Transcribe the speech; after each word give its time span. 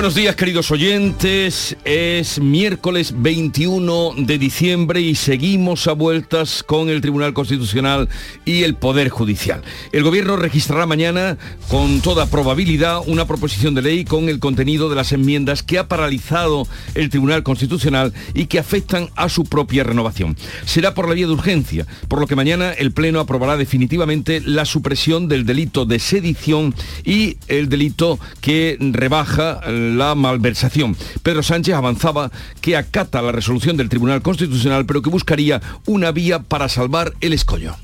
Buenos 0.00 0.14
días 0.14 0.34
queridos 0.34 0.70
oyentes, 0.70 1.76
es 1.84 2.40
miércoles 2.40 3.12
21 3.18 4.14
de 4.16 4.38
diciembre 4.38 5.02
y 5.02 5.14
seguimos 5.14 5.86
a 5.88 5.92
vueltas 5.92 6.62
con 6.62 6.88
el 6.88 7.02
Tribunal 7.02 7.34
Constitucional 7.34 8.08
y 8.46 8.62
el 8.62 8.76
Poder 8.76 9.10
Judicial. 9.10 9.62
El 9.92 10.02
Gobierno 10.02 10.36
registrará 10.36 10.86
mañana 10.86 11.36
con 11.68 12.00
toda 12.00 12.24
probabilidad 12.24 13.02
una 13.06 13.26
proposición 13.26 13.74
de 13.74 13.82
ley 13.82 14.06
con 14.06 14.30
el 14.30 14.38
contenido 14.38 14.88
de 14.88 14.96
las 14.96 15.12
enmiendas 15.12 15.62
que 15.62 15.78
ha 15.78 15.86
paralizado 15.86 16.66
el 16.94 17.10
Tribunal 17.10 17.42
Constitucional 17.42 18.14
y 18.32 18.46
que 18.46 18.58
afectan 18.58 19.10
a 19.16 19.28
su 19.28 19.44
propia 19.44 19.84
renovación. 19.84 20.34
Será 20.64 20.94
por 20.94 21.10
la 21.10 21.14
vía 21.14 21.26
de 21.26 21.34
urgencia, 21.34 21.86
por 22.08 22.20
lo 22.20 22.26
que 22.26 22.36
mañana 22.36 22.72
el 22.72 22.92
Pleno 22.92 23.20
aprobará 23.20 23.58
definitivamente 23.58 24.40
la 24.40 24.64
supresión 24.64 25.28
del 25.28 25.44
delito 25.44 25.84
de 25.84 25.98
sedición 25.98 26.74
y 27.04 27.36
el 27.48 27.68
delito 27.68 28.18
que 28.40 28.78
rebaja 28.80 29.60
la 29.98 30.14
malversación. 30.14 30.96
Pedro 31.22 31.42
Sánchez 31.42 31.74
avanzaba 31.74 32.30
que 32.60 32.76
acata 32.76 33.22
la 33.22 33.32
resolución 33.32 33.76
del 33.76 33.88
Tribunal 33.88 34.22
Constitucional, 34.22 34.86
pero 34.86 35.02
que 35.02 35.10
buscaría 35.10 35.60
una 35.86 36.12
vía 36.12 36.42
para 36.42 36.68
salvar 36.68 37.14
el 37.20 37.32
escollo. 37.32 37.76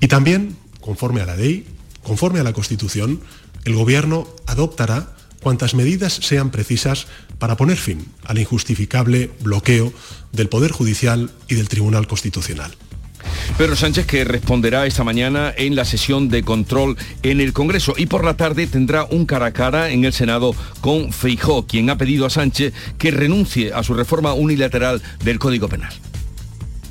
Y 0.00 0.08
también, 0.08 0.56
conforme 0.80 1.20
a 1.20 1.26
la 1.26 1.36
ley, 1.36 1.66
conforme 2.02 2.40
a 2.40 2.44
la 2.44 2.52
Constitución, 2.52 3.20
el 3.64 3.74
Gobierno 3.74 4.26
adoptará 4.46 5.14
cuantas 5.42 5.74
medidas 5.74 6.12
sean 6.12 6.50
precisas 6.50 7.06
para 7.38 7.56
poner 7.56 7.76
fin 7.76 8.06
al 8.24 8.38
injustificable 8.38 9.30
bloqueo 9.40 9.92
del 10.32 10.48
Poder 10.48 10.72
Judicial 10.72 11.30
y 11.48 11.54
del 11.54 11.68
Tribunal 11.68 12.06
Constitucional. 12.06 12.72
Pedro 13.58 13.76
Sánchez 13.76 14.06
que 14.06 14.24
responderá 14.24 14.86
esta 14.86 15.04
mañana 15.04 15.52
en 15.56 15.76
la 15.76 15.84
sesión 15.84 16.28
de 16.28 16.42
control 16.42 16.96
en 17.22 17.40
el 17.40 17.52
Congreso 17.52 17.94
y 17.96 18.06
por 18.06 18.24
la 18.24 18.36
tarde 18.36 18.66
tendrá 18.66 19.04
un 19.04 19.26
cara 19.26 19.46
a 19.46 19.52
cara 19.52 19.90
en 19.90 20.04
el 20.04 20.12
Senado 20.12 20.54
con 20.80 21.12
Feijó, 21.12 21.66
quien 21.66 21.90
ha 21.90 21.98
pedido 21.98 22.26
a 22.26 22.30
Sánchez 22.30 22.72
que 22.98 23.10
renuncie 23.10 23.72
a 23.72 23.82
su 23.82 23.94
reforma 23.94 24.32
unilateral 24.32 25.02
del 25.24 25.38
Código 25.38 25.68
Penal 25.68 25.92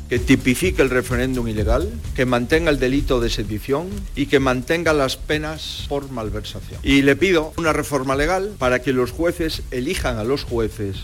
que 0.09 0.17
tipifique 0.17 0.81
el 0.81 0.89
referéndum 0.89 1.47
ilegal, 1.47 1.87
que 2.15 2.25
mantenga 2.25 2.71
el 2.71 2.79
delito 2.79 3.19
de 3.21 3.29
sedición 3.29 3.89
y 4.15 4.25
que 4.25 4.39
mantenga 4.39 4.91
las 4.91 5.17
penas 5.17 5.85
por 5.87 6.09
malversación. 6.09 6.79
Y 6.81 7.03
le 7.03 7.15
pido 7.15 7.53
una 7.57 7.73
reforma 7.73 8.15
legal 8.15 8.55
para 8.57 8.81
que 8.81 8.91
los 8.91 9.11
jueces 9.11 9.61
elijan 9.69 10.17
a 10.17 10.23
los 10.23 10.43
jueces. 10.43 10.97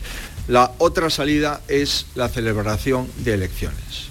La 0.47 0.73
otra 0.79 1.11
salida 1.11 1.61
es 1.67 2.07
la 2.15 2.29
celebración 2.29 3.07
de 3.23 3.35
elecciones. 3.35 4.09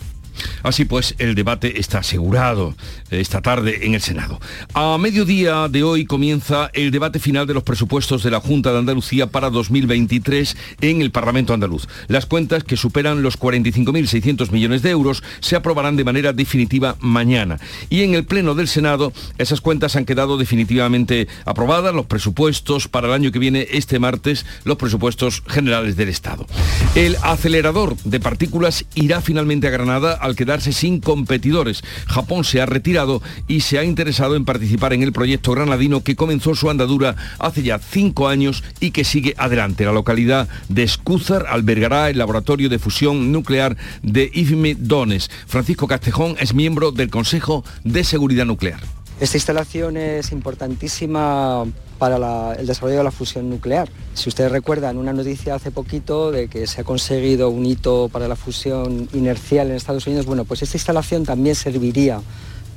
Así 0.64 0.86
pues, 0.86 1.14
el 1.18 1.34
debate 1.34 1.78
está 1.78 1.98
asegurado 1.98 2.74
eh, 3.10 3.20
esta 3.20 3.42
tarde 3.42 3.86
en 3.86 3.94
el 3.94 4.00
Senado. 4.00 4.40
A 4.72 4.96
mediodía 4.98 5.68
de 5.68 5.82
hoy 5.82 6.06
comienza 6.06 6.70
el 6.72 6.90
debate 6.90 7.18
final 7.18 7.46
de 7.46 7.52
los 7.52 7.62
presupuestos 7.62 8.22
de 8.22 8.30
la 8.30 8.40
Junta 8.40 8.72
de 8.72 8.78
Andalucía 8.78 9.26
para 9.26 9.50
2023 9.50 10.56
en 10.80 11.02
el 11.02 11.10
Parlamento 11.10 11.52
andaluz. 11.52 11.86
Las 12.08 12.24
cuentas, 12.24 12.64
que 12.64 12.78
superan 12.78 13.22
los 13.22 13.38
45.600 13.38 14.50
millones 14.52 14.80
de 14.80 14.90
euros, 14.90 15.22
se 15.40 15.54
aprobarán 15.54 15.96
de 15.96 16.04
manera 16.04 16.32
definitiva 16.32 16.96
mañana. 16.98 17.60
Y 17.90 18.00
en 18.00 18.14
el 18.14 18.24
Pleno 18.24 18.54
del 18.54 18.66
Senado, 18.66 19.12
esas 19.36 19.60
cuentas 19.60 19.96
han 19.96 20.06
quedado 20.06 20.38
definitivamente 20.38 21.28
aprobadas, 21.44 21.94
los 21.94 22.06
presupuestos 22.06 22.88
para 22.88 23.08
el 23.08 23.12
año 23.12 23.32
que 23.32 23.38
viene, 23.38 23.66
este 23.70 23.98
martes, 23.98 24.46
los 24.64 24.78
presupuestos 24.78 25.42
generales 25.46 25.96
del 25.96 26.08
Estado. 26.08 26.46
El 26.94 27.16
acelerador 27.22 27.96
de 28.04 28.18
partículas 28.18 28.86
irá 28.94 29.20
finalmente 29.20 29.68
a 29.68 29.70
Granada 29.70 30.14
al 30.14 30.36
sin 30.60 31.00
competidores. 31.00 31.82
Japón 32.06 32.44
se 32.44 32.60
ha 32.60 32.66
retirado 32.66 33.22
y 33.48 33.60
se 33.60 33.78
ha 33.78 33.84
interesado 33.84 34.36
en 34.36 34.44
participar 34.44 34.92
en 34.92 35.02
el 35.02 35.12
proyecto 35.12 35.52
granadino 35.52 36.02
que 36.02 36.16
comenzó 36.16 36.54
su 36.54 36.70
andadura 36.70 37.16
hace 37.38 37.62
ya 37.62 37.78
cinco 37.78 38.28
años 38.28 38.62
y 38.80 38.90
que 38.90 39.04
sigue 39.04 39.34
adelante. 39.38 39.84
La 39.84 39.92
localidad 39.92 40.48
de 40.68 40.82
Escúzar 40.82 41.46
albergará 41.48 42.10
el 42.10 42.18
laboratorio 42.18 42.68
de 42.68 42.78
fusión 42.78 43.32
nuclear 43.32 43.76
de 44.02 44.30
IFME 44.32 44.76
Dones. 44.78 45.30
Francisco 45.46 45.86
Castejón 45.86 46.36
es 46.38 46.54
miembro 46.54 46.92
del 46.92 47.10
Consejo 47.10 47.64
de 47.84 48.04
Seguridad 48.04 48.46
Nuclear. 48.46 49.03
Esta 49.24 49.38
instalación 49.38 49.96
es 49.96 50.32
importantísima 50.32 51.64
para 51.98 52.52
el 52.56 52.66
desarrollo 52.66 52.98
de 52.98 53.04
la 53.04 53.10
fusión 53.10 53.48
nuclear. 53.48 53.88
Si 54.12 54.28
ustedes 54.28 54.52
recuerdan 54.52 54.98
una 54.98 55.14
noticia 55.14 55.54
hace 55.54 55.70
poquito 55.70 56.30
de 56.30 56.48
que 56.48 56.66
se 56.66 56.82
ha 56.82 56.84
conseguido 56.84 57.48
un 57.48 57.64
hito 57.64 58.10
para 58.12 58.28
la 58.28 58.36
fusión 58.36 59.08
inercial 59.14 59.70
en 59.70 59.76
Estados 59.76 60.06
Unidos, 60.06 60.26
bueno, 60.26 60.44
pues 60.44 60.60
esta 60.60 60.76
instalación 60.76 61.24
también 61.24 61.54
serviría 61.54 62.20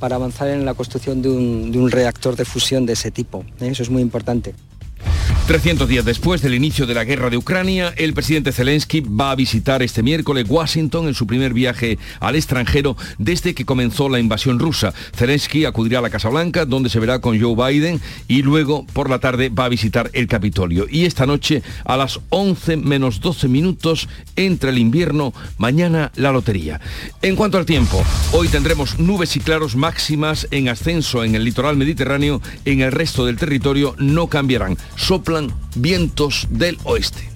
para 0.00 0.16
avanzar 0.16 0.48
en 0.48 0.64
la 0.64 0.72
construcción 0.72 1.20
de 1.20 1.28
un, 1.28 1.90
reactor 1.90 2.34
de 2.34 2.46
fusión 2.46 2.86
de 2.86 2.94
ese 2.94 3.10
tipo. 3.10 3.44
¿eh? 3.60 3.68
Eso 3.68 3.82
es 3.82 3.90
muy 3.90 4.00
importante. 4.00 4.54
300 5.46 5.88
días 5.88 6.04
después 6.04 6.42
del 6.42 6.54
inicio 6.54 6.86
de 6.86 6.94
la 6.94 7.04
guerra 7.04 7.30
de 7.30 7.38
Ucrania, 7.38 7.94
el 7.96 8.12
presidente 8.12 8.52
Zelensky 8.52 9.00
va 9.00 9.30
a 9.30 9.34
visitar 9.34 9.82
este 9.82 10.02
miércoles 10.02 10.44
Washington 10.46 11.08
en 11.08 11.14
su 11.14 11.26
primer 11.26 11.54
viaje 11.54 11.98
al 12.20 12.36
extranjero 12.36 12.96
desde 13.16 13.54
que 13.54 13.64
comenzó 13.64 14.08
la 14.08 14.18
invasión 14.18 14.58
rusa. 14.58 14.92
Zelensky 15.16 15.64
acudirá 15.64 16.00
a 16.00 16.02
la 16.02 16.10
Casa 16.10 16.28
Blanca, 16.28 16.66
donde 16.66 16.90
se 16.90 17.00
verá 17.00 17.20
con 17.20 17.40
Joe 17.40 17.54
Biden 17.54 18.00
y 18.28 18.42
luego 18.42 18.86
por 18.92 19.08
la 19.08 19.20
tarde 19.20 19.48
va 19.48 19.64
a 19.64 19.70
visitar 19.70 20.10
el 20.12 20.26
Capitolio. 20.26 20.86
Y 20.90 21.06
esta 21.06 21.24
noche 21.24 21.62
a 21.84 21.96
las 21.96 22.20
11 22.28 22.76
menos 22.76 23.20
12 23.20 23.48
minutos 23.48 24.08
entre 24.36 24.70
el 24.70 24.78
invierno, 24.78 25.32
mañana 25.56 26.12
la 26.16 26.30
lotería. 26.32 26.80
En 27.22 27.36
cuanto 27.36 27.58
al 27.58 27.66
tiempo, 27.66 28.04
hoy 28.32 28.48
tendremos 28.48 28.98
nubes 28.98 29.34
y 29.36 29.40
claros 29.40 29.76
máximas 29.76 30.46
en 30.50 30.68
ascenso 30.68 31.24
en 31.24 31.34
el 31.34 31.44
litoral 31.44 31.76
mediterráneo, 31.76 32.42
en 32.64 32.82
el 32.82 32.92
resto 32.92 33.24
del 33.24 33.36
territorio 33.36 33.94
no 33.98 34.26
cambiarán. 34.26 34.76
Soplan 35.18 35.52
vientos 35.74 36.46
del 36.48 36.78
oeste. 36.84 37.28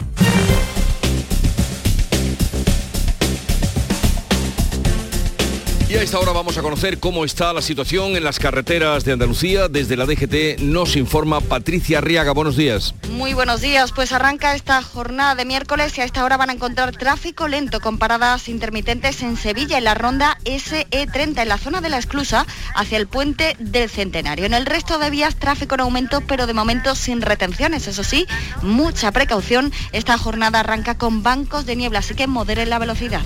Y 5.92 5.96
a 5.96 6.02
esta 6.02 6.18
hora 6.18 6.32
vamos 6.32 6.56
a 6.56 6.62
conocer 6.62 6.98
cómo 6.98 7.22
está 7.22 7.52
la 7.52 7.60
situación 7.60 8.16
en 8.16 8.24
las 8.24 8.38
carreteras 8.38 9.04
de 9.04 9.12
Andalucía. 9.12 9.68
Desde 9.68 9.94
la 9.94 10.06
DGT 10.06 10.62
nos 10.62 10.96
informa 10.96 11.42
Patricia 11.42 11.98
Arriaga. 11.98 12.32
Buenos 12.32 12.56
días. 12.56 12.94
Muy 13.10 13.34
buenos 13.34 13.60
días. 13.60 13.92
Pues 13.92 14.12
arranca 14.12 14.54
esta 14.54 14.82
jornada 14.82 15.34
de 15.34 15.44
miércoles 15.44 15.98
y 15.98 16.00
a 16.00 16.04
esta 16.04 16.24
hora 16.24 16.38
van 16.38 16.48
a 16.48 16.54
encontrar 16.54 16.96
tráfico 16.96 17.46
lento 17.46 17.80
con 17.80 17.98
paradas 17.98 18.48
intermitentes 18.48 19.20
en 19.20 19.36
Sevilla, 19.36 19.76
en 19.76 19.84
la 19.84 19.92
ronda 19.92 20.38
SE30, 20.44 21.42
en 21.42 21.48
la 21.48 21.58
zona 21.58 21.82
de 21.82 21.90
la 21.90 21.98
esclusa, 21.98 22.46
hacia 22.74 22.96
el 22.96 23.06
puente 23.06 23.54
del 23.58 23.90
Centenario. 23.90 24.46
En 24.46 24.54
el 24.54 24.64
resto 24.64 24.98
de 24.98 25.10
vías, 25.10 25.36
tráfico 25.36 25.74
en 25.74 25.82
aumento, 25.82 26.22
pero 26.22 26.46
de 26.46 26.54
momento 26.54 26.94
sin 26.94 27.20
retenciones. 27.20 27.86
Eso 27.86 28.02
sí, 28.02 28.26
mucha 28.62 29.12
precaución. 29.12 29.70
Esta 29.92 30.16
jornada 30.16 30.60
arranca 30.60 30.96
con 30.96 31.22
bancos 31.22 31.66
de 31.66 31.76
niebla, 31.76 31.98
así 31.98 32.14
que 32.14 32.26
moderen 32.26 32.70
la 32.70 32.78
velocidad. 32.78 33.20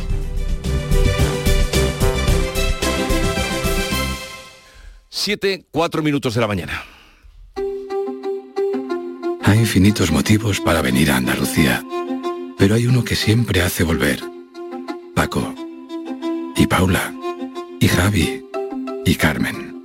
7, 5.26 5.66
4 5.72 6.03
minutos 6.04 6.37
de 6.37 6.41
la 6.41 6.47
mañana. 6.47 6.84
Hay 9.42 9.59
infinitos 9.59 10.12
motivos 10.12 10.60
para 10.60 10.82
venir 10.82 11.10
a 11.10 11.16
Andalucía, 11.16 11.82
pero 12.56 12.76
hay 12.76 12.87
uno 12.87 13.03
que 13.03 13.16
siempre 13.16 13.60
hace 13.60 13.82
volver. 13.82 14.22
Paco, 15.16 15.53
y 16.54 16.69
Paula, 16.69 17.12
y 17.81 17.88
Javi, 17.88 18.47
y 19.04 19.16
Carmen. 19.16 19.84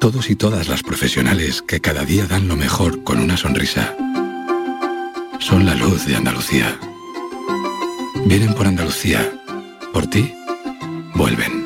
Todos 0.00 0.30
y 0.30 0.36
todas 0.36 0.68
las 0.68 0.82
profesionales 0.82 1.60
que 1.60 1.82
cada 1.82 2.06
día 2.06 2.24
dan 2.26 2.48
lo 2.48 2.56
mejor 2.56 3.04
con 3.04 3.18
una 3.20 3.36
sonrisa. 3.36 3.94
Son 5.38 5.66
la 5.66 5.74
luz 5.74 6.06
de 6.06 6.16
Andalucía. 6.16 6.80
Vienen 8.24 8.54
por 8.54 8.66
Andalucía. 8.66 9.20
Por 9.92 10.06
ti, 10.06 10.32
vuelven. 11.14 11.65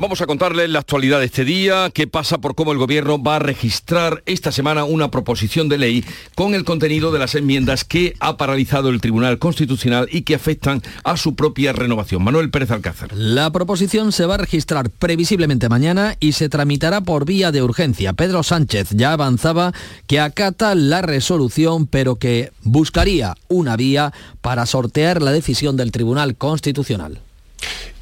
Vamos 0.00 0.20
a 0.20 0.26
contarles 0.26 0.70
la 0.70 0.78
actualidad 0.78 1.18
de 1.18 1.24
este 1.26 1.44
día, 1.44 1.90
qué 1.92 2.06
pasa 2.06 2.38
por 2.38 2.54
cómo 2.54 2.70
el 2.70 2.78
Gobierno 2.78 3.20
va 3.20 3.34
a 3.34 3.38
registrar 3.40 4.22
esta 4.26 4.52
semana 4.52 4.84
una 4.84 5.10
proposición 5.10 5.68
de 5.68 5.76
ley 5.76 6.04
con 6.36 6.54
el 6.54 6.62
contenido 6.62 7.10
de 7.10 7.18
las 7.18 7.34
enmiendas 7.34 7.82
que 7.82 8.14
ha 8.20 8.36
paralizado 8.36 8.90
el 8.90 9.00
Tribunal 9.00 9.40
Constitucional 9.40 10.08
y 10.12 10.22
que 10.22 10.36
afectan 10.36 10.82
a 11.02 11.16
su 11.16 11.34
propia 11.34 11.72
renovación. 11.72 12.22
Manuel 12.22 12.48
Pérez 12.48 12.70
Alcázar. 12.70 13.10
La 13.12 13.50
proposición 13.50 14.12
se 14.12 14.24
va 14.24 14.34
a 14.34 14.38
registrar 14.38 14.88
previsiblemente 14.88 15.68
mañana 15.68 16.16
y 16.20 16.30
se 16.30 16.48
tramitará 16.48 17.00
por 17.00 17.24
vía 17.24 17.50
de 17.50 17.64
urgencia. 17.64 18.12
Pedro 18.12 18.44
Sánchez 18.44 18.90
ya 18.90 19.12
avanzaba 19.12 19.72
que 20.06 20.20
acata 20.20 20.76
la 20.76 21.02
resolución, 21.02 21.88
pero 21.88 22.20
que 22.20 22.52
buscaría 22.62 23.34
una 23.48 23.76
vía 23.76 24.12
para 24.42 24.64
sortear 24.64 25.22
la 25.22 25.32
decisión 25.32 25.76
del 25.76 25.90
Tribunal 25.90 26.36
Constitucional. 26.36 27.20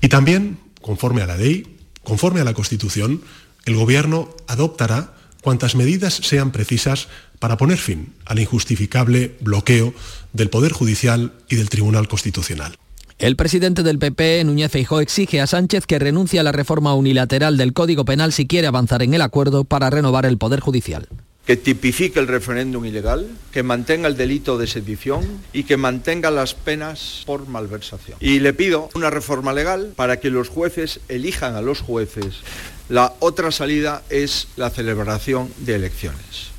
Y 0.02 0.10
también, 0.10 0.58
conforme 0.82 1.22
a 1.22 1.26
la 1.26 1.38
ley, 1.38 1.75
Conforme 2.06 2.40
a 2.40 2.44
la 2.44 2.54
Constitución, 2.54 3.20
el 3.64 3.74
Gobierno 3.74 4.28
adoptará 4.46 5.12
cuantas 5.42 5.74
medidas 5.74 6.14
sean 6.14 6.52
precisas 6.52 7.08
para 7.40 7.56
poner 7.56 7.78
fin 7.78 8.12
al 8.26 8.38
injustificable 8.38 9.36
bloqueo 9.40 9.92
del 10.32 10.48
Poder 10.48 10.70
Judicial 10.70 11.32
y 11.48 11.56
del 11.56 11.68
Tribunal 11.68 12.06
Constitucional. 12.06 12.76
El 13.18 13.34
presidente 13.34 13.82
del 13.82 13.98
PP, 13.98 14.44
Núñez 14.44 14.70
Feijóo, 14.70 15.00
exige 15.00 15.40
a 15.40 15.48
Sánchez 15.48 15.84
que 15.84 15.98
renuncie 15.98 16.38
a 16.38 16.44
la 16.44 16.52
reforma 16.52 16.94
unilateral 16.94 17.56
del 17.56 17.72
Código 17.72 18.04
Penal 18.04 18.32
si 18.32 18.46
quiere 18.46 18.68
avanzar 18.68 19.02
en 19.02 19.12
el 19.12 19.20
acuerdo 19.20 19.64
para 19.64 19.90
renovar 19.90 20.26
el 20.26 20.38
Poder 20.38 20.60
Judicial 20.60 21.08
que 21.46 21.56
tipifique 21.56 22.18
el 22.18 22.26
referéndum 22.26 22.84
ilegal, 22.84 23.30
que 23.52 23.62
mantenga 23.62 24.08
el 24.08 24.16
delito 24.16 24.58
de 24.58 24.66
sedición 24.66 25.24
y 25.52 25.62
que 25.62 25.76
mantenga 25.76 26.30
las 26.32 26.54
penas 26.54 27.22
por 27.24 27.46
malversación. 27.46 28.18
Y 28.20 28.40
le 28.40 28.52
pido 28.52 28.90
una 28.94 29.10
reforma 29.10 29.52
legal 29.52 29.92
para 29.94 30.18
que 30.18 30.30
los 30.30 30.48
jueces 30.48 31.00
elijan 31.08 31.54
a 31.54 31.62
los 31.62 31.80
jueces. 31.80 32.40
La 32.88 33.14
otra 33.20 33.52
salida 33.52 34.02
es 34.10 34.48
la 34.56 34.70
celebración 34.70 35.52
de 35.58 35.76
elecciones. 35.76 36.55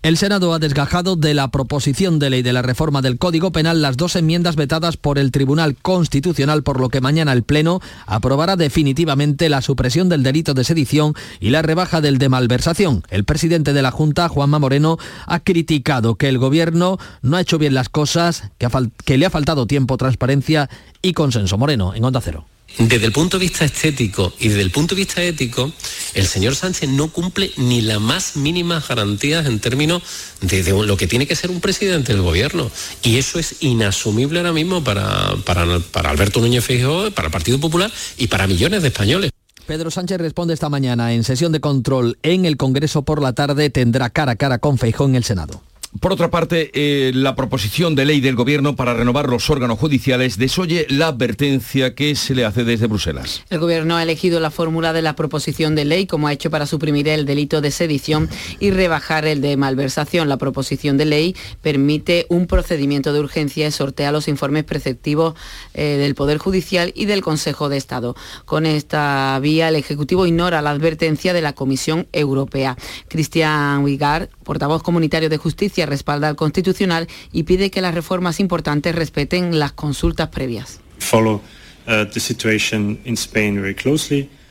El 0.00 0.16
Senado 0.16 0.54
ha 0.54 0.60
desgajado 0.60 1.16
de 1.16 1.34
la 1.34 1.48
proposición 1.48 2.20
de 2.20 2.30
ley 2.30 2.42
de 2.42 2.52
la 2.52 2.62
reforma 2.62 3.02
del 3.02 3.18
Código 3.18 3.50
Penal 3.50 3.82
las 3.82 3.96
dos 3.96 4.14
enmiendas 4.14 4.54
vetadas 4.54 4.96
por 4.96 5.18
el 5.18 5.32
Tribunal 5.32 5.74
Constitucional, 5.74 6.62
por 6.62 6.78
lo 6.78 6.88
que 6.88 7.00
mañana 7.00 7.32
el 7.32 7.42
Pleno 7.42 7.80
aprobará 8.06 8.54
definitivamente 8.54 9.48
la 9.48 9.60
supresión 9.60 10.08
del 10.08 10.22
delito 10.22 10.54
de 10.54 10.62
sedición 10.62 11.14
y 11.40 11.50
la 11.50 11.62
rebaja 11.62 12.00
del 12.00 12.18
de 12.18 12.28
malversación. 12.28 13.02
El 13.10 13.24
presidente 13.24 13.72
de 13.72 13.82
la 13.82 13.90
Junta, 13.90 14.28
Juanma 14.28 14.60
Moreno, 14.60 14.98
ha 15.26 15.40
criticado 15.40 16.14
que 16.14 16.28
el 16.28 16.38
Gobierno 16.38 16.98
no 17.22 17.36
ha 17.36 17.40
hecho 17.40 17.58
bien 17.58 17.74
las 17.74 17.88
cosas, 17.88 18.44
que, 18.58 18.68
que 19.04 19.18
le 19.18 19.26
ha 19.26 19.30
faltado 19.30 19.66
tiempo, 19.66 19.96
transparencia 19.96 20.70
y 21.02 21.12
consenso. 21.12 21.58
Moreno, 21.58 21.92
en 21.92 22.04
Onda 22.04 22.20
Cero. 22.20 22.46
Desde 22.76 23.06
el 23.06 23.12
punto 23.12 23.38
de 23.38 23.44
vista 23.44 23.64
estético 23.64 24.32
y 24.38 24.48
desde 24.48 24.62
el 24.62 24.70
punto 24.70 24.94
de 24.94 25.00
vista 25.00 25.20
ético, 25.22 25.72
el 26.14 26.26
señor 26.26 26.54
Sánchez 26.54 26.88
no 26.90 27.08
cumple 27.08 27.50
ni 27.56 27.80
las 27.80 28.00
más 28.00 28.36
mínimas 28.36 28.86
garantías 28.86 29.46
en 29.46 29.58
términos 29.58 30.02
de, 30.42 30.62
lo 30.86 30.96
que 30.96 31.08
tiene 31.08 31.26
que 31.26 31.34
ser 31.34 31.50
un 31.50 31.60
presidente 31.60 32.12
del 32.12 32.22
gobierno. 32.22 32.70
Y 33.02 33.16
eso 33.16 33.40
es 33.40 33.56
inasumible 33.60 34.38
ahora 34.38 34.52
mismo 34.52 34.84
para, 34.84 35.34
para, 35.44 35.80
Alberto 36.08 36.40
Núñez 36.40 36.64
Feijóo, 36.64 37.10
para 37.10 37.26
el 37.26 37.32
Partido 37.32 37.58
Popular 37.58 37.90
y 38.16 38.28
para 38.28 38.46
millones 38.46 38.82
de 38.82 38.88
españoles. 38.88 39.32
Pedro 39.66 39.90
Sánchez 39.90 40.18
responde 40.18 40.54
esta 40.54 40.68
mañana 40.68 41.12
en 41.12 41.24
sesión 41.24 41.50
de 41.50 41.60
control 41.60 42.16
en 42.22 42.46
el 42.46 42.56
Congreso 42.56 43.02
por 43.02 43.20
la 43.20 43.32
tarde, 43.32 43.70
tendrá 43.70 44.08
cara 44.08 44.32
a 44.32 44.36
cara 44.36 44.58
con 44.58 44.78
Feijóo 44.78 45.08
en 45.08 45.16
el 45.16 45.24
Senado. 45.24 45.62
Por 46.00 46.12
otra 46.12 46.30
parte, 46.30 46.70
eh, 46.74 47.12
la 47.14 47.34
proposición 47.34 47.94
de 47.94 48.04
ley 48.04 48.20
del 48.20 48.36
Gobierno 48.36 48.76
para 48.76 48.92
renovar 48.92 49.30
los 49.30 49.48
órganos 49.48 49.78
judiciales 49.78 50.36
desoye 50.36 50.86
la 50.90 51.06
advertencia 51.06 51.94
que 51.94 52.14
se 52.14 52.34
le 52.34 52.44
hace 52.44 52.62
desde 52.62 52.86
Bruselas. 52.86 53.42
El 53.48 53.58
Gobierno 53.58 53.96
ha 53.96 54.02
elegido 54.02 54.38
la 54.38 54.50
fórmula 54.50 54.92
de 54.92 55.00
la 55.00 55.16
proposición 55.16 55.74
de 55.74 55.86
ley 55.86 56.06
como 56.06 56.28
ha 56.28 56.32
hecho 56.34 56.50
para 56.50 56.66
suprimir 56.66 57.08
el 57.08 57.24
delito 57.24 57.62
de 57.62 57.70
sedición 57.70 58.28
y 58.60 58.70
rebajar 58.70 59.24
el 59.24 59.40
de 59.40 59.56
malversación. 59.56 60.28
La 60.28 60.36
proposición 60.36 60.98
de 60.98 61.06
ley 61.06 61.36
permite 61.62 62.26
un 62.28 62.46
procedimiento 62.46 63.14
de 63.14 63.20
urgencia 63.20 63.66
y 63.66 63.72
sortea 63.72 64.12
los 64.12 64.28
informes 64.28 64.64
preceptivos 64.64 65.34
eh, 65.72 65.96
del 65.98 66.14
Poder 66.14 66.36
Judicial 66.36 66.92
y 66.94 67.06
del 67.06 67.22
Consejo 67.22 67.70
de 67.70 67.78
Estado. 67.78 68.14
Con 68.44 68.66
esta 68.66 69.38
vía, 69.40 69.68
el 69.68 69.76
Ejecutivo 69.76 70.26
ignora 70.26 70.60
la 70.60 70.70
advertencia 70.70 71.32
de 71.32 71.40
la 71.40 71.54
Comisión 71.54 72.08
Europea. 72.12 72.76
Cristian 73.08 73.82
Wigard, 73.84 74.28
portavoz 74.44 74.82
comunitario 74.82 75.30
de 75.30 75.38
Justicia, 75.38 75.77
respalda 75.86 76.28
al 76.28 76.36
Constitucional 76.36 77.08
y 77.32 77.44
pide 77.44 77.70
que 77.70 77.80
las 77.80 77.94
reformas 77.94 78.40
importantes 78.40 78.94
respeten 78.94 79.58
las 79.58 79.72
consultas 79.72 80.28
previas. 80.28 80.80
Uh, 81.12 82.04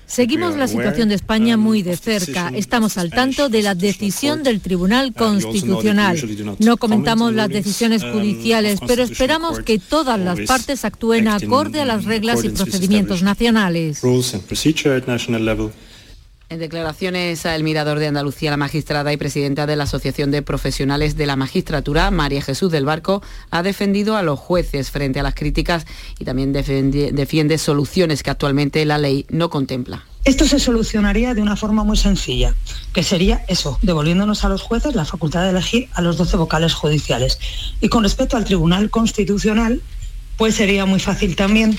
Seguimos 0.07 0.55
la 0.55 0.69
situación 0.69 1.09
de 1.09 1.15
España 1.15 1.55
um, 1.55 1.61
muy 1.61 1.83
de 1.83 1.97
cerca. 1.97 2.49
Estamos 2.55 2.97
al 2.97 3.09
tanto 3.09 3.49
de 3.49 3.61
la 3.61 3.75
decisión 3.75 4.41
del 4.41 4.61
Tribunal 4.61 5.13
Constitucional. 5.13 6.17
No 6.59 6.77
comentamos 6.77 7.33
las 7.33 7.49
decisiones 7.49 8.03
um, 8.03 8.13
judiciales, 8.13 8.79
pero 8.87 9.03
esperamos 9.03 9.59
que 9.59 9.79
todas 9.79 10.17
las 10.17 10.39
partes 10.41 10.85
actúen 10.85 11.27
acorde 11.27 11.81
a 11.81 11.85
las 11.85 12.05
reglas 12.05 12.43
y 12.45 12.49
procedimientos 12.49 13.21
nacionales. 13.21 13.99
En 16.49 16.59
declaraciones 16.59 17.45
a 17.45 17.57
El 17.57 17.63
Mirador 17.63 17.99
de 17.99 18.07
Andalucía, 18.07 18.51
la 18.51 18.55
magistrada 18.55 19.11
y 19.11 19.17
presidenta 19.17 19.65
de 19.65 19.75
la 19.75 19.83
Asociación 19.83 20.31
de 20.31 20.41
Profesionales 20.41 21.17
de 21.17 21.25
la 21.25 21.35
Magistratura, 21.35 22.09
María 22.09 22.41
Jesús 22.41 22.71
del 22.71 22.85
Barco, 22.85 23.21
ha 23.51 23.63
defendido 23.63 24.15
a 24.15 24.21
los 24.21 24.39
jueces 24.39 24.89
frente 24.89 25.19
a 25.19 25.23
las 25.23 25.35
críticas 25.35 25.85
y 26.17 26.23
también 26.23 26.53
defiende, 26.53 27.57
soluciones 27.57 28.23
que 28.23 28.29
actualmente 28.29 28.85
la 28.85 28.97
ley 28.97 29.25
no 29.27 29.49
contempla. 29.49 30.05
Esto 30.23 30.45
se 30.45 30.57
solucionaría 30.59 31.33
de 31.33 31.41
una 31.41 31.57
forma 31.57 31.83
muy 31.83 31.97
sencilla, 31.97 32.55
que 32.93 33.03
sería 33.03 33.43
eso, 33.49 33.77
devolviéndonos 33.81 34.45
a 34.45 34.49
los 34.49 34.61
jueces 34.61 34.95
la 34.95 35.03
facultad 35.03 35.43
de 35.43 35.49
elegir 35.49 35.89
a 35.95 36.01
los 36.01 36.15
12 36.15 36.37
vocales 36.37 36.73
judiciales. 36.73 37.39
Y 37.81 37.89
con 37.89 38.03
respecto 38.03 38.37
al 38.37 38.45
Tribunal 38.45 38.89
Constitucional, 38.89 39.81
pues 40.37 40.55
sería 40.55 40.85
muy 40.85 41.01
fácil 41.01 41.35
también 41.35 41.77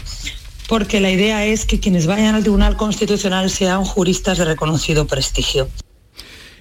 porque 0.69 1.01
la 1.01 1.11
idea 1.11 1.47
es 1.47 1.65
que 1.65 1.81
quienes 1.81 2.07
vayan 2.07 2.35
al 2.35 2.43
Tribunal 2.43 2.77
Constitucional 2.77 3.51
sean 3.51 3.85
juristas 3.85 4.37
de 4.39 4.45
reconocido 4.45 5.07
prestigio. 5.07 5.69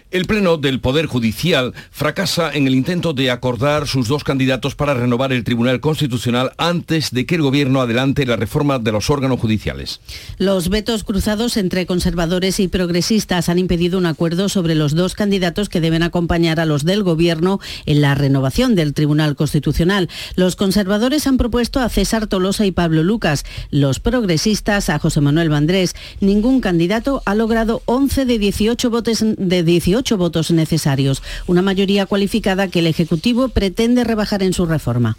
El 0.10 0.24
Pleno 0.24 0.56
del 0.56 0.80
Poder 0.80 1.06
Judicial 1.06 1.74
fracasa 1.92 2.50
en 2.54 2.66
el 2.66 2.76
intento 2.76 3.12
de 3.12 3.30
acordar 3.30 3.88
sus 3.88 4.08
dos 4.08 4.24
candidatos 4.24 4.74
para 4.74 4.94
renovar 4.94 5.34
el 5.34 5.44
Tribunal 5.44 5.82
Constitucional 5.82 6.54
antes 6.58 7.12
de 7.12 7.26
que 7.26 7.36
el 7.36 7.42
Gobierno 7.42 7.82
adelante 7.82 8.26
la 8.26 8.38
reforma 8.38 8.80
de 8.80 8.94
los 8.94 9.10
órganos 9.10 9.38
judiciales. 9.42 10.00
Los 10.38 10.70
vetos 10.70 11.04
cruzados 11.04 11.58
entre 11.58 11.86
conservadores 11.86 12.62
y 12.62 12.70
progresistas 12.70 13.50
han 13.50 13.60
impedido 13.60 13.98
un 13.98 14.06
acuerdo 14.06 14.48
sobre 14.48 14.76
los 14.76 14.96
dos 14.96 15.14
candidatos 15.14 15.68
que 15.68 15.82
deben 15.82 16.04
acompañar 16.04 16.62
a 16.62 16.66
los 16.66 16.86
del 16.86 17.04
Gobierno 17.04 17.60
en 17.86 18.00
la 18.00 18.16
renovación 18.16 18.76
del 18.76 18.94
Tribunal 18.94 19.36
Constitucional. 19.36 20.08
Los 20.36 20.56
conservadores 20.56 21.28
han 21.28 21.36
propuesto 21.36 21.82
a 21.82 21.90
César 21.90 22.28
Tolosa 22.28 22.66
y 22.66 22.72
Pablo 22.72 23.04
Lucas, 23.04 23.44
los 23.72 24.00
progresistas 24.00 24.90
a 24.90 25.00
José 25.00 25.20
Manuel 25.20 25.50
Vandrés. 25.50 25.96
Ningún 26.22 26.62
candidato 26.62 27.22
ha 27.26 27.36
logrado 27.36 27.82
11 27.88 28.24
de 28.24 28.40
18 28.40 28.90
votos 28.90 29.26
de 29.38 29.64
18 29.64 29.97
votos 30.18 30.52
necesarios, 30.52 31.22
una 31.48 31.62
mayoría 31.62 32.06
cualificada 32.06 32.68
que 32.68 32.80
el 32.80 32.88
Ejecutivo 32.88 33.50
pretende 33.50 34.04
rebajar 34.04 34.44
en 34.44 34.54
su 34.54 34.66
reforma. 34.66 35.18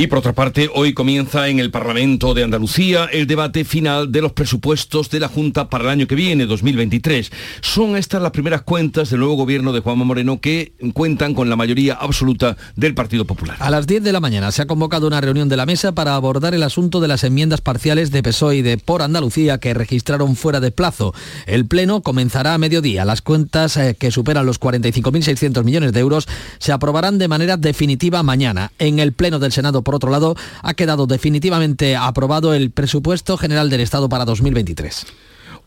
Y 0.00 0.06
por 0.06 0.20
otra 0.20 0.32
parte, 0.32 0.70
hoy 0.72 0.94
comienza 0.94 1.48
en 1.48 1.58
el 1.58 1.72
Parlamento 1.72 2.32
de 2.32 2.44
Andalucía 2.44 3.06
el 3.06 3.26
debate 3.26 3.64
final 3.64 4.12
de 4.12 4.22
los 4.22 4.30
presupuestos 4.30 5.10
de 5.10 5.18
la 5.18 5.26
Junta 5.26 5.68
para 5.68 5.82
el 5.82 5.90
año 5.90 6.06
que 6.06 6.14
viene, 6.14 6.46
2023. 6.46 7.32
Son 7.62 7.96
estas 7.96 8.22
las 8.22 8.30
primeras 8.30 8.62
cuentas 8.62 9.10
del 9.10 9.18
nuevo 9.18 9.34
gobierno 9.34 9.72
de 9.72 9.80
Juanma 9.80 10.04
Moreno 10.04 10.40
que 10.40 10.70
cuentan 10.94 11.34
con 11.34 11.50
la 11.50 11.56
mayoría 11.56 11.94
absoluta 11.94 12.56
del 12.76 12.94
Partido 12.94 13.24
Popular. 13.24 13.56
A 13.58 13.70
las 13.70 13.88
10 13.88 14.04
de 14.04 14.12
la 14.12 14.20
mañana 14.20 14.52
se 14.52 14.62
ha 14.62 14.66
convocado 14.68 15.08
una 15.08 15.20
reunión 15.20 15.48
de 15.48 15.56
la 15.56 15.66
mesa 15.66 15.90
para 15.90 16.14
abordar 16.14 16.54
el 16.54 16.62
asunto 16.62 17.00
de 17.00 17.08
las 17.08 17.24
enmiendas 17.24 17.60
parciales 17.60 18.12
de 18.12 18.22
PSOE 18.22 18.58
y 18.58 18.62
de 18.62 18.78
Por 18.78 19.02
Andalucía 19.02 19.58
que 19.58 19.74
registraron 19.74 20.36
fuera 20.36 20.60
de 20.60 20.70
plazo. 20.70 21.12
El 21.46 21.66
pleno 21.66 22.02
comenzará 22.02 22.54
a 22.54 22.58
mediodía. 22.58 23.04
Las 23.04 23.20
cuentas 23.20 23.76
eh, 23.76 23.96
que 23.98 24.12
superan 24.12 24.46
los 24.46 24.60
45.600 24.60 25.64
millones 25.64 25.92
de 25.92 25.98
euros 25.98 26.28
se 26.60 26.70
aprobarán 26.70 27.18
de 27.18 27.26
manera 27.26 27.56
definitiva 27.56 28.22
mañana. 28.22 28.70
En 28.78 29.00
el 29.00 29.12
pleno 29.12 29.40
del 29.40 29.50
Senado 29.50 29.82
por 29.88 29.94
otro 29.94 30.10
lado, 30.10 30.36
ha 30.62 30.74
quedado 30.74 31.06
definitivamente 31.06 31.96
aprobado 31.96 32.52
el 32.52 32.70
presupuesto 32.72 33.38
general 33.38 33.70
del 33.70 33.80
Estado 33.80 34.10
para 34.10 34.26
2023. 34.26 35.06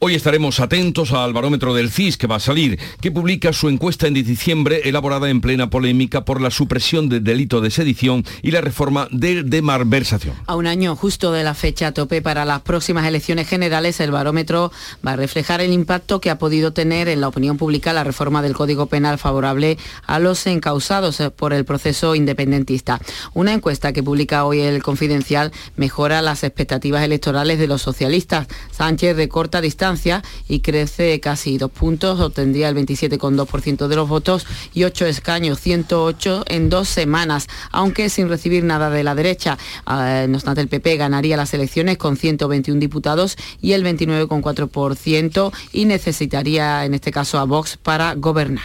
Hoy 0.03 0.15
estaremos 0.15 0.59
atentos 0.59 1.11
al 1.11 1.31
barómetro 1.31 1.75
del 1.75 1.91
CIS 1.91 2.17
que 2.17 2.25
va 2.25 2.37
a 2.37 2.39
salir, 2.39 2.79
que 3.01 3.11
publica 3.11 3.53
su 3.53 3.69
encuesta 3.69 4.07
en 4.07 4.15
diciembre 4.15 4.81
elaborada 4.85 5.29
en 5.29 5.41
plena 5.41 5.69
polémica 5.69 6.25
por 6.25 6.41
la 6.41 6.49
supresión 6.49 7.07
del 7.07 7.23
delito 7.23 7.61
de 7.61 7.69
sedición 7.69 8.25
y 8.41 8.49
la 8.49 8.61
reforma 8.61 9.07
de, 9.11 9.43
de 9.43 9.61
malversación. 9.61 10.33
A 10.47 10.55
un 10.55 10.65
año 10.65 10.95
justo 10.95 11.31
de 11.31 11.43
la 11.43 11.53
fecha 11.53 11.91
tope 11.91 12.23
para 12.23 12.45
las 12.45 12.61
próximas 12.61 13.05
elecciones 13.05 13.47
generales, 13.47 13.99
el 13.99 14.09
barómetro 14.09 14.71
va 15.05 15.11
a 15.11 15.17
reflejar 15.17 15.61
el 15.61 15.71
impacto 15.71 16.19
que 16.19 16.31
ha 16.31 16.39
podido 16.39 16.73
tener 16.73 17.07
en 17.07 17.21
la 17.21 17.27
opinión 17.27 17.59
pública 17.59 17.93
la 17.93 18.03
reforma 18.03 18.41
del 18.41 18.55
Código 18.55 18.87
Penal 18.87 19.19
favorable 19.19 19.77
a 20.07 20.17
los 20.17 20.47
encausados 20.47 21.21
por 21.35 21.53
el 21.53 21.63
proceso 21.63 22.15
independentista. 22.15 22.99
Una 23.35 23.53
encuesta 23.53 23.93
que 23.93 24.01
publica 24.01 24.45
hoy 24.45 24.61
el 24.61 24.81
Confidencial 24.81 25.51
mejora 25.75 26.23
las 26.23 26.43
expectativas 26.43 27.03
electorales 27.03 27.59
de 27.59 27.67
los 27.67 27.83
socialistas. 27.83 28.47
Sánchez 28.71 29.15
recorta 29.15 29.61
distancia 29.61 29.90
y 30.47 30.59
crece 30.59 31.19
casi 31.19 31.57
dos 31.57 31.71
puntos, 31.71 32.19
obtendría 32.19 32.69
el 32.69 32.75
27,2% 32.75 33.87
de 33.87 33.95
los 33.95 34.07
votos 34.07 34.45
y 34.73 34.83
ocho 34.83 35.05
escaños, 35.05 35.59
108 35.59 36.45
en 36.47 36.69
dos 36.69 36.87
semanas, 36.87 37.47
aunque 37.71 38.09
sin 38.09 38.29
recibir 38.29 38.63
nada 38.63 38.89
de 38.89 39.03
la 39.03 39.15
derecha. 39.15 39.57
Ah, 39.85 40.25
no 40.27 40.35
obstante, 40.35 40.61
el 40.61 40.67
PP 40.67 40.97
ganaría 40.97 41.37
las 41.37 41.53
elecciones 41.53 41.97
con 41.97 42.17
121 42.17 42.79
diputados 42.79 43.37
y 43.61 43.73
el 43.73 43.83
29,4% 43.83 45.51
y 45.73 45.85
necesitaría 45.85 46.85
en 46.85 46.93
este 46.93 47.11
caso 47.11 47.39
a 47.39 47.45
Vox 47.45 47.77
para 47.77 48.15
gobernar. 48.15 48.63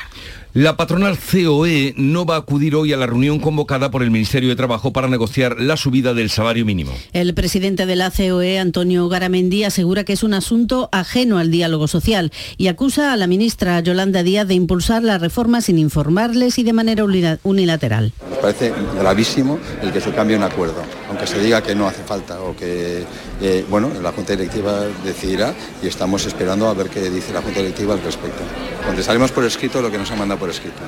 La 0.56 0.74
patronal 0.74 1.18
COE 1.18 1.92
no 1.98 2.24
va 2.24 2.36
a 2.36 2.38
acudir 2.38 2.76
hoy 2.76 2.90
a 2.94 2.96
la 2.96 3.04
reunión 3.04 3.40
convocada 3.40 3.90
por 3.90 4.02
el 4.02 4.10
Ministerio 4.10 4.48
de 4.48 4.56
Trabajo 4.56 4.90
para 4.90 5.06
negociar 5.06 5.60
la 5.60 5.76
subida 5.76 6.14
del 6.14 6.30
salario 6.30 6.64
mínimo. 6.64 6.92
El 7.12 7.34
presidente 7.34 7.84
de 7.84 7.94
la 7.94 8.10
COE, 8.10 8.58
Antonio 8.58 9.06
Garamendi, 9.10 9.64
asegura 9.64 10.04
que 10.04 10.14
es 10.14 10.22
un 10.22 10.32
asunto 10.32 10.88
ajeno 10.92 11.36
al 11.36 11.50
diálogo 11.50 11.88
social 11.88 12.32
y 12.56 12.68
acusa 12.68 13.12
a 13.12 13.18
la 13.18 13.26
ministra 13.26 13.78
Yolanda 13.80 14.22
Díaz 14.22 14.48
de 14.48 14.54
impulsar 14.54 15.02
la 15.02 15.18
reforma 15.18 15.60
sin 15.60 15.78
informarles 15.78 16.58
y 16.58 16.62
de 16.62 16.72
manera 16.72 17.04
unilateral. 17.42 18.14
Me 18.30 18.36
parece 18.36 18.72
gravísimo 18.98 19.58
el 19.82 19.92
que 19.92 20.00
se 20.00 20.10
cambie 20.12 20.38
un 20.38 20.44
acuerdo, 20.44 20.82
aunque 21.10 21.26
se 21.26 21.38
diga 21.38 21.62
que 21.62 21.74
no 21.74 21.86
hace 21.86 22.02
falta 22.02 22.40
o 22.40 22.56
que, 22.56 23.04
eh, 23.40 23.64
bueno, 23.68 23.90
la 24.02 24.12
Junta 24.12 24.32
Directiva 24.32 24.86
decidirá 25.04 25.54
y 25.82 25.88
estamos 25.88 26.24
esperando 26.26 26.68
a 26.68 26.74
ver 26.74 26.88
qué 26.88 27.10
dice 27.10 27.32
la 27.32 27.42
Junta 27.42 27.60
Directiva 27.60 27.94
al 27.94 28.02
respecto. 28.02 28.42
Contestaremos 28.86 29.30
por 29.32 29.44
escrito 29.44 29.82
lo 29.82 29.90
que 29.90 29.98
nos 29.98 30.10
ha 30.10 30.16
mandado 30.16 30.40
por 30.40 30.50
escrito. 30.50 30.80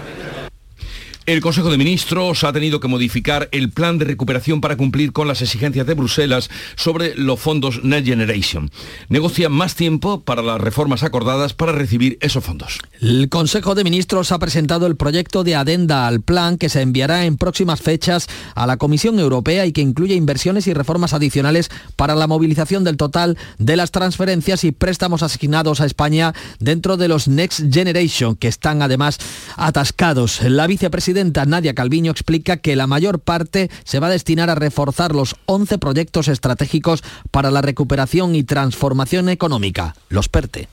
El 1.28 1.42
Consejo 1.42 1.70
de 1.70 1.76
Ministros 1.76 2.42
ha 2.42 2.54
tenido 2.54 2.80
que 2.80 2.88
modificar 2.88 3.50
el 3.52 3.70
plan 3.70 3.98
de 3.98 4.06
recuperación 4.06 4.62
para 4.62 4.78
cumplir 4.78 5.12
con 5.12 5.28
las 5.28 5.42
exigencias 5.42 5.86
de 5.86 5.92
Bruselas 5.92 6.48
sobre 6.74 7.14
los 7.16 7.38
fondos 7.38 7.84
Next 7.84 8.06
Generation. 8.06 8.70
Negocia 9.10 9.50
más 9.50 9.74
tiempo 9.74 10.22
para 10.22 10.40
las 10.40 10.58
reformas 10.58 11.02
acordadas 11.02 11.52
para 11.52 11.72
recibir 11.72 12.16
esos 12.22 12.42
fondos. 12.42 12.78
El 12.98 13.28
Consejo 13.28 13.74
de 13.74 13.84
Ministros 13.84 14.32
ha 14.32 14.38
presentado 14.38 14.86
el 14.86 14.96
proyecto 14.96 15.44
de 15.44 15.54
adenda 15.54 16.06
al 16.06 16.22
plan 16.22 16.56
que 16.56 16.70
se 16.70 16.80
enviará 16.80 17.26
en 17.26 17.36
próximas 17.36 17.82
fechas 17.82 18.26
a 18.54 18.66
la 18.66 18.78
Comisión 18.78 19.18
Europea 19.18 19.66
y 19.66 19.72
que 19.72 19.82
incluye 19.82 20.14
inversiones 20.14 20.66
y 20.66 20.72
reformas 20.72 21.12
adicionales 21.12 21.68
para 21.96 22.14
la 22.14 22.26
movilización 22.26 22.84
del 22.84 22.96
total 22.96 23.36
de 23.58 23.76
las 23.76 23.90
transferencias 23.90 24.64
y 24.64 24.72
préstamos 24.72 25.22
asignados 25.22 25.82
a 25.82 25.84
España 25.84 26.32
dentro 26.58 26.96
de 26.96 27.08
los 27.08 27.28
Next 27.28 27.70
Generation, 27.70 28.34
que 28.34 28.48
están 28.48 28.80
además 28.80 29.18
atascados. 29.58 30.40
La 30.40 30.66
vicepresidenta 30.66 31.17
Nadia 31.24 31.74
Calviño 31.74 32.10
explica 32.10 32.58
que 32.58 32.76
la 32.76 32.86
mayor 32.86 33.20
parte 33.20 33.70
se 33.84 34.00
va 34.00 34.08
a 34.08 34.10
destinar 34.10 34.50
a 34.50 34.54
reforzar 34.54 35.14
los 35.14 35.36
11 35.46 35.78
proyectos 35.78 36.28
estratégicos 36.28 37.02
para 37.30 37.50
la 37.50 37.62
recuperación 37.62 38.34
y 38.34 38.44
transformación 38.44 39.28
económica, 39.28 39.96
los 40.08 40.28
PERTE. 40.28 40.68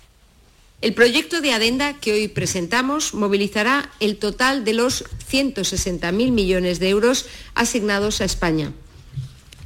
El 0.82 0.94
proyecto 0.94 1.42
de 1.42 1.52
adenda 1.52 1.94
que 1.94 2.14
hoy 2.14 2.28
presentamos 2.28 3.14
movilizará 3.14 3.90
el 4.00 4.18
total 4.18 4.66
de 4.66 4.74
los 4.74 5.06
160.000 5.32 6.32
millones 6.32 6.80
de 6.80 6.90
euros 6.90 7.26
asignados 7.56 8.22
a 8.22 8.26
España, 8.26 8.72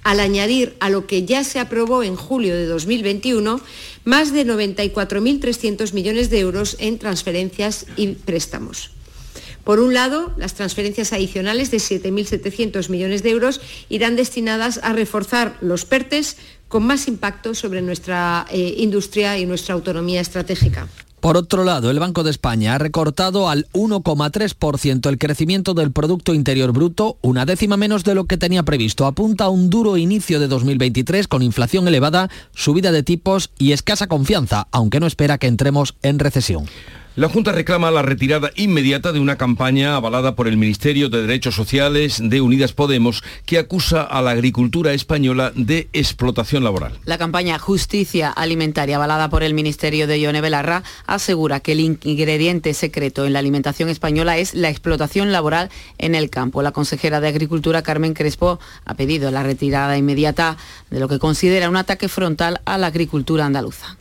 al 0.03 0.19
añadir 0.19 0.77
a 0.79 0.89
lo 0.89 1.07
que 1.07 1.25
ya 1.25 1.43
se 1.43 1.59
aprobó 1.59 2.03
en 2.03 2.15
julio 2.15 2.55
de 2.55 2.65
2021 2.67 3.59
más 4.05 4.31
de 4.31 4.45
94.300 4.45 5.93
millones 5.93 6.29
de 6.29 6.39
euros 6.39 6.77
en 6.79 6.99
transferencias 6.99 7.85
y 7.97 8.07
préstamos. 8.13 8.91
Por 9.63 9.79
un 9.79 9.93
lado, 9.93 10.33
las 10.37 10.53
transferencias 10.53 11.13
adicionales 11.13 11.71
de 11.71 11.77
7.700 11.77 12.89
millones 12.89 13.23
de 13.23 13.31
euros 13.31 13.61
irán 13.89 14.15
destinadas 14.15 14.79
a 14.83 14.93
reforzar 14.93 15.57
los 15.61 15.85
PERTES 15.85 16.37
con 16.67 16.85
más 16.85 17.07
impacto 17.07 17.53
sobre 17.55 17.81
nuestra 17.81 18.45
eh, 18.51 18.75
industria 18.77 19.37
y 19.37 19.45
nuestra 19.45 19.75
autonomía 19.75 20.21
estratégica. 20.21 20.87
Por 21.19 21.35
otro 21.35 21.65
lado, 21.65 21.91
el 21.91 21.99
Banco 21.99 22.23
de 22.23 22.31
España 22.31 22.75
ha 22.75 22.77
recortado 22.77 23.49
al 23.49 23.67
1,3% 23.73 25.09
el 25.09 25.17
crecimiento 25.17 25.73
del 25.73 25.91
Producto 25.91 26.33
Interior 26.33 26.71
Bruto, 26.71 27.17
una 27.21 27.45
décima 27.45 27.75
menos 27.75 28.05
de 28.05 28.15
lo 28.15 28.23
que 28.23 28.37
tenía 28.37 28.63
previsto. 28.63 29.05
Apunta 29.05 29.45
a 29.45 29.49
un 29.49 29.69
duro 29.69 29.97
inicio 29.97 30.39
de 30.39 30.47
2023 30.47 31.27
con 31.27 31.41
inflación 31.41 31.87
elevada, 31.89 32.29
subida 32.55 32.93
de 32.93 33.03
tipos 33.03 33.49
y 33.57 33.73
escasa 33.73 34.07
confianza, 34.07 34.67
aunque 34.71 35.01
no 35.01 35.07
espera 35.07 35.37
que 35.37 35.47
entremos 35.47 35.95
en 36.03 36.19
recesión. 36.19 36.65
La 37.19 37.27
Junta 37.27 37.51
reclama 37.51 37.91
la 37.91 38.01
retirada 38.01 38.49
inmediata 38.55 39.11
de 39.11 39.19
una 39.19 39.35
campaña 39.35 39.97
avalada 39.97 40.35
por 40.35 40.47
el 40.47 40.55
Ministerio 40.55 41.09
de 41.09 41.23
Derechos 41.23 41.53
Sociales 41.53 42.21
de 42.23 42.39
Unidas 42.39 42.71
Podemos 42.71 43.25
que 43.45 43.57
acusa 43.57 44.03
a 44.03 44.21
la 44.21 44.31
agricultura 44.31 44.93
española 44.93 45.51
de 45.53 45.89
explotación 45.91 46.63
laboral. 46.63 46.97
La 47.03 47.17
campaña 47.17 47.59
Justicia 47.59 48.29
Alimentaria 48.29 48.95
avalada 48.95 49.29
por 49.29 49.43
el 49.43 49.53
Ministerio 49.53 50.07
de 50.07 50.17
Ione 50.21 50.39
Belarra 50.39 50.83
asegura 51.07 51.59
que 51.59 51.73
el 51.73 51.81
ingrediente 51.81 52.73
secreto 52.73 53.25
en 53.25 53.33
la 53.33 53.39
alimentación 53.39 53.89
española 53.89 54.37
es 54.37 54.53
la 54.53 54.69
explotación 54.69 55.33
laboral 55.33 55.69
en 55.97 56.15
el 56.15 56.29
campo. 56.29 56.61
La 56.61 56.71
consejera 56.71 57.19
de 57.19 57.27
Agricultura 57.27 57.81
Carmen 57.81 58.13
Crespo 58.13 58.61
ha 58.85 58.93
pedido 58.93 59.29
la 59.29 59.43
retirada 59.43 59.97
inmediata 59.97 60.55
de 60.89 61.01
lo 61.01 61.09
que 61.09 61.19
considera 61.19 61.69
un 61.69 61.75
ataque 61.75 62.07
frontal 62.07 62.61
a 62.63 62.77
la 62.77 62.87
agricultura 62.87 63.45
andaluza. 63.45 63.98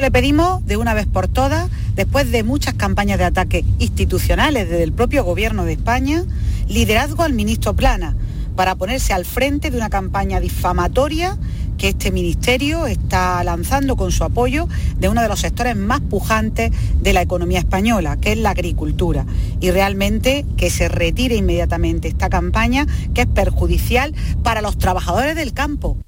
Le 0.00 0.10
pedimos 0.10 0.64
de 0.64 0.78
una 0.78 0.94
vez 0.94 1.06
por 1.06 1.28
todas, 1.28 1.68
después 1.94 2.32
de 2.32 2.42
muchas 2.42 2.72
campañas 2.72 3.18
de 3.18 3.26
ataque 3.26 3.66
institucionales 3.78 4.66
desde 4.66 4.82
el 4.82 4.94
propio 4.94 5.24
Gobierno 5.24 5.66
de 5.66 5.74
España, 5.74 6.24
liderazgo 6.68 7.22
al 7.22 7.34
ministro 7.34 7.76
Plana 7.76 8.16
para 8.56 8.76
ponerse 8.76 9.12
al 9.12 9.26
frente 9.26 9.70
de 9.70 9.76
una 9.76 9.90
campaña 9.90 10.40
difamatoria 10.40 11.36
que 11.76 11.88
este 11.88 12.10
ministerio 12.12 12.86
está 12.86 13.44
lanzando 13.44 13.94
con 13.96 14.10
su 14.10 14.24
apoyo 14.24 14.68
de 14.98 15.10
uno 15.10 15.20
de 15.20 15.28
los 15.28 15.40
sectores 15.40 15.76
más 15.76 16.00
pujantes 16.00 16.72
de 16.98 17.12
la 17.12 17.20
economía 17.20 17.58
española, 17.58 18.16
que 18.16 18.32
es 18.32 18.38
la 18.38 18.50
agricultura. 18.50 19.26
Y 19.60 19.70
realmente 19.70 20.46
que 20.56 20.70
se 20.70 20.88
retire 20.88 21.36
inmediatamente 21.36 22.08
esta 22.08 22.30
campaña 22.30 22.86
que 23.12 23.20
es 23.20 23.26
perjudicial 23.26 24.14
para 24.42 24.62
los 24.62 24.78
trabajadores 24.78 25.36
del 25.36 25.52
campo. 25.52 25.98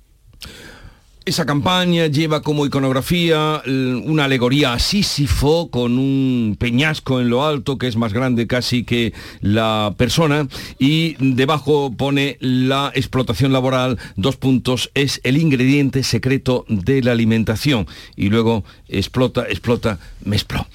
Esa 1.24 1.46
campaña 1.46 2.08
lleva 2.08 2.42
como 2.42 2.66
iconografía 2.66 3.62
una 3.64 4.24
alegoría 4.24 4.72
a 4.72 4.80
Sísifo 4.80 5.70
con 5.70 5.96
un 5.96 6.56
peñasco 6.58 7.20
en 7.20 7.30
lo 7.30 7.46
alto 7.46 7.78
que 7.78 7.86
es 7.86 7.94
más 7.94 8.12
grande 8.12 8.48
casi 8.48 8.82
que 8.82 9.12
la 9.40 9.94
persona 9.96 10.48
y 10.80 11.14
debajo 11.20 11.92
pone 11.96 12.38
la 12.40 12.90
explotación 12.96 13.52
laboral, 13.52 14.00
dos 14.16 14.36
puntos, 14.36 14.90
es 14.94 15.20
el 15.22 15.36
ingrediente 15.36 16.02
secreto 16.02 16.64
de 16.68 17.02
la 17.02 17.12
alimentación 17.12 17.86
y 18.16 18.28
luego 18.28 18.64
explota, 18.88 19.44
explota, 19.48 20.00
Mespro. 20.24 20.66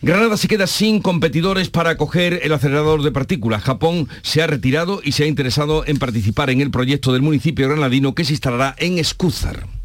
Granada 0.00 0.38
se 0.38 0.48
queda 0.48 0.66
sin 0.66 1.02
competidores 1.02 1.68
para 1.68 1.90
acoger 1.90 2.40
el 2.42 2.52
acelerador 2.54 3.02
de 3.02 3.12
partículas. 3.12 3.62
Japón 3.62 4.08
se 4.22 4.40
ha 4.40 4.46
retirado 4.46 5.02
y 5.04 5.12
se 5.12 5.24
ha 5.24 5.26
interesado 5.26 5.86
en 5.86 5.98
participar 5.98 6.48
en 6.48 6.62
el 6.62 6.70
proyecto 6.70 7.12
del 7.12 7.20
municipio 7.20 7.68
granadino 7.68 8.14
que 8.14 8.24
se 8.24 8.32
instalará 8.32 8.74
en 8.78 8.98
Escúzar. 8.98 9.81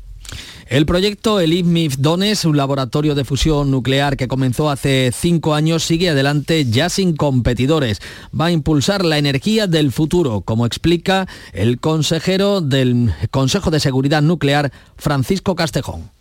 El 0.70 0.86
proyecto 0.86 1.40
ELIPMIF 1.40 1.96
Dones, 1.98 2.44
un 2.44 2.58
laboratorio 2.58 3.16
de 3.16 3.24
fusión 3.24 3.72
nuclear 3.72 4.18
que 4.18 4.28
comenzó 4.28 4.70
hace 4.70 5.12
cinco 5.14 5.56
años, 5.56 5.86
sigue 5.86 6.10
adelante 6.10 6.66
ya 6.66 6.90
sin 6.90 7.16
competidores. 7.16 8.02
Va 8.38 8.48
a 8.48 8.52
impulsar 8.52 9.06
la 9.06 9.18
energía 9.18 9.68
del 9.68 9.94
futuro, 9.94 10.42
como 10.42 10.66
explica 10.66 11.26
el 11.54 11.80
consejero 11.80 12.60
del 12.60 13.14
Consejo 13.32 13.72
de 13.72 13.80
Seguridad 13.80 14.22
Nuclear, 14.22 14.74
Francisco 14.98 15.56
Castejón. 15.56 16.12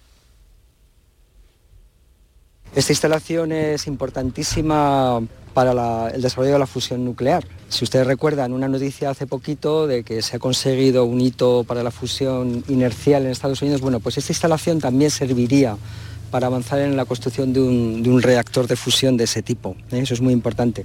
Esta 2.72 2.92
instalación 2.92 3.50
es 3.50 3.88
importantísima 3.88 5.22
para 5.56 6.10
el 6.10 6.20
desarrollo 6.20 6.52
de 6.52 6.58
la 6.58 6.66
fusión 6.66 7.02
nuclear. 7.02 7.42
Si 7.70 7.82
ustedes 7.82 8.06
recuerdan 8.06 8.52
una 8.52 8.68
noticia 8.68 9.08
hace 9.08 9.26
poquito 9.26 9.86
de 9.86 10.04
que 10.04 10.20
se 10.20 10.36
ha 10.36 10.38
conseguido 10.38 11.06
un 11.06 11.18
hito 11.18 11.64
para 11.64 11.82
la 11.82 11.90
fusión 11.90 12.62
inercial 12.68 13.24
en 13.24 13.30
Estados 13.30 13.62
Unidos, 13.62 13.80
bueno, 13.80 13.98
pues 13.98 14.18
esta 14.18 14.32
instalación 14.32 14.80
también 14.80 15.10
serviría 15.10 15.78
para 16.30 16.48
avanzar 16.48 16.80
en 16.80 16.94
la 16.94 17.06
construcción 17.06 17.54
de 17.54 17.60
un, 17.62 18.20
reactor 18.20 18.66
de 18.66 18.76
fusión 18.76 19.16
de 19.16 19.24
ese 19.24 19.40
tipo. 19.40 19.76
¿eh? 19.92 20.00
Eso 20.00 20.12
es 20.12 20.20
muy 20.20 20.34
importante. 20.34 20.84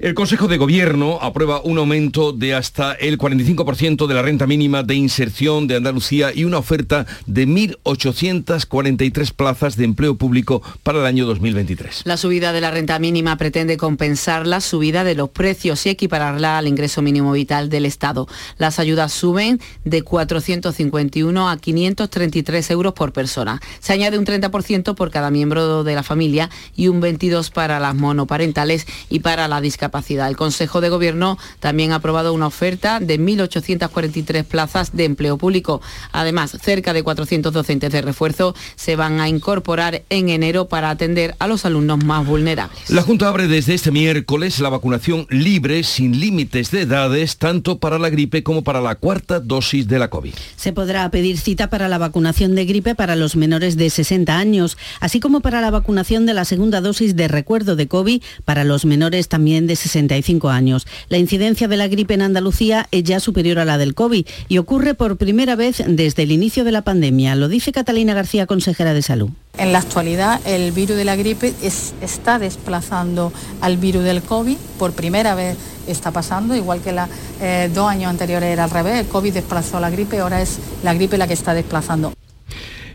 El 0.00 0.14
Consejo 0.14 0.46
de 0.46 0.58
Gobierno 0.58 1.18
aprueba 1.20 1.60
un 1.60 1.76
aumento 1.76 2.32
de 2.32 2.54
hasta 2.54 2.92
el 2.92 3.18
45% 3.18 4.06
de 4.06 4.14
la 4.14 4.22
renta 4.22 4.46
mínima 4.46 4.84
de 4.84 4.94
inserción 4.94 5.66
de 5.66 5.74
Andalucía 5.74 6.30
y 6.32 6.44
una 6.44 6.58
oferta 6.58 7.04
de 7.26 7.48
1.843 7.48 9.32
plazas 9.32 9.76
de 9.76 9.84
empleo 9.84 10.14
público 10.14 10.62
para 10.84 11.00
el 11.00 11.06
año 11.06 11.26
2023. 11.26 12.02
La 12.04 12.16
subida 12.16 12.52
de 12.52 12.60
la 12.60 12.70
renta 12.70 13.00
mínima 13.00 13.36
pretende 13.38 13.76
compensar 13.76 14.46
la 14.46 14.60
subida 14.60 15.02
de 15.02 15.16
los 15.16 15.30
precios 15.30 15.84
y 15.84 15.88
equipararla 15.88 16.58
al 16.58 16.68
ingreso 16.68 17.02
mínimo 17.02 17.32
vital 17.32 17.68
del 17.68 17.84
Estado. 17.84 18.28
Las 18.56 18.78
ayudas 18.78 19.12
suben 19.12 19.60
de 19.84 20.02
451 20.02 21.50
a 21.50 21.56
533 21.56 22.70
euros 22.70 22.92
por 22.92 23.12
persona. 23.12 23.60
Se 23.80 23.94
añade 23.94 24.16
un 24.16 24.24
30% 24.24 24.94
por 24.94 25.10
cada 25.10 25.32
miembro 25.32 25.82
de 25.82 25.96
la 25.96 26.04
familia 26.04 26.50
y 26.76 26.86
un 26.86 27.02
22% 27.02 27.50
para 27.50 27.80
las 27.80 27.96
monoparentales 27.96 28.86
y 29.10 29.18
para 29.18 29.48
la 29.48 29.60
discapacidad 29.60 29.87
el 30.28 30.36
Consejo 30.36 30.80
de 30.80 30.88
Gobierno 30.88 31.38
también 31.60 31.92
ha 31.92 31.96
aprobado 31.96 32.32
una 32.32 32.46
oferta 32.46 33.00
de 33.00 33.18
1.843 33.18 34.44
plazas 34.44 34.94
de 34.96 35.04
empleo 35.04 35.36
público. 35.38 35.80
Además, 36.12 36.56
cerca 36.62 36.92
de 36.92 37.02
400 37.02 37.52
docentes 37.52 37.92
de 37.92 38.02
refuerzo 38.02 38.54
se 38.76 38.96
van 38.96 39.20
a 39.20 39.28
incorporar 39.28 40.02
en 40.10 40.28
enero 40.28 40.68
para 40.68 40.90
atender 40.90 41.34
a 41.38 41.46
los 41.46 41.64
alumnos 41.64 42.04
más 42.04 42.26
vulnerables. 42.26 42.90
La 42.90 43.02
Junta 43.02 43.28
abre 43.28 43.48
desde 43.48 43.74
este 43.74 43.90
miércoles 43.90 44.58
la 44.60 44.68
vacunación 44.68 45.26
libre 45.30 45.82
sin 45.82 46.20
límites 46.20 46.70
de 46.70 46.82
edades, 46.82 47.36
tanto 47.36 47.78
para 47.78 47.98
la 47.98 48.10
gripe 48.10 48.42
como 48.42 48.62
para 48.62 48.80
la 48.80 48.94
cuarta 48.94 49.40
dosis 49.40 49.88
de 49.88 49.98
la 49.98 50.10
COVID. 50.10 50.34
Se 50.56 50.72
podrá 50.72 51.10
pedir 51.10 51.38
cita 51.38 51.70
para 51.70 51.88
la 51.88 51.98
vacunación 51.98 52.54
de 52.54 52.64
gripe 52.64 52.94
para 52.94 53.16
los 53.16 53.36
menores 53.36 53.76
de 53.76 53.90
60 53.90 54.36
años, 54.36 54.76
así 55.00 55.20
como 55.20 55.40
para 55.40 55.60
la 55.60 55.70
vacunación 55.70 56.26
de 56.26 56.34
la 56.34 56.44
segunda 56.44 56.80
dosis 56.80 57.16
de 57.16 57.28
recuerdo 57.28 57.76
de 57.76 57.88
COVID 57.88 58.22
para 58.44 58.64
los 58.64 58.84
menores 58.84 59.28
también 59.28 59.66
de 59.66 59.76
65 59.78 60.50
años. 60.50 60.86
La 61.08 61.18
incidencia 61.18 61.68
de 61.68 61.76
la 61.76 61.88
gripe 61.88 62.14
en 62.14 62.22
Andalucía 62.22 62.88
es 62.90 63.04
ya 63.04 63.20
superior 63.20 63.58
a 63.58 63.64
la 63.64 63.78
del 63.78 63.94
COVID 63.94 64.26
y 64.48 64.58
ocurre 64.58 64.94
por 64.94 65.16
primera 65.16 65.56
vez 65.56 65.82
desde 65.86 66.24
el 66.24 66.32
inicio 66.32 66.64
de 66.64 66.72
la 66.72 66.82
pandemia. 66.82 67.34
Lo 67.34 67.48
dice 67.48 67.72
Catalina 67.72 68.14
García, 68.14 68.46
consejera 68.46 68.94
de 68.94 69.02
Salud. 69.02 69.30
En 69.56 69.72
la 69.72 69.78
actualidad, 69.78 70.40
el 70.46 70.70
virus 70.72 70.96
de 70.96 71.04
la 71.04 71.16
gripe 71.16 71.52
está 72.00 72.38
desplazando 72.38 73.32
al 73.60 73.76
virus 73.76 74.04
del 74.04 74.22
COVID. 74.22 74.56
Por 74.78 74.92
primera 74.92 75.34
vez 75.34 75.56
está 75.88 76.12
pasando, 76.12 76.54
igual 76.54 76.80
que 76.80 76.92
los 76.92 77.08
eh, 77.40 77.70
dos 77.74 77.88
años 77.88 78.10
anteriores 78.10 78.50
era 78.50 78.64
al 78.64 78.70
revés. 78.70 79.00
El 79.00 79.06
COVID 79.06 79.32
desplazó 79.32 79.78
a 79.78 79.80
la 79.80 79.90
gripe, 79.90 80.20
ahora 80.20 80.40
es 80.40 80.58
la 80.84 80.94
gripe 80.94 81.18
la 81.18 81.26
que 81.26 81.34
está 81.34 81.54
desplazando. 81.54 82.12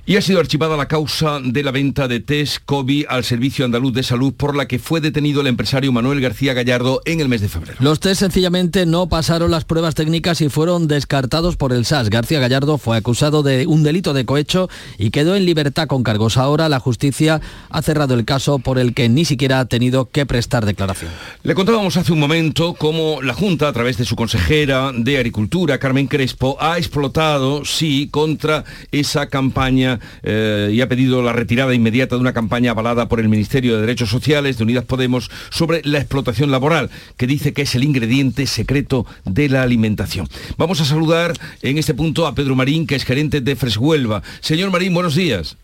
Y 0.05 0.17
ha 0.17 0.21
sido 0.21 0.41
archivada 0.41 0.75
la 0.75 0.89
causa 0.89 1.39
de 1.41 1.63
la 1.63 1.71
venta 1.71 2.09
de 2.09 2.19
test 2.19 2.57
COVID 2.65 3.05
al 3.07 3.23
Servicio 3.23 3.63
Andaluz 3.63 3.93
de 3.93 4.03
Salud 4.03 4.33
por 4.33 4.53
la 4.53 4.67
que 4.67 4.77
fue 4.77 4.99
detenido 4.99 5.39
el 5.39 5.47
empresario 5.47 5.93
Manuel 5.93 6.19
García 6.19 6.53
Gallardo 6.53 7.01
en 7.05 7.21
el 7.21 7.29
mes 7.29 7.39
de 7.39 7.47
febrero. 7.47 7.77
Los 7.79 8.01
test 8.01 8.19
sencillamente 8.19 8.85
no 8.85 9.07
pasaron 9.07 9.49
las 9.49 9.63
pruebas 9.63 9.95
técnicas 9.95 10.41
y 10.41 10.49
fueron 10.49 10.89
descartados 10.89 11.55
por 11.55 11.71
el 11.71 11.85
SAS. 11.85 12.09
García 12.09 12.41
Gallardo 12.41 12.77
fue 12.77 12.97
acusado 12.97 13.43
de 13.43 13.65
un 13.65 13.83
delito 13.83 14.13
de 14.13 14.25
cohecho 14.25 14.69
y 14.97 15.09
quedó 15.09 15.37
en 15.37 15.45
libertad 15.45 15.87
con 15.87 16.03
cargos. 16.03 16.35
Ahora 16.35 16.67
la 16.67 16.81
justicia 16.81 17.39
ha 17.69 17.81
cerrado 17.81 18.13
el 18.15 18.25
caso 18.25 18.59
por 18.59 18.79
el 18.79 18.93
que 18.93 19.07
ni 19.07 19.23
siquiera 19.23 19.61
ha 19.61 19.65
tenido 19.67 20.09
que 20.09 20.25
prestar 20.25 20.65
declaración. 20.65 21.11
Le 21.43 21.55
contábamos 21.55 21.95
hace 21.95 22.11
un 22.11 22.19
momento 22.19 22.73
cómo 22.73 23.21
la 23.21 23.33
Junta, 23.33 23.69
a 23.69 23.73
través 23.73 23.95
de 23.95 24.03
su 24.03 24.17
consejera 24.17 24.91
de 24.93 25.15
Agricultura, 25.15 25.77
Carmen 25.79 26.07
Crespo, 26.07 26.57
ha 26.59 26.77
explotado, 26.77 27.63
sí, 27.63 28.09
contra 28.11 28.65
esa 28.91 29.27
campaña 29.27 29.92
eh, 30.23 30.71
y 30.73 30.81
ha 30.81 30.89
pedido 30.89 31.21
la 31.21 31.33
retirada 31.33 31.73
inmediata 31.73 32.15
de 32.15 32.21
una 32.21 32.33
campaña 32.33 32.71
avalada 32.71 33.07
por 33.07 33.19
el 33.19 33.29
Ministerio 33.29 33.75
de 33.75 33.81
Derechos 33.81 34.09
Sociales 34.09 34.57
de 34.57 34.63
Unidas 34.63 34.85
Podemos 34.85 35.29
sobre 35.49 35.81
la 35.83 35.99
explotación 35.99 36.51
laboral, 36.51 36.89
que 37.17 37.27
dice 37.27 37.53
que 37.53 37.63
es 37.63 37.75
el 37.75 37.83
ingrediente 37.83 38.47
secreto 38.47 39.05
de 39.25 39.49
la 39.49 39.63
alimentación. 39.63 40.27
Vamos 40.57 40.81
a 40.81 40.85
saludar 40.85 41.33
en 41.61 41.77
este 41.77 41.93
punto 41.93 42.27
a 42.27 42.35
Pedro 42.35 42.55
Marín, 42.55 42.87
que 42.87 42.95
es 42.95 43.03
gerente 43.03 43.41
de 43.41 43.55
Freshuelva. 43.55 44.23
Señor 44.41 44.71
Marín, 44.71 44.93
buenos 44.93 45.15
días. 45.15 45.57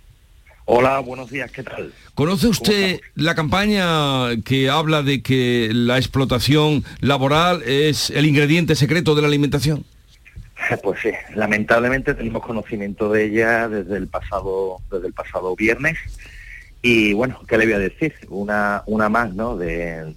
Hola, 0.71 0.99
buenos 0.99 1.31
días, 1.31 1.49
¿qué 1.51 1.63
tal? 1.63 1.91
¿Conoce 2.13 2.47
usted 2.47 2.99
la 3.15 3.33
campaña 3.33 4.39
que 4.45 4.69
habla 4.69 5.01
de 5.01 5.23
que 5.23 5.71
la 5.73 5.97
explotación 5.97 6.83
laboral 6.99 7.63
es 7.63 8.11
el 8.11 8.27
ingrediente 8.27 8.75
secreto 8.75 9.15
de 9.15 9.23
la 9.23 9.29
alimentación? 9.29 9.83
Pues 10.77 10.99
sí, 11.01 11.11
lamentablemente 11.33 12.13
tenemos 12.13 12.45
conocimiento 12.45 13.11
de 13.11 13.25
ella 13.25 13.67
desde 13.67 13.97
el 13.97 14.07
pasado, 14.07 14.77
desde 14.91 15.07
el 15.07 15.13
pasado 15.13 15.55
viernes. 15.55 15.97
Y 16.81 17.13
bueno, 17.13 17.41
¿qué 17.47 17.57
le 17.57 17.65
voy 17.65 17.73
a 17.73 17.79
decir? 17.79 18.13
Una, 18.29 18.83
una 18.85 19.09
más 19.09 19.33
¿no? 19.33 19.57
de, 19.57 20.13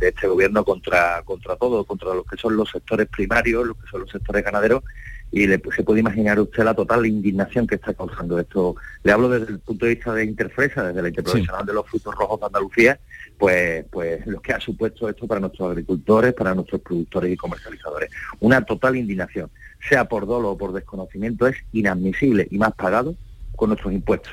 este 0.00 0.26
gobierno 0.26 0.64
contra, 0.64 1.22
contra 1.24 1.56
todo, 1.56 1.84
contra 1.84 2.14
lo 2.14 2.24
que 2.24 2.36
son 2.36 2.56
los 2.56 2.70
sectores 2.70 3.08
primarios, 3.08 3.66
lo 3.66 3.74
que 3.74 3.86
son 3.90 4.00
los 4.02 4.10
sectores 4.10 4.44
ganaderos, 4.44 4.84
y 5.30 5.46
le, 5.46 5.60
se 5.74 5.82
puede 5.82 6.00
imaginar 6.00 6.38
usted 6.38 6.62
la 6.64 6.74
total 6.74 7.04
indignación 7.06 7.66
que 7.66 7.74
está 7.74 7.92
causando 7.92 8.38
esto. 8.38 8.76
Le 9.02 9.12
hablo 9.12 9.28
desde 9.28 9.52
el 9.52 9.58
punto 9.58 9.84
de 9.84 9.94
vista 9.94 10.14
de 10.14 10.24
Interfresa, 10.24 10.84
desde 10.84 11.02
la 11.02 11.08
Interprofesional 11.08 11.66
de 11.66 11.74
los 11.74 11.86
Frutos 11.86 12.14
Rojos 12.14 12.40
de 12.40 12.46
Andalucía, 12.46 13.00
pues, 13.36 13.84
pues 13.90 14.26
lo 14.26 14.40
que 14.40 14.52
ha 14.52 14.60
supuesto 14.60 15.08
esto 15.08 15.26
para 15.26 15.40
nuestros 15.40 15.70
agricultores, 15.70 16.32
para 16.32 16.54
nuestros 16.54 16.80
productores 16.80 17.32
y 17.32 17.36
comercializadores. 17.36 18.10
Una 18.40 18.64
total 18.64 18.96
indignación 18.96 19.50
sea 19.88 20.04
por 20.06 20.26
dolo 20.26 20.52
o 20.52 20.58
por 20.58 20.72
desconocimiento, 20.72 21.46
es 21.46 21.56
inadmisible 21.72 22.48
y 22.50 22.58
más 22.58 22.72
pagado 22.74 23.14
con 23.56 23.70
nuestros 23.70 23.92
impuestos. 23.92 24.32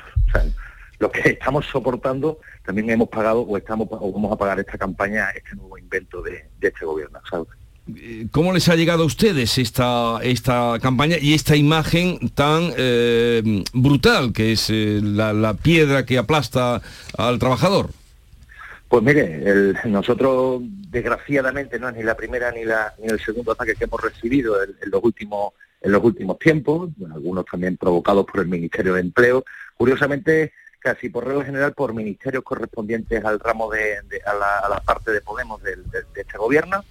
Lo 0.98 1.10
que 1.10 1.30
estamos 1.30 1.66
soportando 1.66 2.38
también 2.64 2.90
hemos 2.90 3.08
pagado 3.08 3.40
o 3.40 3.56
estamos 3.56 3.88
o 3.90 4.12
vamos 4.12 4.32
a 4.32 4.36
pagar 4.36 4.60
esta 4.60 4.78
campaña, 4.78 5.28
este 5.30 5.56
nuevo 5.56 5.78
invento 5.78 6.22
de, 6.22 6.44
este 6.60 6.84
gobierno. 6.84 7.18
Eh, 7.96 8.28
¿Cómo 8.30 8.52
les 8.52 8.68
ha 8.68 8.76
llegado 8.76 9.02
a 9.02 9.06
ustedes 9.06 9.58
esta, 9.58 10.18
esta 10.22 10.78
campaña 10.80 11.16
y 11.20 11.34
esta 11.34 11.56
imagen 11.56 12.30
tan 12.34 12.70
eh, 12.76 13.64
brutal 13.72 14.32
que 14.32 14.52
es 14.52 14.68
eh, 14.70 15.00
la 15.02 15.54
piedra 15.54 16.04
que 16.04 16.18
aplasta 16.18 16.82
al 17.16 17.38
trabajador? 17.38 17.90
Pues 18.90 19.04
mire, 19.04 19.72
nosotros 19.84 20.62
desgraciadamente 20.64 21.78
no 21.78 21.90
es 21.90 21.94
ni 21.94 22.02
la 22.02 22.16
primera 22.16 22.50
ni, 22.50 22.64
la, 22.64 22.92
ni 22.98 23.06
el 23.06 23.20
segundo 23.20 23.52
ataque 23.52 23.76
que 23.76 23.84
hemos 23.84 24.02
recibido 24.02 24.60
en, 24.64 24.74
los 24.90 25.04
últimos 25.04 25.52
en 25.80 25.92
los 25.92 26.02
últimos 26.02 26.40
tiempos, 26.40 26.90
algunos 27.14 27.44
también 27.44 27.76
provocados 27.76 28.26
por 28.26 28.40
el 28.40 28.48
Ministerio 28.48 28.94
de 28.94 29.02
Empleo, 29.02 29.44
curiosamente 29.76 30.54
casi 30.80 31.08
por 31.08 31.24
regla 31.24 31.44
general 31.44 31.72
por 31.72 31.94
ministerios 31.94 32.42
correspondientes 32.42 33.24
al 33.24 33.38
ramo 33.38 33.70
de, 33.70 33.98
a, 34.26 34.68
la, 34.68 34.82
parte 34.84 35.12
de 35.12 35.20
Podemos 35.20 35.62
de, 35.62 35.76
este 36.16 36.36
gobierno. 36.36 36.84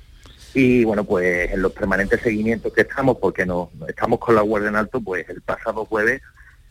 Y 0.54 0.86
bueno 0.86 1.04
pues 1.04 1.52
en 1.52 1.62
los 1.62 1.74
permanentes 1.74 2.22
seguimientos 2.22 2.72
que 2.72 2.82
estamos 2.82 3.18
porque 3.18 3.46
no 3.46 3.72
estamos 3.90 4.20
con 4.20 4.36
la 4.36 4.42
guardia 4.42 4.70
en 4.70 4.78
alto 4.78 5.02
pues 5.02 5.28
el 5.28 5.42
pasado 5.42 5.84
jueves 5.84 6.22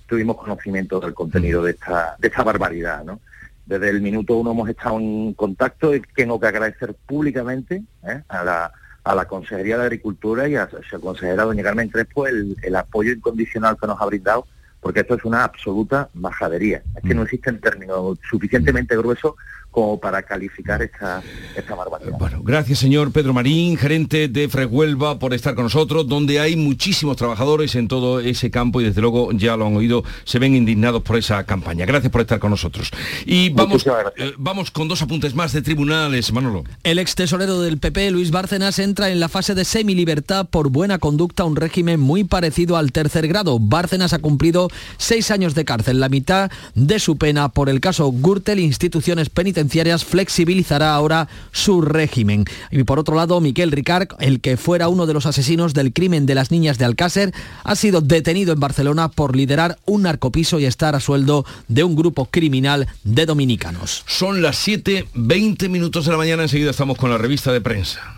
tuvimos 0.07 0.39
conocimiento 0.39 0.99
del 1.01 1.13
contenido 1.13 1.63
de 1.63 1.73
esta 1.73 2.17
de 2.19 2.29
esta 2.29 2.43
barbaridad 2.43 3.05
no 3.05 3.21
desde 3.69 3.91
el 3.91 4.01
minuto 4.01 4.37
uno 4.37 4.53
hemos 4.53 4.69
estado 4.69 4.99
en 4.99 5.35
contacto 5.35 5.95
y 5.95 6.01
tengo 6.17 6.41
que 6.41 6.47
agradecer 6.47 6.95
públicamente 7.07 7.83
¿eh? 8.03 8.23
a, 8.27 8.43
la, 8.43 8.73
a 9.05 9.15
la 9.15 9.27
Consejería 9.27 9.77
de 9.77 9.85
Agricultura 9.85 10.49
y 10.49 10.57
a, 10.57 10.67
la 10.91 10.99
consejera 10.99 11.45
doña 11.45 11.63
Carmen 11.63 11.91
Crespo 11.91 12.27
el, 12.27 12.57
apoyo 12.75 13.13
incondicional 13.13 13.77
que 13.79 13.87
nos 13.87 14.01
ha 14.01 14.07
brindado, 14.07 14.47
porque 14.81 15.01
esto 15.01 15.17
es 15.17 15.25
una 15.27 15.45
absoluta 15.45 16.09
majadería. 16.15 16.83
Es 16.97 17.03
que 17.03 17.15
no 17.15 17.21
mm. 17.21 17.25
existen 17.25 17.61
términos 17.61 18.19
suficientemente 18.29 18.97
gruesos 18.97 19.35
como 19.79 20.01
para 20.01 20.23
calificar 20.25 20.83
esta, 20.83 21.23
esta 21.55 21.75
barbaridad. 21.77 22.19
Bueno, 22.19 22.43
gracias 22.43 22.81
señor 22.81 23.13
Pedro 23.13 23.33
Marín, 23.33 23.77
gerente 23.77 24.27
de 24.27 24.49
Frehuelva, 24.49 25.21
por 25.21 25.35
estar 25.35 25.55
con 25.55 25.65
nosotros, 25.65 26.09
donde 26.09 26.41
hay 26.41 26.57
muchísimos 26.57 27.17
trabajadores 27.17 27.77
en 27.77 27.87
todo 27.87 28.19
ese 28.19 28.51
campo 28.51 28.81
y 28.81 28.85
desde 28.85 29.01
luego 29.01 29.31
ya 29.31 29.57
lo 29.57 29.69
han 29.69 29.77
oído, 29.77 30.03
se 30.25 30.41
ven 30.41 30.57
indignados 30.57 31.03
por 31.03 31.17
esa 31.17 31.45
campaña. 31.45 31.87
Gracias 31.87 32.11
por 32.11 32.23
estar 32.23 32.41
con 32.41 32.51
nosotros. 32.51 32.91
Y 33.25 33.51
vamos, 33.51 33.87
eh, 34.17 34.33
vamos 34.37 34.73
con 34.73 34.89
dos 34.89 35.01
apuntes 35.01 35.37
más 35.37 35.53
de 35.53 35.63
tribunales, 35.63 36.33
Manolo. 36.33 36.65
El 36.83 36.99
ex 36.99 37.15
tesorero 37.15 37.61
del 37.61 37.79
PP, 37.79 38.11
Luis 38.11 38.33
Bárcenas, 38.33 38.81
entra 38.81 39.11
en 39.11 39.21
la 39.21 39.29
fase 39.29 39.55
de 39.55 39.65
semilibertad 39.65 40.49
por 40.49 40.71
buena 40.71 40.99
conducta, 40.99 41.45
un 41.45 41.55
régimen 41.55 42.01
muy 42.01 42.25
parecido 42.25 42.77
al 42.77 42.91
tercer 42.91 43.29
grado. 43.29 43.61
Bárcenas 43.61 44.13
ha 44.13 44.19
cumplido 44.19 44.71
seis 44.97 45.31
años 45.31 45.55
de 45.55 45.65
cárcel, 45.65 46.01
la 46.01 46.09
mitad 46.09 46.51
de 46.75 46.99
su 46.99 47.17
pena 47.17 47.51
por 47.51 47.69
el 47.69 47.81
caso 47.81 48.11
Gürtel, 48.11 48.59
instituciones 48.59 49.31
penitenciarias 49.31 49.68
flexibilizará 50.05 50.95
ahora 50.95 51.29
su 51.53 51.81
régimen. 51.81 52.45
Y 52.71 52.85
por 52.85 52.99
otro 52.99 53.17
lado, 53.17 53.41
Miquel 53.41 53.73
Ricard, 53.73 54.09
el 54.21 54.41
que 54.41 54.57
fuera 54.57 54.89
uno 54.89 55.07
de 55.07 55.15
los 55.15 55.27
asesinos 55.27 55.75
del 55.75 55.93
crimen 55.93 56.27
de 56.27 56.35
las 56.35 56.51
niñas 56.51 56.79
de 56.79 56.85
Alcácer, 56.85 57.33
ha 57.65 57.77
sido 57.77 58.01
detenido 58.01 58.53
en 58.53 58.61
Barcelona 58.61 59.09
por 59.09 59.37
liderar 59.37 59.79
un 59.87 60.03
narcopiso 60.03 60.59
y 60.59 60.65
estar 60.65 60.95
a 60.95 61.01
sueldo 61.01 61.45
de 61.69 61.85
un 61.85 61.97
grupo 61.97 62.27
criminal 62.27 62.87
de 63.05 63.27
dominicanos. 63.27 64.05
Son 64.07 64.43
las 64.43 64.67
7.20 64.67 65.69
minutos 65.69 66.07
de 66.07 66.13
la 66.13 66.19
mañana, 66.19 66.43
enseguida 66.43 66.71
estamos 66.71 66.99
con 66.99 67.11
la 67.11 67.19
revista 67.19 67.53
de 67.53 67.61
prensa. 67.61 68.18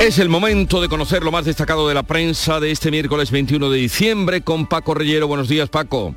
Es 0.00 0.18
el 0.18 0.28
momento 0.28 0.82
de 0.82 0.88
conocer 0.88 1.24
lo 1.24 1.32
más 1.32 1.46
destacado 1.46 1.88
de 1.88 1.94
la 1.94 2.02
prensa 2.02 2.60
de 2.60 2.70
este 2.70 2.90
miércoles 2.90 3.30
21 3.30 3.70
de 3.70 3.78
diciembre 3.78 4.42
con 4.42 4.66
Paco 4.66 4.94
Reyero. 4.94 5.26
Buenos 5.26 5.48
días, 5.48 5.70
Paco. 5.70 6.14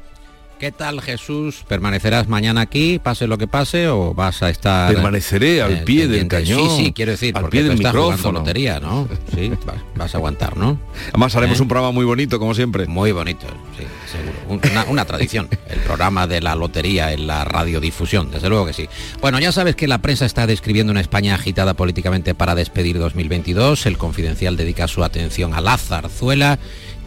¿Qué 0.59 0.73
tal, 0.73 0.99
Jesús? 0.99 1.63
¿Permanecerás 1.69 2.27
mañana 2.27 2.59
aquí, 2.59 2.99
pase 2.99 3.27
lo 3.27 3.37
que 3.37 3.47
pase, 3.47 3.87
o 3.87 4.13
vas 4.13 4.43
a 4.43 4.49
estar... 4.49 4.93
Permaneceré 4.93 5.61
al 5.61 5.85
pie 5.85 6.09
del 6.09 6.27
cañón. 6.27 6.71
Sí, 6.71 6.83
sí, 6.83 6.91
quiero 6.91 7.13
decir, 7.13 7.37
al 7.37 7.47
pie 7.47 7.63
del 7.63 7.77
micrófono. 7.77 8.39
lotería, 8.39 8.81
¿no? 8.81 9.07
Sí, 9.33 9.49
vas, 9.95 10.13
a 10.13 10.17
aguantar, 10.17 10.57
¿no? 10.57 10.77
Además 11.07 11.33
haremos 11.37 11.59
¿Eh? 11.59 11.61
un 11.61 11.69
programa 11.69 11.93
muy 11.93 12.03
bonito, 12.03 12.39
como 12.39 12.53
siempre. 12.53 12.87
Muy 12.87 13.13
bonito, 13.13 13.47
sí, 13.77 13.85
seguro. 14.11 14.61
Una, 14.69 14.83
una 14.89 15.05
tradición, 15.05 15.47
el 15.69 15.79
programa 15.79 16.27
de 16.27 16.41
la 16.41 16.55
lotería 16.55 17.13
en 17.13 17.25
la 17.25 17.45
radiodifusión, 17.45 18.29
desde 18.29 18.49
luego 18.49 18.65
que 18.65 18.73
sí. 18.73 18.89
Bueno, 19.21 19.39
ya 19.39 19.53
sabes 19.53 19.77
que 19.77 19.87
la 19.87 19.99
prensa 19.99 20.25
está 20.25 20.45
describiendo 20.45 20.91
una 20.91 20.99
España 20.99 21.35
agitada 21.35 21.73
políticamente 21.73 22.35
para 22.35 22.53
despedir 22.53 22.99
2022. 22.99 23.85
El 23.85 23.97
Confidencial 23.97 24.57
dedica 24.57 24.89
su 24.89 25.05
atención 25.05 25.53
a 25.53 25.61
la 25.61 25.77
zarzuela 25.77 26.59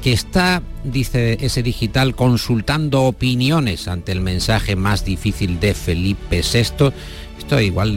que 0.02 0.12
está, 0.12 0.62
dice 0.82 1.38
ese 1.40 1.62
digital, 1.62 2.16
consultando 2.16 3.02
opiniones 3.04 3.86
ante 3.86 4.10
el 4.10 4.20
mensaje 4.20 4.74
más 4.74 5.04
difícil 5.04 5.60
de 5.60 5.74
Felipe 5.74 6.42
VI. 6.42 6.92
Esto 7.38 7.60
igual, 7.60 7.92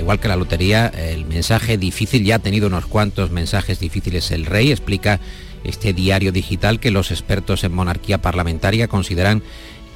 igual 0.00 0.20
que 0.20 0.28
la 0.28 0.36
lotería, 0.36 0.88
el 0.88 1.24
mensaje 1.24 1.78
difícil, 1.78 2.24
ya 2.24 2.36
ha 2.36 2.38
tenido 2.40 2.66
unos 2.66 2.86
cuantos 2.86 3.30
mensajes 3.30 3.80
difíciles 3.80 4.30
el 4.30 4.44
rey, 4.44 4.70
explica 4.70 5.18
este 5.64 5.94
diario 5.94 6.30
digital 6.30 6.78
que 6.78 6.90
los 6.90 7.10
expertos 7.10 7.64
en 7.64 7.72
monarquía 7.72 8.20
parlamentaria 8.20 8.86
consideran 8.86 9.42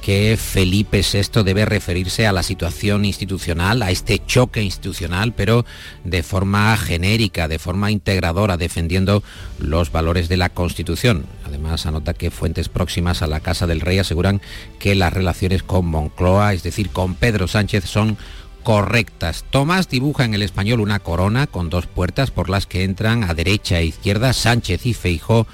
que 0.09 0.37
Felipe 0.37 1.03
VI 1.03 1.43
debe 1.43 1.65
referirse 1.65 2.25
a 2.25 2.33
la 2.33 2.41
situación 2.41 3.05
institucional, 3.05 3.83
a 3.83 3.91
este 3.91 4.17
choque 4.25 4.63
institucional, 4.63 5.33
pero 5.35 5.67
de 6.03 6.23
forma 6.23 6.75
genérica, 6.77 7.47
de 7.47 7.59
forma 7.59 7.91
integradora, 7.91 8.57
defendiendo 8.57 9.21
los 9.59 9.91
valores 9.91 10.27
de 10.27 10.37
la 10.37 10.49
Constitución. 10.49 11.27
Además, 11.45 11.85
anota 11.85 12.15
que 12.15 12.31
fuentes 12.31 12.69
próximas 12.69 13.21
a 13.21 13.27
la 13.27 13.41
Casa 13.41 13.67
del 13.67 13.81
Rey 13.81 13.99
aseguran 13.99 14.41
que 14.79 14.95
las 14.95 15.13
relaciones 15.13 15.61
con 15.61 15.85
Moncloa, 15.85 16.55
es 16.55 16.63
decir, 16.63 16.89
con 16.89 17.13
Pedro 17.13 17.47
Sánchez, 17.47 17.85
son 17.85 18.17
correctas. 18.63 19.45
Tomás 19.51 19.89
dibuja 19.89 20.25
en 20.25 20.33
el 20.33 20.41
español 20.41 20.79
una 20.79 20.97
corona 20.97 21.45
con 21.45 21.69
dos 21.69 21.85
puertas 21.85 22.31
por 22.31 22.49
las 22.49 22.65
que 22.65 22.83
entran 22.83 23.23
a 23.23 23.35
derecha 23.35 23.77
e 23.79 23.85
izquierda 23.85 24.33
Sánchez 24.33 24.87
y 24.87 24.95
Feijó 24.95 25.45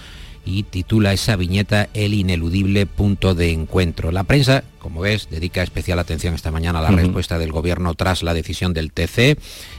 y 0.45 0.63
titula 0.63 1.12
esa 1.12 1.36
viñeta 1.36 1.89
El 1.93 2.13
ineludible 2.13 2.86
punto 2.86 3.34
de 3.34 3.51
encuentro. 3.51 4.12
La 4.12 4.23
prensa, 4.23 4.63
como 4.79 5.01
ves, 5.01 5.27
dedica 5.29 5.63
especial 5.63 5.99
atención 5.99 6.36
esta 6.36 6.51
mañana 6.51 6.79
a 6.79 6.84
la 6.84 6.91
respuesta 6.91 7.39
del 7.39 7.51
gobierno 7.51 7.95
tras 7.95 8.21
la 8.23 8.34
decisión 8.34 8.73
del 8.73 8.91
TC. 8.91 9.38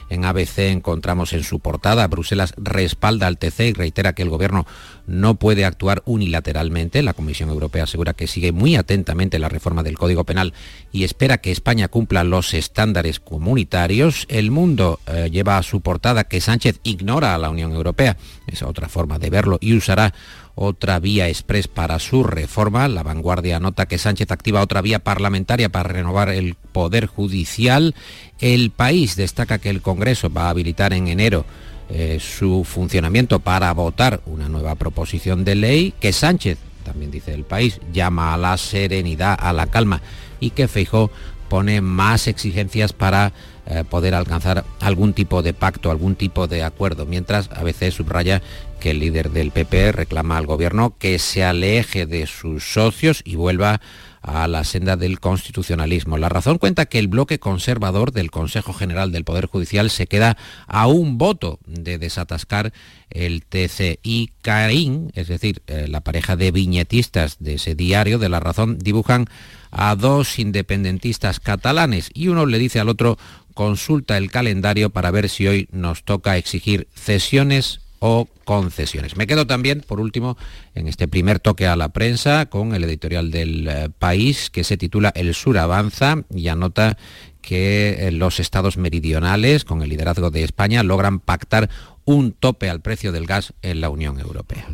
En 0.08 0.24
ABC 0.24 0.58
encontramos 0.70 1.32
en 1.32 1.42
su 1.42 1.60
portada, 1.60 2.06
Bruselas 2.06 2.54
respalda 2.56 3.26
al 3.26 3.38
TC 3.38 3.60
y 3.60 3.72
reitera 3.72 4.14
que 4.14 4.22
el 4.22 4.30
gobierno 4.30 4.66
no 5.06 5.34
puede 5.34 5.64
actuar 5.64 6.02
unilateralmente. 6.06 7.02
La 7.02 7.12
Comisión 7.14 7.48
Europea 7.48 7.84
asegura 7.84 8.14
que 8.14 8.26
sigue 8.26 8.52
muy 8.52 8.76
atentamente 8.76 9.38
la 9.38 9.48
reforma 9.48 9.82
del 9.82 9.98
Código 9.98 10.24
Penal 10.24 10.52
y 10.92 11.04
espera 11.04 11.38
que 11.38 11.50
España 11.50 11.88
cumpla 11.88 12.24
los 12.24 12.54
estándares 12.54 13.20
comunitarios. 13.20 14.26
El 14.28 14.50
mundo 14.50 15.00
eh, 15.06 15.28
lleva 15.30 15.58
a 15.58 15.62
su 15.62 15.80
portada 15.80 16.24
que 16.24 16.40
Sánchez 16.40 16.80
ignora 16.84 17.34
a 17.34 17.38
la 17.38 17.50
Unión 17.50 17.72
Europea. 17.72 18.16
Es 18.46 18.62
otra 18.62 18.88
forma 18.88 19.18
de 19.18 19.30
verlo 19.30 19.58
y 19.60 19.74
usará 19.74 20.14
otra 20.56 20.98
vía 20.98 21.28
express 21.28 21.68
para 21.68 21.98
su 21.98 22.24
reforma. 22.24 22.88
La 22.88 23.02
vanguardia 23.02 23.60
nota 23.60 23.86
que 23.86 23.98
Sánchez 23.98 24.30
activa 24.30 24.62
otra 24.62 24.80
vía 24.80 25.00
parlamentaria 25.00 25.68
para 25.68 25.90
renovar 25.90 26.30
el 26.30 26.54
Poder 26.54 27.06
Judicial. 27.06 27.94
El 28.40 28.70
país 28.70 29.16
destaca 29.16 29.58
que 29.58 29.70
el 29.70 29.82
Congreso 29.82 30.30
va 30.30 30.46
a 30.46 30.50
habilitar 30.50 30.92
en 30.92 31.08
enero 31.08 31.44
eh, 31.88 32.18
su 32.20 32.64
funcionamiento 32.64 33.40
para 33.40 33.72
votar 33.72 34.20
una 34.26 34.48
nueva 34.48 34.74
proposición 34.74 35.44
de 35.44 35.54
ley, 35.54 35.94
que 36.00 36.12
Sánchez, 36.12 36.58
también 36.84 37.10
dice 37.10 37.32
el 37.32 37.44
país, 37.44 37.80
llama 37.92 38.34
a 38.34 38.36
la 38.36 38.56
serenidad, 38.56 39.36
a 39.40 39.52
la 39.52 39.68
calma 39.68 40.02
y 40.40 40.50
que 40.50 40.68
Feijó 40.68 41.10
pone 41.48 41.80
más 41.80 42.26
exigencias 42.26 42.92
para 42.92 43.32
eh, 43.66 43.84
poder 43.88 44.14
alcanzar 44.14 44.64
algún 44.80 45.12
tipo 45.12 45.42
de 45.42 45.54
pacto, 45.54 45.90
algún 45.90 46.16
tipo 46.16 46.46
de 46.46 46.62
acuerdo, 46.62 47.06
mientras 47.06 47.50
a 47.52 47.62
veces 47.62 47.94
subraya 47.94 48.42
que 48.80 48.90
el 48.90 49.00
líder 49.00 49.30
del 49.30 49.50
PP 49.50 49.92
reclama 49.92 50.38
al 50.38 50.46
gobierno 50.46 50.94
que 50.98 51.18
se 51.18 51.44
aleje 51.44 52.06
de 52.06 52.26
sus 52.26 52.64
socios 52.64 53.22
y 53.24 53.36
vuelva 53.36 53.80
a 54.26 54.48
la 54.48 54.64
senda 54.64 54.96
del 54.96 55.20
constitucionalismo. 55.20 56.18
La 56.18 56.28
razón 56.28 56.58
cuenta 56.58 56.86
que 56.86 56.98
el 56.98 57.06
bloque 57.06 57.38
conservador 57.38 58.12
del 58.12 58.32
Consejo 58.32 58.72
General 58.72 59.12
del 59.12 59.24
Poder 59.24 59.46
Judicial 59.46 59.88
se 59.88 60.08
queda 60.08 60.36
a 60.66 60.88
un 60.88 61.16
voto 61.16 61.60
de 61.64 61.98
desatascar 61.98 62.72
el 63.10 63.44
TC 63.44 64.00
y 64.02 64.32
Caín, 64.42 65.12
es 65.14 65.28
decir, 65.28 65.62
eh, 65.68 65.86
la 65.88 66.00
pareja 66.00 66.34
de 66.34 66.50
viñetistas 66.50 67.36
de 67.38 67.54
ese 67.54 67.76
diario 67.76 68.18
de 68.18 68.28
La 68.28 68.40
Razón, 68.40 68.78
dibujan 68.78 69.26
a 69.70 69.94
dos 69.94 70.40
independentistas 70.40 71.38
catalanes 71.38 72.10
y 72.12 72.28
uno 72.28 72.46
le 72.46 72.58
dice 72.58 72.80
al 72.80 72.88
otro 72.88 73.18
consulta 73.54 74.18
el 74.18 74.30
calendario 74.30 74.90
para 74.90 75.10
ver 75.12 75.28
si 75.28 75.46
hoy 75.46 75.68
nos 75.70 76.02
toca 76.02 76.36
exigir 76.36 76.88
cesiones 76.94 77.80
o 77.98 78.28
concesiones. 78.44 79.16
Me 79.16 79.26
quedo 79.26 79.46
también, 79.46 79.82
por 79.86 80.00
último, 80.00 80.36
en 80.74 80.88
este 80.88 81.08
primer 81.08 81.40
toque 81.40 81.66
a 81.66 81.76
la 81.76 81.90
prensa 81.90 82.46
con 82.46 82.74
el 82.74 82.84
editorial 82.84 83.30
del 83.30 83.68
eh, 83.68 83.88
país 83.98 84.50
que 84.50 84.64
se 84.64 84.76
titula 84.76 85.12
El 85.14 85.34
Sur 85.34 85.58
avanza 85.58 86.24
y 86.34 86.48
anota 86.48 86.96
que 87.42 88.08
eh, 88.08 88.12
los 88.12 88.40
estados 88.40 88.76
meridionales, 88.76 89.64
con 89.64 89.82
el 89.82 89.88
liderazgo 89.88 90.30
de 90.30 90.42
España, 90.42 90.82
logran 90.82 91.20
pactar 91.20 91.70
un 92.04 92.32
tope 92.32 92.68
al 92.70 92.80
precio 92.80 93.12
del 93.12 93.26
gas 93.26 93.52
en 93.62 93.80
la 93.80 93.90
Unión 93.90 94.18
Europea. 94.18 94.68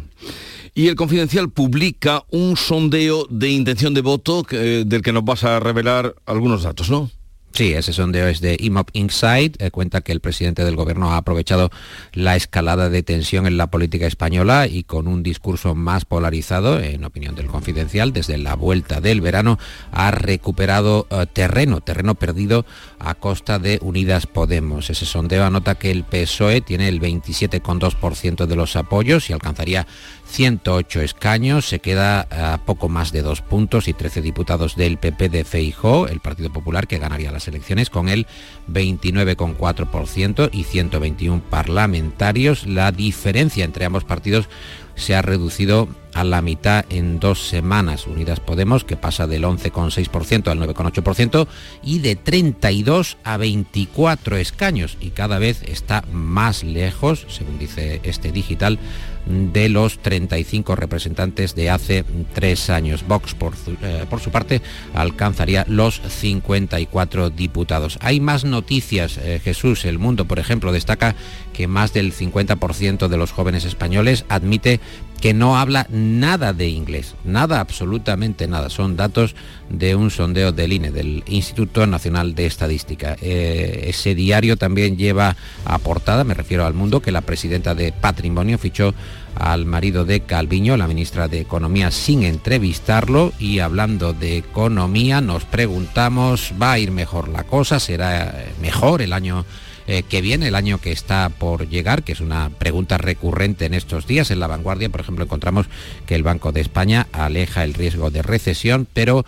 Y 0.75 0.89
el 0.89 0.97
Confidencial 0.97 1.51
publica 1.51 2.25
un 2.31 2.57
sondeo 2.57 3.27
de 3.29 3.51
intención 3.51 3.93
de 3.93 4.01
voto 4.01 4.47
eh, 4.51 4.85
del 4.87 5.03
que 5.03 5.13
nos 5.13 5.25
vas 5.25 5.45
a 5.45 5.61
revelar 5.61 6.15
algunos 6.25 6.63
datos, 6.63 6.89
¿no? 6.89 7.11
Sí, 7.55 7.75
ese 7.75 7.93
sondeo 7.93 8.29
es 8.29 8.41
de 8.41 8.57
IMOP 8.59 8.88
Insight. 8.95 9.61
Eh, 9.61 9.71
cuenta 9.71 10.01
que 10.01 10.12
el 10.12 10.21
presidente 10.21 10.65
del 10.65 10.75
gobierno 10.75 11.12
ha 11.12 11.19
aprovechado 11.19 11.71
la 12.15 12.35
escalada 12.35 12.88
de 12.88 13.03
tensión 13.03 13.47
en 13.47 13.59
la 13.59 13.67
política 13.67 14.07
española 14.07 14.67
y 14.67 14.85
con 14.85 15.07
un 15.07 15.23
discurso 15.23 15.75
más 15.75 16.07
polarizado, 16.07 16.81
en 16.81 17.05
opinión 17.05 17.35
del 17.35 17.49
confidencial, 17.49 18.15
desde 18.15 18.38
la 18.38 18.57
vuelta 18.57 19.03
del 19.03 19.21
verano, 19.21 19.59
ha 19.91 20.11
recuperado 20.12 21.07
eh, 21.11 21.27
terreno, 21.31 21.83
terreno 21.83 22.15
perdido 22.15 22.65
a 22.99 23.15
costa 23.15 23.59
de 23.59 23.79
Unidas 23.83 24.27
Podemos. 24.27 24.88
Ese 24.88 25.05
sondeo 25.05 25.45
anota 25.45 25.75
que 25.75 25.91
el 25.91 26.05
PSOE 26.05 26.62
tiene 26.62 26.88
el 26.88 27.01
27,2% 27.01 28.47
de 28.47 28.57
los 28.57 28.77
apoyos 28.77 29.29
y 29.29 29.35
alcanzaría 29.35 29.87
108 30.33 31.03
escaños, 31.03 31.68
se 31.68 31.81
queda 31.81 32.27
a 32.31 32.64
poco 32.64 32.88
más 32.88 33.12
de 33.12 33.21
dos 33.21 33.42
puntos 33.42 33.87
y 33.87 33.92
13 33.92 34.23
diputados 34.23 34.77
del 34.77 34.97
PP 34.97 35.29
de 35.29 35.45
Feijó, 35.45 36.09
el 36.09 36.21
Partido 36.21 36.51
Popular 36.51 36.87
que 36.87 36.99
ganaría 36.99 37.31
las 37.31 37.49
elecciones 37.49 37.90
con 37.90 38.09
el 38.09 38.27
29,4% 38.71 40.49
y 40.51 40.64
121 40.64 41.42
parlamentarios. 41.51 42.66
La 42.66 42.92
diferencia 42.92 43.66
entre 43.66 43.85
ambos 43.85 44.05
partidos 44.05 44.49
se 44.95 45.14
ha 45.14 45.21
reducido 45.21 45.88
a 46.14 46.25
la 46.25 46.42
mitad 46.42 46.85
en 46.90 47.20
dos 47.20 47.48
semanas. 47.48 48.07
Unidas 48.07 48.40
Podemos, 48.40 48.85
que 48.85 48.96
pasa 48.96 49.27
del 49.27 49.44
11,6% 49.44 50.48
al 50.48 50.59
9,8% 50.61 51.46
y 51.83 51.98
de 52.01 52.16
32 52.16 53.16
a 53.25 53.37
24 53.37 54.37
escaños 54.37 54.96
y 55.01 55.11
cada 55.11 55.38
vez 55.38 55.62
está 55.62 56.05
más 56.12 56.64
lejos, 56.64 57.27
según 57.29 57.59
dice 57.59 58.01
este 58.05 58.33
digital, 58.33 58.79
de 59.27 59.68
los 59.68 59.98
35 60.01 60.75
representantes 60.75 61.55
de 61.55 61.70
hace 61.70 62.05
tres 62.35 62.70
años. 62.70 63.05
Vox, 63.07 63.35
por, 63.35 63.55
eh, 63.83 64.05
su 64.22 64.31
parte, 64.31 64.62
alcanzaría 64.94 65.64
los 65.68 66.01
54 66.01 67.31
diputados. 67.31 67.98
Hay 68.01 68.20
más 68.20 68.44
noticias. 68.44 69.18
Eh, 69.18 69.40
Jesús, 69.42 69.85
El 69.85 69.98
Mundo, 69.98 70.25
por 70.25 70.38
ejemplo, 70.38 70.72
destaca 70.72 71.14
que 71.62 71.68
más 71.68 71.92
del 71.92 72.12
50% 72.12 73.07
de 73.07 73.16
los 73.16 73.31
jóvenes 73.31 73.64
españoles 73.64 74.25
admite 74.29 74.81
que 75.20 75.33
no 75.33 75.57
habla 75.57 75.87
nada 75.90 76.53
de 76.53 76.68
inglés, 76.68 77.14
nada, 77.22 77.61
absolutamente 77.61 78.48
nada. 78.48 78.68
Son 78.68 78.96
datos 78.96 79.37
de 79.68 79.94
un 79.94 80.11
sondeo 80.11 80.51
del 80.51 80.72
INE, 80.72 80.90
del 80.90 81.22
Instituto 81.29 81.87
Nacional 81.87 82.35
de 82.35 82.46
Estadística. 82.46 83.16
Eh, 83.20 83.85
ese 83.87 84.16
diario 84.16 84.57
también 84.57 84.96
lleva 84.96 85.37
a 85.64 85.79
portada, 85.79 86.25
me 86.25 86.35
refiero 86.35 86.66
al 86.66 86.75
mundo, 86.75 87.01
que 87.01 87.12
la 87.12 87.20
presidenta 87.20 87.77
de 87.77 87.92
Patrimonio 87.92 88.59
fichó 88.59 88.92
al 89.37 89.64
marido 89.64 90.05
de 90.05 90.22
Calviño, 90.22 90.77
la 90.77 90.88
ministra 90.88 91.29
de 91.29 91.38
Economía, 91.38 91.92
sin 91.92 92.25
entrevistarlo 92.25 93.33
y 93.38 93.61
hablando 93.61 94.14
de 94.14 94.37
economía 94.37 95.20
nos 95.20 95.44
preguntamos, 95.44 96.55
¿va 96.61 96.72
a 96.72 96.81
ir 96.81 96.90
mejor 96.90 97.29
la 97.29 97.44
cosa? 97.44 97.79
¿Será 97.79 98.46
mejor 98.61 99.01
el 99.01 99.12
año 99.12 99.44
eh, 99.87 100.03
que 100.03 100.21
viene, 100.21 100.49
el 100.49 100.55
año 100.55 100.79
que 100.79 100.92
está 100.92 101.29
por 101.29 101.68
llegar, 101.68 102.03
que 102.03 102.12
es 102.12 102.21
una 102.21 102.51
pregunta 102.51 102.99
recurrente 102.99 103.66
en 103.66 103.75
estos 103.75 104.07
días. 104.07 104.31
En 104.31 104.40
la 104.40 104.47
vanguardia, 104.47 104.88
por 104.88 105.01
ejemplo, 105.01 105.25
encontramos 105.25 105.66
que 106.07 106.14
el 106.14 106.23
Banco 106.23 106.53
de 106.53 106.61
España 106.61 107.09
aleja 107.12 107.64
el 107.64 107.75
riesgo 107.75 108.11
de 108.11 108.23
recesión, 108.23 108.87
pero 108.92 109.25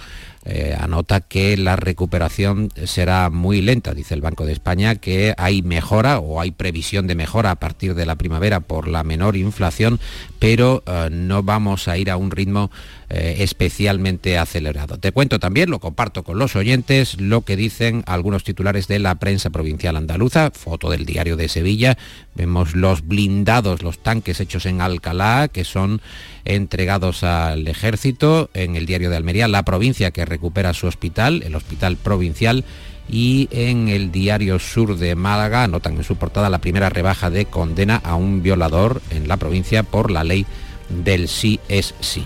eh, 0.47 0.77
anota 0.79 1.21
que 1.21 1.57
la 1.57 1.75
recuperación 1.75 2.69
será 2.85 3.31
muy 3.31 3.63
lenta, 3.63 3.95
dice 3.95 4.13
el 4.13 4.21
Banco 4.21 4.45
de 4.45 4.53
España, 4.53 4.97
que 4.97 5.35
hay 5.39 5.63
mejora 5.63 6.19
o 6.19 6.39
hay 6.39 6.51
previsión 6.51 7.07
de 7.07 7.15
mejora 7.15 7.51
a 7.51 7.55
partir 7.55 7.95
de 7.95 8.05
la 8.05 8.17
primavera 8.17 8.61
por 8.61 8.87
la 8.87 9.05
menor 9.05 9.37
inflación, 9.37 10.01
pero 10.39 10.83
eh, 10.87 11.09
no 11.11 11.43
vamos 11.43 11.89
a 11.89 11.97
ir 11.97 12.11
a 12.11 12.19
un 12.19 12.31
ritmo 12.31 12.71
eh, 13.11 13.37
especialmente 13.41 14.39
acelerado. 14.39 14.99
Te 14.99 15.13
cuento 15.13 15.39
también, 15.39 15.71
lo 15.71 15.79
comparto 15.79 16.23
con 16.23 16.39
los 16.39 16.57
oyentes, 16.57 17.21
lo 17.21 17.43
que 17.43 17.57
dicen 17.57 18.03
algunos 18.07 18.45
titulares 18.45 18.89
de 18.89 18.99
la 18.99 19.17
prensa 19.17 19.51
provincial 19.51 19.97
andaluza, 19.97 20.51
foto 20.51 20.91
del 20.91 21.05
diario 21.05 21.37
de 21.37 21.49
Sevilla, 21.49 21.99
vemos 22.35 22.75
los 22.75 23.07
blindados, 23.07 23.83
los 23.83 23.99
tanques 23.99 24.41
hechos 24.41 24.67
en 24.67 24.81
Alcalá, 24.81 25.49
que 25.49 25.65
son 25.65 26.01
entregados 26.45 27.25
al 27.25 27.69
ejército, 27.69 28.51
en 28.55 28.77
el 28.77 28.87
diario 28.87 29.11
de 29.11 29.17
Almería, 29.17 29.49
la 29.49 29.65
provincia 29.65 30.11
que 30.11 30.25
recupera 30.25 30.75
su 30.75 30.87
hospital, 30.87 31.43
el 31.43 31.55
hospital 31.55 31.97
provincial, 31.97 32.65
y 33.09 33.49
en 33.51 33.89
el 33.89 34.11
diario 34.11 34.59
Sur 34.59 34.97
de 34.97 35.15
Málaga 35.15 35.65
anotan 35.65 35.97
en 35.97 36.05
su 36.05 36.17
portada 36.17 36.49
la 36.49 36.61
primera 36.61 36.89
rebaja 36.89 37.31
de 37.31 37.45
condena 37.45 37.97
a 37.97 38.15
un 38.15 38.43
violador 38.43 39.03
en 39.11 39.29
la 39.29 39.37
provincia 39.37 39.83
por 39.83 40.11
la 40.11 40.25
ley 40.25 40.47
del 40.89 41.29
sí 41.29 41.61
es 41.69 41.95
sí. 42.01 42.25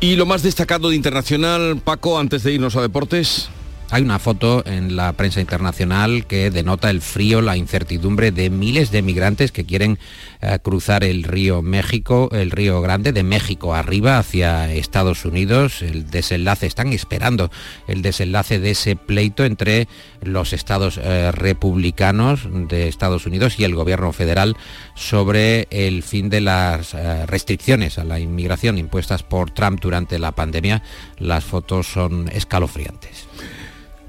Y 0.00 0.16
lo 0.16 0.26
más 0.26 0.42
destacado 0.42 0.90
de 0.90 0.96
internacional, 0.96 1.80
Paco, 1.82 2.18
antes 2.18 2.42
de 2.42 2.52
irnos 2.52 2.76
a 2.76 2.82
deportes. 2.82 3.48
Hay 3.88 4.02
una 4.02 4.18
foto 4.18 4.64
en 4.66 4.96
la 4.96 5.12
prensa 5.12 5.40
internacional 5.40 6.26
que 6.26 6.50
denota 6.50 6.90
el 6.90 7.00
frío, 7.00 7.40
la 7.40 7.56
incertidumbre 7.56 8.32
de 8.32 8.50
miles 8.50 8.90
de 8.90 9.00
migrantes 9.00 9.52
que 9.52 9.64
quieren 9.64 10.00
eh, 10.40 10.58
cruzar 10.60 11.04
el 11.04 11.22
río 11.22 11.62
México, 11.62 12.28
el 12.32 12.50
río 12.50 12.80
Grande, 12.80 13.12
de 13.12 13.22
México 13.22 13.74
arriba 13.74 14.18
hacia 14.18 14.72
Estados 14.72 15.24
Unidos. 15.24 15.82
El 15.82 16.10
desenlace, 16.10 16.66
están 16.66 16.92
esperando 16.92 17.50
el 17.86 18.02
desenlace 18.02 18.58
de 18.58 18.72
ese 18.72 18.96
pleito 18.96 19.44
entre 19.44 19.86
los 20.20 20.52
estados 20.52 20.98
eh, 21.00 21.30
republicanos 21.30 22.48
de 22.68 22.88
Estados 22.88 23.24
Unidos 23.24 23.60
y 23.60 23.64
el 23.64 23.76
gobierno 23.76 24.12
federal 24.12 24.56
sobre 24.96 25.68
el 25.70 26.02
fin 26.02 26.28
de 26.28 26.40
las 26.40 26.92
eh, 26.92 27.24
restricciones 27.26 27.98
a 27.98 28.04
la 28.04 28.18
inmigración 28.18 28.78
impuestas 28.78 29.22
por 29.22 29.52
Trump 29.52 29.80
durante 29.80 30.18
la 30.18 30.32
pandemia. 30.32 30.82
Las 31.18 31.44
fotos 31.44 31.86
son 31.86 32.28
escalofriantes. 32.32 33.25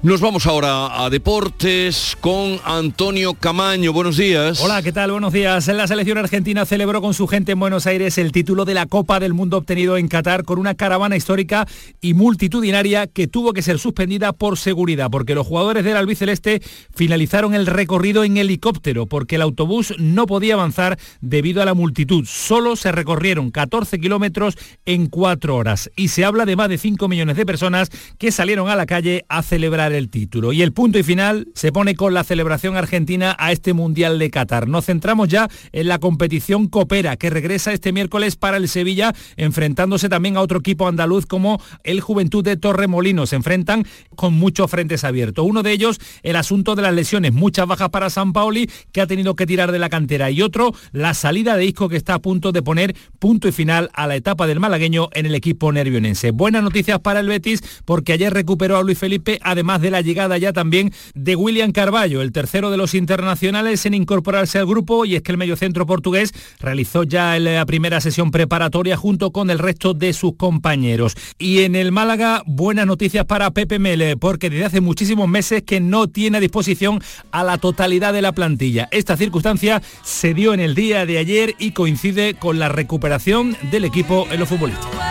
Nos 0.00 0.20
vamos 0.20 0.46
ahora 0.46 1.04
a 1.04 1.10
deportes 1.10 2.16
con 2.20 2.60
Antonio 2.64 3.34
Camaño. 3.34 3.92
Buenos 3.92 4.16
días. 4.16 4.60
Hola, 4.60 4.80
¿qué 4.80 4.92
tal? 4.92 5.10
Buenos 5.10 5.32
días. 5.32 5.66
La 5.66 5.88
selección 5.88 6.18
argentina 6.18 6.64
celebró 6.64 7.02
con 7.02 7.14
su 7.14 7.26
gente 7.26 7.50
en 7.50 7.58
Buenos 7.58 7.84
Aires 7.88 8.16
el 8.16 8.30
título 8.30 8.64
de 8.64 8.74
la 8.74 8.86
Copa 8.86 9.18
del 9.18 9.34
Mundo 9.34 9.56
obtenido 9.56 9.96
en 9.96 10.06
Qatar 10.06 10.44
con 10.44 10.60
una 10.60 10.76
caravana 10.76 11.16
histórica 11.16 11.66
y 12.00 12.14
multitudinaria 12.14 13.08
que 13.08 13.26
tuvo 13.26 13.52
que 13.52 13.60
ser 13.60 13.80
suspendida 13.80 14.32
por 14.32 14.56
seguridad, 14.56 15.10
porque 15.10 15.34
los 15.34 15.44
jugadores 15.44 15.82
del 15.84 15.96
albiceleste 15.96 16.62
finalizaron 16.94 17.52
el 17.56 17.66
recorrido 17.66 18.22
en 18.22 18.36
helicóptero, 18.36 19.06
porque 19.06 19.34
el 19.34 19.42
autobús 19.42 19.94
no 19.98 20.26
podía 20.26 20.54
avanzar 20.54 20.96
debido 21.20 21.60
a 21.60 21.64
la 21.64 21.74
multitud. 21.74 22.24
Solo 22.24 22.76
se 22.76 22.92
recorrieron 22.92 23.50
14 23.50 23.98
kilómetros 23.98 24.54
en 24.86 25.08
cuatro 25.08 25.56
horas 25.56 25.90
y 25.96 26.06
se 26.06 26.24
habla 26.24 26.44
de 26.44 26.54
más 26.54 26.68
de 26.68 26.78
5 26.78 27.08
millones 27.08 27.36
de 27.36 27.44
personas 27.44 27.90
que 28.16 28.30
salieron 28.30 28.68
a 28.68 28.76
la 28.76 28.86
calle 28.86 29.24
a 29.28 29.42
celebrar 29.42 29.87
el 29.92 30.08
título. 30.08 30.52
Y 30.52 30.62
el 30.62 30.72
punto 30.72 30.98
y 30.98 31.02
final 31.02 31.48
se 31.54 31.72
pone 31.72 31.94
con 31.94 32.14
la 32.14 32.24
celebración 32.24 32.76
argentina 32.76 33.36
a 33.38 33.52
este 33.52 33.72
Mundial 33.72 34.18
de 34.18 34.30
Qatar. 34.30 34.68
Nos 34.68 34.86
centramos 34.86 35.28
ya 35.28 35.48
en 35.72 35.88
la 35.88 35.98
competición 35.98 36.68
Copera, 36.68 37.16
que 37.16 37.30
regresa 37.30 37.72
este 37.72 37.92
miércoles 37.92 38.36
para 38.36 38.56
el 38.56 38.68
Sevilla, 38.68 39.14
enfrentándose 39.36 40.08
también 40.08 40.36
a 40.36 40.40
otro 40.40 40.60
equipo 40.60 40.88
andaluz 40.88 41.26
como 41.26 41.60
el 41.84 42.00
Juventud 42.00 42.44
de 42.44 42.56
Torremolinos. 42.56 43.30
Se 43.30 43.36
enfrentan 43.36 43.84
con 44.14 44.34
muchos 44.34 44.70
frentes 44.70 45.04
abiertos. 45.04 45.46
Uno 45.46 45.62
de 45.62 45.72
ellos, 45.72 46.00
el 46.22 46.36
asunto 46.36 46.74
de 46.74 46.82
las 46.82 46.94
lesiones, 46.94 47.32
muchas 47.32 47.66
bajas 47.66 47.90
para 47.90 48.10
San 48.10 48.32
Paoli, 48.32 48.70
que 48.92 49.00
ha 49.00 49.06
tenido 49.06 49.36
que 49.36 49.46
tirar 49.46 49.72
de 49.72 49.78
la 49.78 49.88
cantera. 49.88 50.30
Y 50.30 50.42
otro, 50.42 50.74
la 50.92 51.14
salida 51.14 51.56
de 51.56 51.64
Isco, 51.66 51.88
que 51.88 51.96
está 51.96 52.14
a 52.14 52.18
punto 52.18 52.52
de 52.52 52.62
poner 52.62 52.96
punto 53.18 53.48
y 53.48 53.52
final 53.52 53.90
a 53.94 54.06
la 54.06 54.16
etapa 54.16 54.46
del 54.46 54.60
malagueño 54.60 55.08
en 55.12 55.26
el 55.26 55.34
equipo 55.34 55.72
nervionense. 55.72 56.30
Buenas 56.30 56.62
noticias 56.62 57.00
para 57.00 57.20
el 57.20 57.28
Betis, 57.28 57.62
porque 57.84 58.12
ayer 58.12 58.32
recuperó 58.32 58.76
a 58.76 58.82
Luis 58.82 58.98
Felipe, 58.98 59.38
además 59.42 59.77
de 59.80 59.90
la 59.90 60.00
llegada 60.00 60.38
ya 60.38 60.52
también 60.52 60.92
de 61.14 61.36
William 61.36 61.72
Carballo, 61.72 62.22
el 62.22 62.32
tercero 62.32 62.70
de 62.70 62.76
los 62.76 62.94
internacionales 62.94 63.86
en 63.86 63.94
incorporarse 63.94 64.58
al 64.58 64.66
grupo 64.66 65.04
y 65.04 65.16
es 65.16 65.22
que 65.22 65.32
el 65.32 65.38
mediocentro 65.38 65.86
portugués 65.86 66.32
realizó 66.60 67.02
ya 67.02 67.38
la 67.38 67.64
primera 67.66 68.00
sesión 68.00 68.30
preparatoria 68.30 68.96
junto 68.96 69.30
con 69.30 69.50
el 69.50 69.58
resto 69.58 69.94
de 69.94 70.12
sus 70.12 70.36
compañeros. 70.36 71.14
Y 71.38 71.60
en 71.60 71.76
el 71.76 71.92
Málaga, 71.92 72.42
buenas 72.46 72.86
noticias 72.86 73.24
para 73.24 73.50
Pepe 73.50 73.78
Mele, 73.78 74.16
porque 74.16 74.50
desde 74.50 74.64
hace 74.64 74.80
muchísimos 74.80 75.28
meses 75.28 75.62
que 75.62 75.80
no 75.80 76.08
tiene 76.08 76.40
disposición 76.40 77.00
a 77.30 77.44
la 77.44 77.58
totalidad 77.58 78.12
de 78.12 78.22
la 78.22 78.32
plantilla. 78.32 78.88
Esta 78.90 79.16
circunstancia 79.16 79.82
se 80.02 80.34
dio 80.34 80.54
en 80.54 80.60
el 80.60 80.74
día 80.74 81.06
de 81.06 81.18
ayer 81.18 81.54
y 81.58 81.72
coincide 81.72 82.34
con 82.34 82.58
la 82.58 82.68
recuperación 82.68 83.56
del 83.70 83.84
equipo 83.84 84.26
en 84.30 84.40
los 84.40 84.48
futbolistas. 84.48 85.07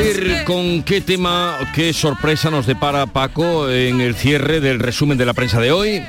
Ver 0.00 0.44
con 0.44 0.82
qué 0.82 1.00
tema, 1.00 1.58
qué 1.74 1.92
sorpresa 1.92 2.50
nos 2.50 2.66
depara 2.66 3.06
Paco 3.06 3.70
en 3.70 4.00
el 4.00 4.14
cierre 4.14 4.60
del 4.60 4.78
resumen 4.78 5.18
de 5.18 5.26
la 5.26 5.34
prensa 5.34 5.60
de 5.60 5.72
hoy. 5.72 6.02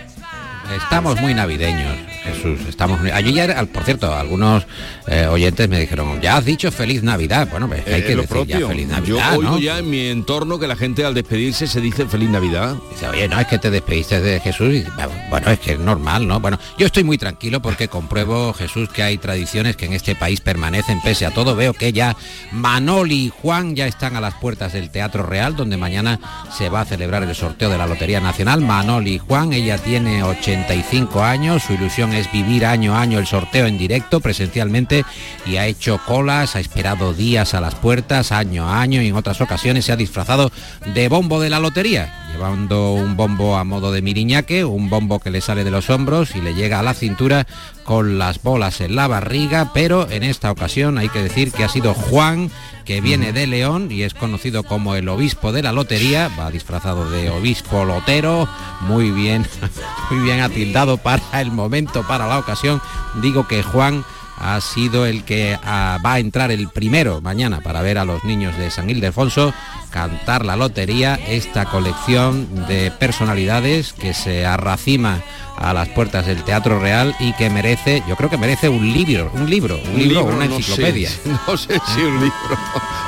Estamos 0.75 1.19
muy 1.19 1.33
navideños. 1.33 2.10
Jesús. 2.23 2.59
Estamos 2.69 2.99
allí 3.11 3.33
ya, 3.33 3.65
por 3.65 3.83
cierto, 3.83 4.13
algunos 4.13 4.65
eh, 5.07 5.25
oyentes 5.27 5.67
me 5.67 5.79
dijeron, 5.79 6.21
ya 6.21 6.37
has 6.37 6.45
dicho 6.45 6.71
feliz 6.71 7.01
Navidad. 7.03 7.47
Bueno, 7.49 7.67
pues 7.67 7.81
hay 7.87 8.01
Eh, 8.01 8.05
que 8.05 8.15
decir 8.15 8.45
ya 8.47 8.67
feliz 8.67 8.87
Yo 8.87 8.93
Navidad. 9.17 9.37
oigo 9.37 9.51
¿no? 9.51 9.59
ya 9.59 9.79
en 9.79 9.89
mi 9.89 10.07
entorno 10.07 10.59
que 10.59 10.67
la 10.67 10.75
gente 10.75 11.03
al 11.03 11.13
despedirse 11.13 11.67
se 11.67 11.81
dice 11.81 12.05
feliz 12.05 12.29
Navidad. 12.29 12.75
Dice, 12.91 13.07
oye, 13.07 13.27
no, 13.27 13.39
es 13.39 13.47
que 13.47 13.57
te 13.57 13.69
despediste 13.71 14.21
de 14.21 14.39
Jesús. 14.39 14.73
Y, 14.73 14.85
bueno, 15.29 15.49
es 15.49 15.59
que 15.59 15.73
es 15.73 15.79
normal, 15.79 16.27
¿no? 16.27 16.39
Bueno, 16.39 16.59
yo 16.77 16.85
estoy 16.85 17.03
muy 17.03 17.17
tranquilo 17.17 17.61
porque 17.61 17.87
compruebo, 17.87 18.53
Jesús, 18.53 18.89
que 18.89 19.03
hay 19.03 19.17
tradiciones 19.17 19.75
que 19.75 19.85
en 19.85 19.93
este 19.93 20.15
país 20.15 20.41
permanecen 20.41 21.01
pese 21.01 21.25
a 21.25 21.31
todo. 21.31 21.55
Veo 21.55 21.73
que 21.73 21.91
ya 21.91 22.15
Manoli 22.51 23.25
y 23.25 23.29
Juan 23.41 23.75
ya 23.75 23.87
están 23.87 24.15
a 24.15 24.21
las 24.21 24.35
puertas 24.35 24.73
del 24.73 24.89
Teatro 24.91 25.23
Real, 25.23 25.55
donde 25.55 25.77
mañana 25.77 26.19
se 26.57 26.69
va 26.69 26.81
a 26.81 26.85
celebrar 26.85 27.23
el 27.23 27.35
sorteo 27.35 27.69
de 27.69 27.77
la 27.77 27.87
Lotería 27.87 28.19
Nacional. 28.19 28.61
Manoli 28.61 29.15
y 29.15 29.17
Juan, 29.19 29.53
ella 29.53 29.77
tiene 29.77 30.23
85 30.23 31.23
años, 31.23 31.63
su 31.63 31.73
ilusión 31.73 32.10
es 32.13 32.31
vivir 32.31 32.65
año 32.65 32.95
a 32.95 33.01
año 33.01 33.19
el 33.19 33.27
sorteo 33.27 33.65
en 33.65 33.77
directo, 33.77 34.19
presencialmente, 34.19 35.03
y 35.45 35.57
ha 35.57 35.67
hecho 35.67 35.99
colas, 36.05 36.55
ha 36.55 36.59
esperado 36.59 37.13
días 37.13 37.53
a 37.53 37.61
las 37.61 37.75
puertas, 37.75 38.31
año 38.31 38.67
a 38.67 38.81
año, 38.81 39.01
y 39.01 39.07
en 39.07 39.15
otras 39.15 39.41
ocasiones 39.41 39.85
se 39.85 39.91
ha 39.91 39.95
disfrazado 39.95 40.51
de 40.93 41.07
bombo 41.07 41.39
de 41.39 41.49
la 41.49 41.59
lotería, 41.59 42.27
llevando 42.31 42.93
un 42.93 43.15
bombo 43.15 43.57
a 43.57 43.63
modo 43.63 43.91
de 43.91 44.01
miriñaque, 44.01 44.65
un 44.65 44.89
bombo 44.89 45.19
que 45.19 45.31
le 45.31 45.41
sale 45.41 45.63
de 45.63 45.71
los 45.71 45.89
hombros 45.89 46.35
y 46.35 46.41
le 46.41 46.53
llega 46.53 46.79
a 46.79 46.83
la 46.83 46.93
cintura 46.93 47.47
con 47.83 48.17
las 48.17 48.41
bolas 48.41 48.81
en 48.81 48.95
la 48.95 49.07
barriga, 49.07 49.71
pero 49.73 50.09
en 50.09 50.23
esta 50.23 50.51
ocasión 50.51 50.97
hay 50.97 51.09
que 51.09 51.21
decir 51.21 51.51
que 51.51 51.63
ha 51.63 51.69
sido 51.69 51.93
Juan, 51.93 52.51
que 52.85 53.01
viene 53.01 53.33
de 53.33 53.47
León 53.47 53.91
y 53.91 54.03
es 54.03 54.13
conocido 54.13 54.63
como 54.63 54.95
el 54.95 55.09
obispo 55.09 55.51
de 55.51 55.63
la 55.63 55.71
lotería, 55.71 56.29
va 56.39 56.51
disfrazado 56.51 57.09
de 57.09 57.29
obispo 57.29 57.85
lotero, 57.85 58.47
muy 58.81 59.11
bien, 59.11 59.45
muy 60.09 60.19
bien 60.23 60.41
atildado 60.41 60.97
para 60.97 61.41
el 61.41 61.51
momento, 61.51 62.05
para 62.07 62.27
la 62.27 62.39
ocasión. 62.39 62.81
Digo 63.21 63.47
que 63.47 63.63
Juan 63.63 64.03
ha 64.37 64.59
sido 64.59 65.05
el 65.05 65.23
que 65.23 65.57
ah, 65.63 65.99
va 66.03 66.13
a 66.13 66.19
entrar 66.19 66.51
el 66.51 66.67
primero 66.69 67.21
mañana 67.21 67.61
para 67.61 67.81
ver 67.81 67.99
a 67.99 68.05
los 68.05 68.23
niños 68.23 68.57
de 68.57 68.71
San 68.71 68.89
Ildefonso 68.89 69.53
cantar 69.91 70.45
la 70.45 70.55
lotería, 70.55 71.19
esta 71.27 71.65
colección 71.65 72.65
de 72.67 72.91
personalidades 72.91 73.93
que 73.93 74.13
se 74.13 74.45
arracima 74.45 75.21
a 75.61 75.73
las 75.73 75.89
puertas 75.89 76.25
del 76.25 76.43
Teatro 76.43 76.79
Real 76.79 77.15
y 77.19 77.33
que 77.33 77.49
merece, 77.49 78.03
yo 78.07 78.15
creo 78.15 78.29
que 78.29 78.37
merece 78.37 78.67
un 78.67 78.91
libro, 78.93 79.31
un 79.33 79.49
libro, 79.49 79.79
un, 79.93 79.99
libro, 79.99 80.25
una 80.25 80.45
no 80.45 80.55
sé, 80.55 80.57
enciclopedia. 80.57 81.09
No 81.47 81.57
sé 81.57 81.79
si 81.93 82.01
un 82.01 82.15
libro. 82.15 82.33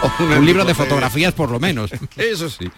o 0.04 0.24
una 0.24 0.38
un 0.38 0.46
libro 0.46 0.66
de 0.66 0.76
fotografías 0.76 1.34
por 1.34 1.50
lo 1.50 1.60
menos. 1.60 1.92
Eso 2.18 2.50
sí. 2.50 2.70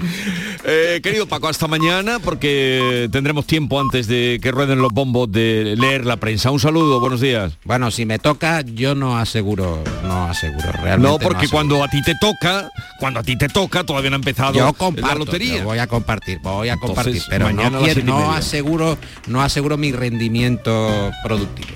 Eh, 0.63 1.01
querido 1.03 1.27
Paco, 1.27 1.49
hasta 1.49 1.67
mañana 1.67 2.19
porque 2.19 3.09
tendremos 3.11 3.45
tiempo 3.45 3.79
antes 3.79 4.07
de 4.07 4.39
que 4.41 4.51
rueden 4.51 4.79
los 4.79 4.93
bombos 4.93 5.31
de 5.31 5.75
leer 5.77 6.05
la 6.05 6.17
prensa. 6.17 6.51
Un 6.51 6.59
saludo, 6.59 6.99
buenos 6.99 7.19
días. 7.19 7.53
Bueno, 7.65 7.91
si 7.91 8.05
me 8.05 8.19
toca, 8.19 8.61
yo 8.61 8.95
no 8.95 9.17
aseguro, 9.17 9.83
no 10.03 10.25
aseguro 10.25 10.71
realmente. 10.71 11.11
No, 11.11 11.19
porque 11.19 11.45
aseguro. 11.45 11.57
cuando 11.57 11.83
a 11.83 11.89
ti 11.89 12.01
te 12.01 12.13
toca, 12.19 12.69
cuando 12.99 13.19
a 13.19 13.23
ti 13.23 13.37
te 13.37 13.49
toca, 13.49 13.83
todavía 13.95 14.09
no 14.09 14.15
ha 14.15 14.19
empezado 14.19 14.53
yo 14.53 14.65
la 14.65 14.73
comparto, 14.73 15.19
lotería. 15.19 15.59
yo 15.59 15.63
voy 15.63 15.79
a 15.79 15.87
compartir, 15.87 16.39
voy 16.39 16.69
a 16.69 16.77
compartir, 16.77 17.13
Entonces, 17.13 17.29
pero 17.29 17.45
mañana 17.45 17.79
no, 17.79 18.03
no 18.03 18.33
aseguro, 18.33 18.97
no 19.27 19.41
aseguro 19.41 19.77
mi 19.77 19.91
rendimiento 19.91 21.11
productivo. 21.23 21.69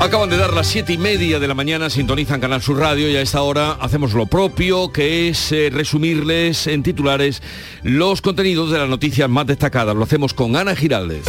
Acaban 0.00 0.28
de 0.30 0.36
dar 0.36 0.52
las 0.52 0.66
siete 0.66 0.94
y 0.94 0.98
media 0.98 1.38
de 1.38 1.46
la 1.46 1.54
mañana, 1.54 1.88
sintonizan 1.88 2.40
Canal 2.40 2.60
Sur 2.60 2.78
Radio 2.78 3.08
y 3.08 3.14
a 3.14 3.20
esta 3.20 3.40
hora 3.42 3.78
hacemos 3.80 4.14
lo 4.14 4.26
propio, 4.26 4.90
que 4.90 5.28
es 5.28 5.52
eh, 5.52 5.70
resumirles 5.72 6.66
en 6.66 6.82
titulares 6.82 7.40
los 7.84 8.20
contenidos 8.20 8.72
de 8.72 8.78
las 8.78 8.88
noticias 8.88 9.30
más 9.30 9.46
destacadas. 9.46 9.94
Lo 9.94 10.02
hacemos 10.02 10.34
con 10.34 10.56
Ana 10.56 10.74
Giraldez. 10.74 11.22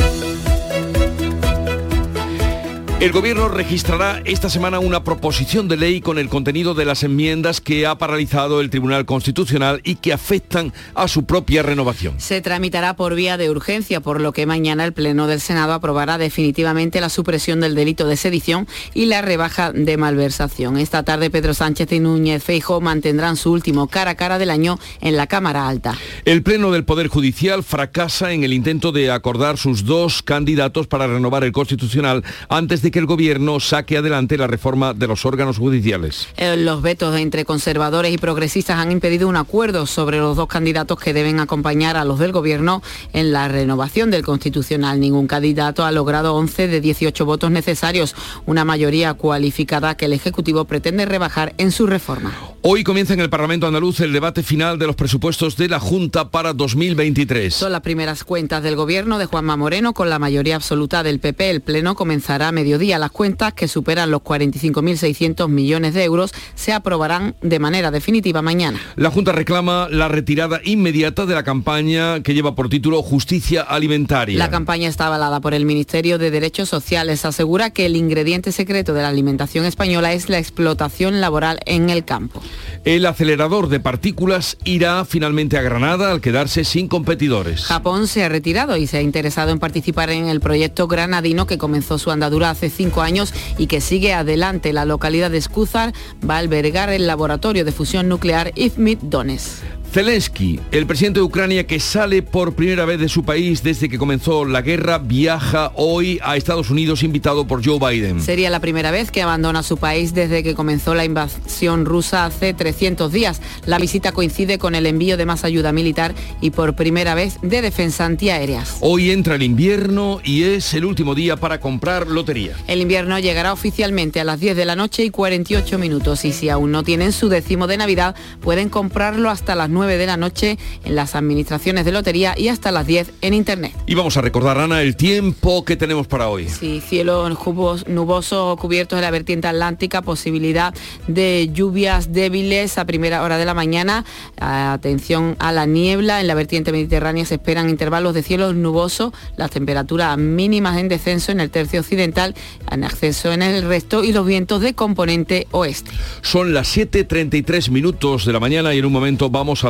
El 2.99 3.11
Gobierno 3.11 3.49
registrará 3.49 4.21
esta 4.23 4.49
semana 4.49 4.79
una 4.79 5.03
proposición 5.03 5.67
de 5.67 5.75
ley 5.75 5.99
con 5.99 6.17
el 6.17 6.29
contenido 6.29 6.73
de 6.73 6.85
las 6.85 7.03
enmiendas 7.03 7.59
que 7.59 7.85
ha 7.85 7.97
paralizado 7.97 8.61
el 8.61 8.69
Tribunal 8.69 9.05
Constitucional 9.05 9.81
y 9.83 9.95
que 9.95 10.13
afectan 10.13 10.71
a 10.95 11.09
su 11.09 11.25
propia 11.25 11.63
renovación. 11.63 12.15
Se 12.19 12.39
tramitará 12.39 12.95
por 12.95 13.15
vía 13.15 13.35
de 13.35 13.49
urgencia, 13.49 13.99
por 13.99 14.21
lo 14.21 14.31
que 14.31 14.45
mañana 14.45 14.85
el 14.85 14.93
Pleno 14.93 15.27
del 15.27 15.41
Senado 15.41 15.73
aprobará 15.73 16.17
definitivamente 16.17 17.01
la 17.01 17.09
supresión 17.09 17.59
del 17.59 17.75
delito 17.75 18.07
de 18.07 18.15
sedición 18.15 18.67
y 18.93 19.07
la 19.07 19.21
rebaja 19.21 19.73
de 19.73 19.97
malversación. 19.97 20.77
Esta 20.77 21.03
tarde 21.03 21.29
Pedro 21.29 21.53
Sánchez 21.53 21.91
y 21.91 21.99
Núñez 21.99 22.41
Feijóo 22.41 22.79
mantendrán 22.79 23.35
su 23.35 23.51
último 23.51 23.87
cara 23.87 24.11
a 24.11 24.15
cara 24.15 24.39
del 24.39 24.49
año 24.51 24.79
en 25.01 25.17
la 25.17 25.27
Cámara 25.27 25.67
Alta. 25.67 25.97
El 26.23 26.41
Pleno 26.41 26.71
del 26.71 26.85
Poder 26.85 27.07
Judicial 27.07 27.63
fracasa 27.63 28.31
en 28.31 28.43
el 28.43 28.53
intento 28.53 28.93
de 28.93 29.11
acordar 29.11 29.57
sus 29.57 29.83
dos 29.83 30.23
candidatos 30.23 30.87
para 30.87 31.07
renovar 31.07 31.43
el 31.43 31.51
Constitucional 31.51 32.23
antes 32.47 32.81
de 32.83 32.91
que 32.91 32.99
el 32.99 33.05
Gobierno 33.05 33.59
saque 33.61 33.97
adelante 33.97 34.37
la 34.37 34.45
reforma 34.45 34.93
de 34.93 35.07
los 35.07 35.25
órganos 35.25 35.57
judiciales. 35.57 36.27
Eh, 36.37 36.57
Los 36.57 36.81
vetos 36.81 37.17
entre 37.17 37.45
conservadores 37.45 38.13
y 38.13 38.17
progresistas 38.17 38.77
han 38.77 38.91
impedido 38.91 39.27
un 39.29 39.37
acuerdo 39.37 39.87
sobre 39.87 40.17
los 40.17 40.35
dos 40.35 40.47
candidatos 40.47 40.99
que 40.99 41.13
deben 41.13 41.39
acompañar 41.39 41.95
a 41.95 42.03
los 42.03 42.19
del 42.19 42.33
Gobierno 42.33 42.83
en 43.13 43.31
la 43.31 43.47
renovación 43.47 44.11
del 44.11 44.23
Constitucional. 44.23 44.99
Ningún 44.99 45.27
candidato 45.27 45.85
ha 45.85 45.91
logrado 45.91 46.35
11 46.35 46.67
de 46.67 46.81
18 46.81 47.25
votos 47.25 47.51
necesarios, 47.51 48.15
una 48.45 48.65
mayoría 48.65 49.13
cualificada 49.13 49.95
que 49.95 50.05
el 50.05 50.13
Ejecutivo 50.13 50.65
pretende 50.65 51.05
rebajar 51.05 51.53
en 51.57 51.71
su 51.71 51.87
reforma. 51.87 52.33
Hoy 52.65 52.83
comienza 52.83 53.13
en 53.13 53.19
el 53.19 53.29
Parlamento 53.29 53.67
andaluz 53.67 53.99
el 54.01 54.13
debate 54.13 54.43
final 54.43 54.77
de 54.77 54.87
los 54.87 54.95
presupuestos 54.95 55.57
de 55.57 55.67
la 55.69 55.79
Junta 55.79 56.29
para 56.29 56.53
2023. 56.53 57.53
Son 57.53 57.71
las 57.71 57.81
primeras 57.81 58.23
cuentas 58.23 58.63
del 58.63 58.75
Gobierno 58.75 59.17
de 59.17 59.25
Juanma 59.25 59.57
Moreno 59.57 59.93
con 59.93 60.09
la 60.09 60.19
mayoría 60.19 60.55
absoluta 60.55 61.03
del 61.03 61.19
PP. 61.19 61.49
El 61.49 61.61
Pleno 61.61 61.95
comenzará 61.95 62.49
a 62.49 62.51
mediodía. 62.51 62.72
Las 62.83 63.11
cuentas, 63.11 63.53
que 63.53 63.67
superan 63.67 64.11
los 64.11 64.21
45.600 64.21 65.47
millones 65.47 65.93
de 65.93 66.03
euros, 66.03 66.33
se 66.55 66.73
aprobarán 66.73 67.35
de 67.41 67.59
manera 67.59 67.91
definitiva 67.91 68.41
mañana. 68.41 68.79
La 68.95 69.09
Junta 69.09 69.31
reclama 69.31 69.87
la 69.89 70.07
retirada 70.07 70.59
inmediata 70.63 71.25
de 71.25 71.33
la 71.33 71.43
campaña 71.43 72.21
que 72.21 72.33
lleva 72.33 72.55
por 72.55 72.69
título 72.69 73.01
Justicia 73.01 73.61
Alimentaria. 73.61 74.37
La 74.37 74.49
campaña 74.49 74.89
está 74.89 75.07
avalada 75.07 75.39
por 75.39 75.53
el 75.53 75.65
Ministerio 75.65 76.17
de 76.17 76.31
Derechos 76.31 76.67
Sociales. 76.67 77.25
Asegura 77.25 77.69
que 77.69 77.85
el 77.85 77.95
ingrediente 77.95 78.51
secreto 78.51 78.93
de 78.93 79.01
la 79.01 79.09
alimentación 79.09 79.65
española 79.65 80.13
es 80.13 80.29
la 80.29 80.39
explotación 80.39 81.21
laboral 81.21 81.59
en 81.65 81.89
el 81.89 82.03
campo. 82.05 82.41
El 82.85 83.05
acelerador 83.05 83.69
de 83.69 83.79
partículas 83.79 84.57
irá 84.65 85.05
finalmente 85.05 85.57
a 85.57 85.61
Granada 85.61 86.11
al 86.11 86.21
quedarse 86.21 86.65
sin 86.65 86.87
competidores. 86.87 87.65
Japón 87.65 88.07
se 88.07 88.23
ha 88.23 88.29
retirado 88.29 88.77
y 88.77 88.87
se 88.87 88.97
ha 88.97 89.01
interesado 89.01 89.51
en 89.51 89.59
participar 89.59 90.09
en 90.09 90.27
el 90.27 90.41
proyecto 90.41 90.87
granadino 90.87 91.47
que 91.47 91.57
comenzó 91.57 91.97
su 91.97 92.11
andadura 92.11 92.49
hace 92.49 92.62
cinco 92.69 93.01
años 93.01 93.33
y 93.57 93.67
que 93.67 93.81
sigue 93.81 94.13
adelante. 94.13 94.73
La 94.73 94.85
localidad 94.85 95.31
de 95.31 95.41
Skuzar 95.41 95.93
va 96.27 96.35
a 96.35 96.39
albergar 96.39 96.89
el 96.89 97.07
laboratorio 97.07 97.65
de 97.65 97.71
fusión 97.71 98.09
nuclear 98.09 98.51
IFMIT 98.55 98.99
Donetsk. 99.01 99.82
Zelensky, 99.93 100.59
el 100.71 100.87
presidente 100.87 101.19
de 101.19 101.23
Ucrania 101.23 101.67
que 101.67 101.79
sale 101.79 102.23
por 102.23 102.55
primera 102.55 102.83
vez 102.83 102.99
de 102.99 103.07
su 103.07 103.23
país 103.23 103.61
desde 103.61 103.89
que 103.89 103.99
comenzó 103.99 104.43
la 104.43 104.63
guerra, 104.63 104.97
viaja 104.97 105.71
hoy 105.75 106.19
a 106.23 106.35
Estados 106.35 106.71
Unidos 106.71 107.03
invitado 107.03 107.45
por 107.45 107.63
Joe 107.63 107.77
Biden. 107.77 108.19
Sería 108.19 108.49
la 108.49 108.59
primera 108.59 108.89
vez 108.89 109.11
que 109.11 109.21
abandona 109.21 109.61
su 109.61 109.77
país 109.77 110.15
desde 110.15 110.41
que 110.41 110.55
comenzó 110.55 110.95
la 110.95 111.05
invasión 111.05 111.85
rusa 111.85 112.25
hace 112.25 112.55
300 112.55 113.11
días. 113.11 113.39
La 113.67 113.77
visita 113.77 114.11
coincide 114.13 114.57
con 114.57 114.73
el 114.73 114.87
envío 114.87 115.15
de 115.15 115.27
más 115.27 115.43
ayuda 115.43 115.71
militar 115.71 116.15
y 116.41 116.49
por 116.49 116.73
primera 116.73 117.13
vez 117.13 117.37
de 117.43 117.61
defensa 117.61 118.05
antiaéreas. 118.05 118.77
Hoy 118.79 119.11
entra 119.11 119.35
el 119.35 119.43
invierno 119.43 120.21
y 120.23 120.41
es 120.41 120.73
el 120.73 120.85
último 120.85 121.13
día 121.13 121.35
para 121.35 121.59
comprar 121.59 122.07
lotería. 122.07 122.55
El 122.65 122.81
invierno 122.81 123.19
llegará 123.19 123.53
oficialmente 123.53 124.19
a 124.19 124.23
las 124.23 124.39
10 124.39 124.57
de 124.57 124.65
la 124.65 124.75
noche 124.75 125.03
y 125.03 125.11
48 125.11 125.77
minutos 125.77 126.25
y 126.25 126.33
si 126.33 126.49
aún 126.49 126.71
no 126.71 126.81
tienen 126.81 127.11
su 127.11 127.29
décimo 127.29 127.67
de 127.67 127.77
Navidad 127.77 128.15
pueden 128.41 128.69
comprarlo 128.69 129.29
hasta 129.29 129.53
las 129.53 129.69
9 129.69 129.82
de 129.85 130.05
la 130.05 130.17
noche 130.17 130.57
en 130.83 130.95
las 130.95 131.15
administraciones 131.15 131.85
de 131.85 131.91
lotería 131.91 132.33
y 132.37 132.47
hasta 132.47 132.71
las 132.71 132.87
10 132.87 133.11
en 133.21 133.33
internet. 133.33 133.73
Y 133.85 133.95
vamos 133.95 134.17
a 134.17 134.21
recordar, 134.21 134.57
Ana, 134.57 134.81
el 134.81 134.95
tiempo 134.95 135.65
que 135.65 135.75
tenemos 135.75 136.07
para 136.07 136.27
hoy. 136.29 136.47
Sí, 136.49 136.81
cielo 136.87 137.29
nubos- 137.29 137.87
nuboso 137.87 138.55
cubiertos 138.59 138.97
de 138.97 139.01
la 139.01 139.11
vertiente 139.11 139.47
atlántica, 139.47 140.01
posibilidad 140.01 140.73
de 141.07 141.49
lluvias 141.53 142.11
débiles 142.13 142.77
a 142.77 142.85
primera 142.85 143.23
hora 143.23 143.37
de 143.37 143.45
la 143.45 143.53
mañana. 143.53 144.05
Atención 144.37 145.35
a 145.39 145.51
la 145.51 145.65
niebla. 145.65 146.21
En 146.21 146.27
la 146.27 146.35
vertiente 146.35 146.71
mediterránea 146.71 147.25
se 147.25 147.35
esperan 147.35 147.69
intervalos 147.69 148.13
de 148.13 148.23
cielo 148.23 148.53
nuboso. 148.53 149.13
Las 149.37 149.51
temperaturas 149.51 150.17
mínimas 150.17 150.77
en 150.77 150.87
descenso 150.89 151.31
en 151.31 151.39
el 151.39 151.49
tercio 151.49 151.79
occidental, 151.79 152.35
en 152.71 152.83
ascenso 152.83 153.31
en 153.31 153.41
el 153.41 153.63
resto 153.63 154.03
y 154.03 154.13
los 154.13 154.25
vientos 154.25 154.61
de 154.61 154.73
componente 154.73 155.47
oeste. 155.51 155.91
Son 156.21 156.53
las 156.53 156.75
7.33 156.77 157.69
minutos 157.69 158.25
de 158.25 158.33
la 158.33 158.39
mañana 158.39 158.73
y 158.73 158.79
en 158.79 158.85
un 158.85 158.91
momento 158.93 159.29
vamos 159.29 159.63
a 159.63 159.69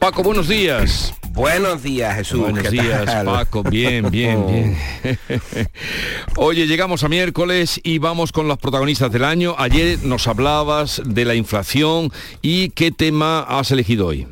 Paco, 0.00 0.22
buenos 0.22 0.48
días. 0.48 1.14
Buenos 1.32 1.82
días, 1.82 2.16
Jesús. 2.16 2.40
Buenos 2.40 2.62
¿qué 2.62 2.70
días, 2.70 3.04
tal? 3.04 3.26
Paco. 3.26 3.62
Bien, 3.62 4.10
bien, 4.10 4.46
bien. 4.46 4.78
Oye, 6.36 6.66
llegamos 6.66 7.04
a 7.04 7.08
miércoles 7.08 7.78
y 7.84 7.98
vamos 7.98 8.32
con 8.32 8.48
los 8.48 8.56
protagonistas 8.56 9.12
del 9.12 9.24
año. 9.24 9.54
Ayer 9.58 10.02
nos 10.02 10.26
hablabas 10.26 11.02
de 11.04 11.26
la 11.26 11.34
inflación 11.34 12.10
y 12.40 12.70
qué 12.70 12.90
tema 12.90 13.40
has 13.40 13.72
elegido 13.72 14.06
hoy. 14.06 14.26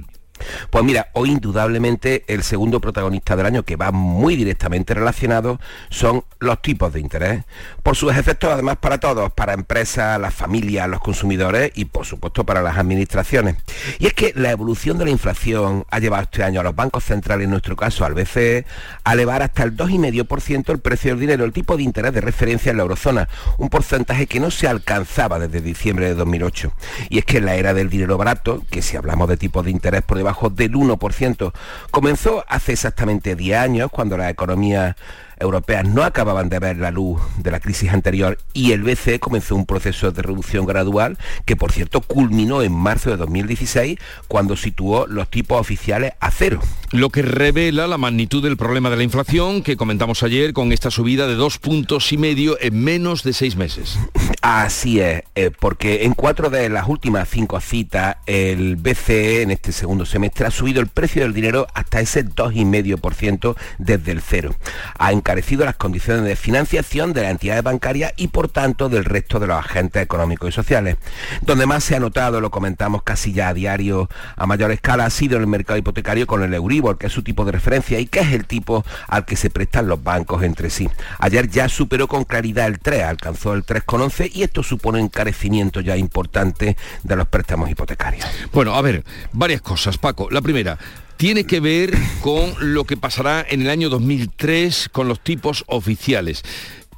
Pues 0.70 0.84
mira, 0.84 1.09
hoy 1.12 1.30
indudablemente 1.30 2.24
el 2.28 2.43
segundo 2.43 2.80
protagonista 2.80 3.36
del 3.36 3.47
año 3.47 3.62
que 3.64 3.76
va 3.76 3.91
muy 3.91 4.36
directamente 4.36 4.95
relacionado 4.95 5.61
son 5.91 6.24
los 6.39 6.61
tipos 6.62 6.93
de 6.93 7.01
interés. 7.01 7.45
Por 7.82 7.97
sus 7.97 8.16
efectos 8.16 8.51
además 8.53 8.76
para 8.76 8.99
todos, 8.99 9.32
para 9.32 9.53
empresas, 9.53 10.20
las 10.20 10.34
familias, 10.34 10.89
los 10.89 11.01
consumidores 11.01 11.72
y 11.74 11.86
por 11.86 12.07
supuesto 12.07 12.45
para 12.45 12.62
las 12.62 12.76
administraciones. 12.76 13.57
Y 13.99 14.07
es 14.07 14.14
que 14.14 14.32
la 14.36 14.51
evolución 14.51 14.99
de 14.99 15.05
la 15.05 15.11
inflación 15.11 15.84
ha 15.91 15.99
llevado 15.99 16.24
este 16.24 16.45
año 16.45 16.61
a 16.61 16.64
los 16.64 16.74
bancos 16.74 17.05
centrales, 17.05 17.45
en 17.45 17.51
nuestro 17.51 17.76
caso 17.76 18.05
al 18.05 18.14
BCE, 18.14 18.66
a 19.05 19.12
elevar 19.12 19.43
hasta 19.43 19.62
el 19.62 19.76
2,5% 19.76 20.70
el 20.70 20.78
precio 20.80 21.11
del 21.12 21.20
dinero, 21.20 21.45
el 21.45 21.53
tipo 21.53 21.76
de 21.76 21.82
interés 21.82 22.12
de 22.12 22.20
referencia 22.20 22.70
en 22.70 22.76
la 22.76 22.82
eurozona, 22.82 23.28
un 23.59 23.68
porcentaje 23.68 24.26
que 24.26 24.41
no 24.41 24.51
se 24.51 24.68
alcanzaba 24.68 25.39
desde 25.39 25.61
diciembre 25.61 26.07
de 26.07 26.14
2008. 26.14 26.72
Y 27.09 27.18
es 27.18 27.24
que 27.24 27.39
en 27.39 27.47
la 27.47 27.57
era 27.57 27.74
del 27.74 27.91
dinero 27.91 28.16
barato, 28.16 28.62
que 28.70 28.82
si 28.82 28.97
hablamos 28.97 29.28
de 29.28 29.36
tipos 29.36 29.64
de 29.64 29.70
interés 29.70 30.03
por 30.03 30.16
debajo 30.16 30.27
del 30.52 30.72
1%. 30.72 31.52
Comenzó 31.90 32.44
hace 32.48 32.72
exactamente 32.72 33.36
10 33.36 33.58
años, 33.58 33.90
cuando 33.90 34.16
la 34.16 34.30
economía 34.30 34.96
europeas 35.41 35.86
no 35.86 36.03
acababan 36.03 36.49
de 36.49 36.59
ver 36.59 36.76
la 36.78 36.91
luz 36.91 37.20
de 37.39 37.51
la 37.51 37.61
crisis 37.61 37.93
anterior 37.93 38.39
y 38.53 38.72
el 38.72 38.82
BCE 38.82 39.20
comenzó 39.20 39.55
un 39.57 39.66
proceso 39.66 40.11
de 40.11 40.22
reducción 40.22 40.66
gradual 40.66 41.18
que 41.45 41.57
por 41.57 41.72
cierto 41.72 42.01
culminó 42.01 42.62
en 42.62 42.72
marzo 42.72 43.11
de 43.11 43.16
2016 43.16 43.99
cuando 44.28 44.57
situó 44.57 45.07
los 45.07 45.28
tipos 45.28 45.61
oficiales 45.61 46.12
a 46.20 46.30
cero. 46.30 46.61
Lo 46.91 47.11
que 47.11 47.22
revela 47.22 47.86
la 47.86 47.99
magnitud 47.99 48.43
del 48.43 48.57
problema 48.57 48.91
de 48.91 48.97
la 48.97 49.03
inflación 49.03 49.62
que 49.62 49.76
comentamos 49.76 50.22
ayer 50.22 50.53
con 50.53 50.72
esta 50.72 50.91
subida 50.91 51.26
de 51.26 51.34
dos 51.34 51.59
puntos 51.59 52.12
y 52.12 52.18
medio 52.18 52.59
en 52.61 52.82
menos 52.82 53.22
de 53.22 53.32
seis 53.32 53.57
meses. 53.57 53.99
Así 54.43 55.01
es, 55.01 55.22
eh, 55.34 55.51
porque 55.59 56.05
en 56.05 56.14
cuatro 56.14 56.49
de 56.49 56.68
las 56.68 56.89
últimas 56.89 57.28
cinco 57.28 57.61
citas 57.61 58.16
el 58.26 58.76
BCE 58.76 59.43
en 59.43 59.51
este 59.51 59.72
segundo 59.72 60.07
semestre 60.07 60.47
ha 60.47 60.51
subido 60.51 60.80
el 60.80 60.86
precio 60.86 61.22
del 61.22 61.34
dinero 61.34 61.66
hasta 61.74 62.01
ese 62.01 62.24
2,5% 62.24 63.57
desde 63.78 64.12
el 64.12 64.22
cero. 64.22 64.55
Ha 64.99 65.12
encarecido 65.28 65.66
las 65.66 65.76
condiciones 65.76 66.24
de 66.24 66.36
financiación 66.36 67.12
de 67.12 67.20
las 67.20 67.32
entidades 67.32 67.62
bancarias 67.62 68.14
y 68.16 68.28
por 68.28 68.48
tanto 68.48 68.88
del 68.88 69.04
resto 69.04 69.38
de 69.38 69.46
los 69.46 69.58
agentes 69.58 70.02
económicos 70.02 70.48
y 70.48 70.52
sociales. 70.52 70.96
Donde 71.42 71.66
más 71.66 71.84
se 71.84 71.94
ha 71.94 72.00
notado, 72.00 72.40
lo 72.40 72.50
comentamos 72.50 73.02
casi 73.02 73.34
ya 73.34 73.48
a 73.48 73.54
diario 73.54 74.08
a 74.36 74.46
mayor 74.46 74.70
escala, 74.70 75.04
ha 75.04 75.10
sido 75.10 75.36
en 75.36 75.42
el 75.42 75.46
mercado 75.46 75.78
hipotecario 75.78 76.26
con 76.26 76.42
el 76.42 76.54
Euribor, 76.54 76.96
que 76.96 77.08
es 77.08 77.12
su 77.12 77.22
tipo 77.22 77.44
de 77.44 77.52
referencia 77.52 78.00
y 78.00 78.06
que 78.06 78.20
es 78.20 78.32
el 78.32 78.46
tipo 78.46 78.86
al 79.06 79.26
que 79.26 79.36
se 79.36 79.50
prestan 79.50 79.86
los 79.86 80.02
bancos 80.02 80.42
entre 80.44 80.70
sí. 80.70 80.88
Ayer 81.18 81.50
ya 81.50 81.68
superó 81.68 82.08
con 82.08 82.24
claridad 82.24 82.66
el 82.66 82.78
3, 82.78 83.02
alcanzó 83.02 83.52
el 83.52 83.66
3,11 83.66 84.30
y 84.32 84.44
esto 84.44 84.62
supone 84.62 84.98
encarecimiento 84.98 85.82
ya 85.82 85.94
importante 85.98 86.78
de 87.02 87.16
los 87.16 87.28
préstamos 87.28 87.68
hipotecarios. 87.68 88.24
Bueno, 88.50 88.74
a 88.74 88.80
ver, 88.80 89.04
varias 89.34 89.60
cosas, 89.60 89.98
Paco. 89.98 90.30
La 90.30 90.40
primera, 90.40 90.78
tiene 91.18 91.44
que 91.44 91.60
ver 91.60 91.92
con 92.22 92.54
lo 92.60 92.84
que 92.84 92.96
pasará 92.96 93.44
en 93.46 93.60
el 93.60 93.68
año 93.68 93.90
2003 93.90 94.88
con 94.90 95.08
los 95.08 95.20
tipos 95.22 95.64
oficiales. 95.66 96.42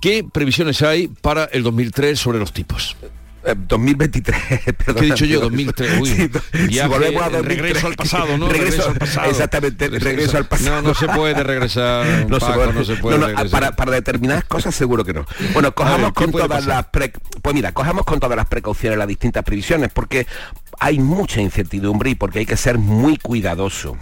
¿Qué 0.01 0.25
previsiones 0.31 0.83
hay 0.83 1.09
para 1.09 1.45
el 1.47 1.63
2003 1.65 2.19
sobre 2.19 2.39
los 2.39 2.53
tipos? 2.53 2.97
Eh, 3.43 3.55
2023, 3.57 4.37
perdón. 4.77 4.97
¿Qué 4.97 5.01
he 5.01 5.05
dicho 5.07 5.25
yo? 5.25 5.41
2003. 5.41 6.01
Uy, 6.01 6.09
Sí, 6.11 6.31
viaje, 6.69 6.69
si 6.83 6.89
volvemos 6.89 7.23
a 7.23 7.31
2003, 7.31 7.59
regreso 7.63 7.87
al 7.87 7.95
pasado, 7.95 8.37
¿no? 8.37 8.49
Regreso, 8.51 8.91
al 8.91 8.95
pasado. 8.99 9.31
Exactamente, 9.31 9.89
regreso 9.89 10.37
al 10.37 10.47
pasado. 10.47 10.83
No, 10.83 10.89
no 10.89 10.95
se 10.95 11.07
puede 11.09 11.43
regresar, 11.43 12.27
No 12.29 12.39
se 12.39 12.47
puede. 12.53 12.73
no 12.75 12.85
se 12.85 12.97
puede 12.97 13.19
No, 13.19 13.51
para, 13.51 13.75
para 13.77 13.93
determinadas 13.93 14.45
cosas 14.45 14.75
seguro 14.75 15.07
que 15.07 15.15
no. 15.15 15.25
Bueno, 15.55 15.75
cojamos 15.75 16.01
ver, 16.03 16.13
¿qué 16.13 16.25
con 16.25 16.33
todas 16.33 16.49
pasar? 16.49 16.67
las 16.69 16.87
pre- 16.89 17.13
pues 17.41 17.55
mira, 17.55 17.73
cojamos 17.73 18.05
con 18.05 18.21
todas 18.21 18.37
las 18.37 18.47
precauciones 18.47 18.99
las 18.99 19.09
distintas 19.09 19.43
previsiones, 19.43 19.91
porque 19.91 20.27
hay 20.81 20.99
mucha 20.99 21.41
incertidumbre 21.41 22.11
y 22.11 22.15
porque 22.15 22.41
hay 22.41 22.47
que 22.47 22.57
ser 22.57 22.79
muy 22.79 23.19
cuidadoso. 23.19 23.97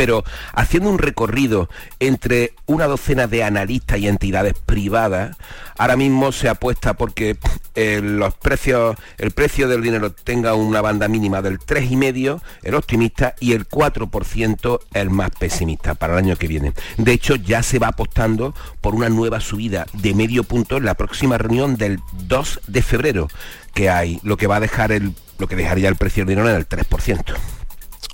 Pero 0.00 0.24
haciendo 0.54 0.88
un 0.88 0.96
recorrido 0.96 1.68
entre 1.98 2.54
una 2.64 2.86
docena 2.86 3.26
de 3.26 3.44
analistas 3.44 3.98
y 3.98 4.08
entidades 4.08 4.54
privadas, 4.64 5.36
ahora 5.76 5.98
mismo 5.98 6.32
se 6.32 6.48
apuesta 6.48 6.94
porque 6.94 7.36
eh, 7.74 8.00
los 8.02 8.32
precios, 8.32 8.96
el 9.18 9.32
precio 9.32 9.68
del 9.68 9.82
dinero 9.82 10.10
tenga 10.10 10.54
una 10.54 10.80
banda 10.80 11.06
mínima 11.06 11.42
del 11.42 11.58
3,5, 11.58 12.40
el 12.62 12.74
optimista, 12.76 13.34
y 13.40 13.52
el 13.52 13.68
4% 13.68 14.80
el 14.94 15.10
más 15.10 15.32
pesimista 15.38 15.92
para 15.92 16.14
el 16.14 16.20
año 16.20 16.36
que 16.36 16.48
viene. 16.48 16.72
De 16.96 17.12
hecho, 17.12 17.36
ya 17.36 17.62
se 17.62 17.78
va 17.78 17.88
apostando 17.88 18.54
por 18.80 18.94
una 18.94 19.10
nueva 19.10 19.38
subida 19.40 19.84
de 19.92 20.14
medio 20.14 20.44
punto 20.44 20.78
en 20.78 20.86
la 20.86 20.94
próxima 20.94 21.36
reunión 21.36 21.76
del 21.76 22.00
2 22.26 22.60
de 22.68 22.80
febrero 22.80 23.28
que 23.74 23.90
hay, 23.90 24.18
lo 24.22 24.38
que 24.38 24.46
va 24.46 24.56
a 24.56 24.60
dejar 24.60 24.92
el, 24.92 25.12
lo 25.38 25.46
que 25.46 25.56
dejaría 25.56 25.90
el 25.90 25.96
precio 25.96 26.24
del 26.24 26.36
dinero 26.36 26.48
en 26.48 26.56
el 26.56 26.66
3%. 26.66 27.34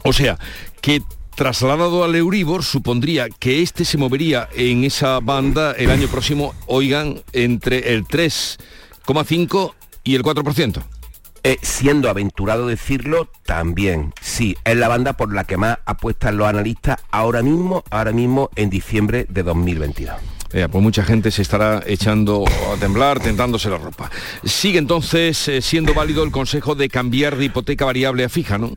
O 0.03 0.12
sea, 0.12 0.37
que 0.80 1.03
trasladado 1.37 2.03
al 2.03 2.16
Euribor 2.16 2.64
supondría 2.64 3.28
que 3.28 3.62
este 3.62 3.84
se 3.84 3.99
movería 3.99 4.49
en 4.55 4.84
esa 4.84 5.20
banda 5.20 5.72
el 5.72 5.91
año 5.91 6.09
próximo, 6.09 6.55
oigan, 6.66 7.22
entre 7.32 7.93
el 7.93 8.05
3,5 8.07 9.74
y 10.03 10.14
el 10.14 10.22
4%. 10.22 10.82
Eh, 11.45 11.59
siendo 11.62 12.09
aventurado 12.11 12.66
decirlo, 12.66 13.30
también, 13.45 14.12
sí, 14.20 14.57
es 14.64 14.76
la 14.76 14.89
banda 14.89 15.12
por 15.12 15.32
la 15.32 15.45
que 15.45 15.57
más 15.57 15.78
apuestan 15.84 16.39
los 16.39 16.49
analistas 16.49 17.01
ahora 17.12 17.43
mismo, 17.43 17.84
ahora 17.91 18.11
mismo 18.11 18.51
en 18.57 18.70
diciembre 18.70 19.26
de 19.28 19.43
2022. 19.45 20.16
Eh, 20.53 20.68
pues 20.70 20.82
mucha 20.82 21.05
gente 21.05 21.30
se 21.30 21.43
estará 21.43 21.82
echando 21.87 22.45
a 22.72 22.76
temblar, 22.80 23.20
tentándose 23.20 23.68
la 23.68 23.78
ropa. 23.78 24.11
Sigue 24.43 24.78
entonces 24.78 25.49
eh, 25.49 25.61
siendo 25.61 25.93
válido 25.93 26.24
el 26.24 26.30
consejo 26.30 26.74
de 26.74 26.89
cambiar 26.89 27.37
de 27.37 27.45
hipoteca 27.45 27.84
variable 27.84 28.24
a 28.24 28.28
fija, 28.28 28.57
¿no? 28.57 28.72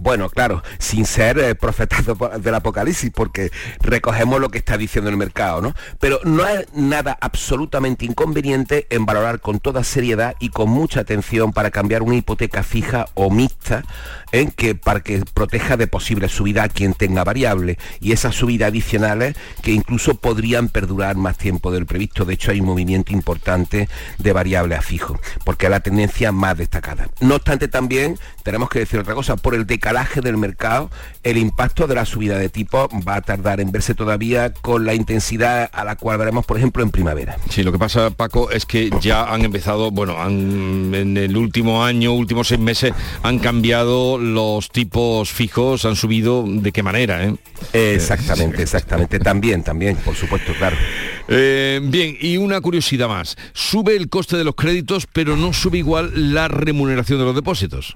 Bueno, 0.00 0.28
claro, 0.28 0.62
sin 0.78 1.04
ser 1.06 1.38
eh, 1.38 1.54
profetas 1.54 2.06
de- 2.06 2.14
del 2.40 2.54
apocalipsis, 2.54 3.10
porque 3.14 3.50
recogemos 3.80 4.40
lo 4.40 4.48
que 4.50 4.58
está 4.58 4.76
diciendo 4.76 5.10
el 5.10 5.16
mercado, 5.16 5.60
¿no? 5.60 5.74
Pero 6.00 6.20
no 6.24 6.46
es 6.46 6.66
nada 6.74 7.16
absolutamente 7.20 8.04
inconveniente 8.04 8.86
en 8.90 9.06
valorar 9.06 9.40
con 9.40 9.60
toda 9.60 9.84
seriedad 9.84 10.34
y 10.40 10.50
con 10.50 10.68
mucha 10.70 11.00
atención 11.00 11.52
para 11.52 11.70
cambiar 11.70 12.02
una 12.02 12.16
hipoteca 12.16 12.62
fija 12.62 13.06
o 13.14 13.30
mixta 13.30 13.84
en 14.32 14.50
que 14.50 14.74
para 14.74 15.00
que 15.00 15.22
proteja 15.34 15.76
de 15.76 15.86
posible 15.86 16.28
subida 16.28 16.64
a 16.64 16.68
quien 16.68 16.92
tenga 16.94 17.24
variable 17.24 17.78
y 18.00 18.12
esas 18.12 18.34
subidas 18.34 18.68
adicionales 18.68 19.36
que 19.62 19.72
incluso 19.72 20.14
podrían 20.16 20.68
perdurar 20.68 21.16
más 21.16 21.38
tiempo 21.38 21.70
del 21.72 21.86
previsto. 21.86 22.24
De 22.24 22.34
hecho, 22.34 22.50
hay 22.50 22.60
un 22.60 22.66
movimiento 22.66 23.12
importante 23.12 23.88
de 24.18 24.32
variable 24.32 24.74
a 24.76 24.82
fijo, 24.82 25.18
porque 25.44 25.66
es 25.66 25.70
la 25.70 25.80
tendencia 25.80 26.30
más 26.32 26.56
destacada. 26.58 27.08
No 27.20 27.36
obstante, 27.36 27.68
también 27.68 28.18
tenemos 28.48 28.70
que 28.70 28.78
decir 28.78 28.98
otra 28.98 29.12
cosa, 29.12 29.36
por 29.36 29.54
el 29.54 29.66
decalaje 29.66 30.22
del 30.22 30.38
mercado, 30.38 30.90
el 31.22 31.36
impacto 31.36 31.86
de 31.86 31.94
la 31.94 32.06
subida 32.06 32.38
de 32.38 32.48
tipo 32.48 32.88
va 33.06 33.16
a 33.16 33.20
tardar 33.20 33.60
en 33.60 33.70
verse 33.70 33.94
todavía 33.94 34.54
con 34.54 34.86
la 34.86 34.94
intensidad 34.94 35.68
a 35.70 35.84
la 35.84 35.96
cual 35.96 36.16
veremos, 36.16 36.46
por 36.46 36.56
ejemplo, 36.56 36.82
en 36.82 36.90
primavera. 36.90 37.36
Sí, 37.50 37.62
lo 37.62 37.72
que 37.72 37.78
pasa, 37.78 38.08
Paco, 38.08 38.50
es 38.50 38.64
que 38.64 38.88
ya 39.02 39.24
han 39.24 39.44
empezado, 39.44 39.90
bueno, 39.90 40.18
han, 40.18 40.94
en 40.94 41.18
el 41.18 41.36
último 41.36 41.84
año, 41.84 42.14
últimos 42.14 42.48
seis 42.48 42.58
meses, 42.58 42.94
han 43.22 43.38
cambiado 43.38 44.16
los 44.16 44.70
tipos 44.70 45.30
fijos, 45.30 45.84
han 45.84 45.96
subido 45.96 46.42
de 46.46 46.72
qué 46.72 46.82
manera, 46.82 47.22
¿eh? 47.24 47.34
Exactamente, 47.74 48.62
exactamente. 48.62 49.18
También, 49.18 49.62
también, 49.62 49.96
por 49.96 50.14
supuesto, 50.14 50.54
claro. 50.56 50.76
Eh, 51.28 51.80
bien, 51.82 52.16
y 52.18 52.38
una 52.38 52.62
curiosidad 52.62 53.08
más. 53.08 53.36
Sube 53.52 53.94
el 53.94 54.08
coste 54.08 54.38
de 54.38 54.44
los 54.44 54.54
créditos, 54.54 55.06
pero 55.12 55.36
no 55.36 55.52
sube 55.52 55.76
igual 55.76 56.32
la 56.32 56.48
remuneración 56.48 57.18
de 57.18 57.26
los 57.26 57.34
depósitos. 57.34 57.94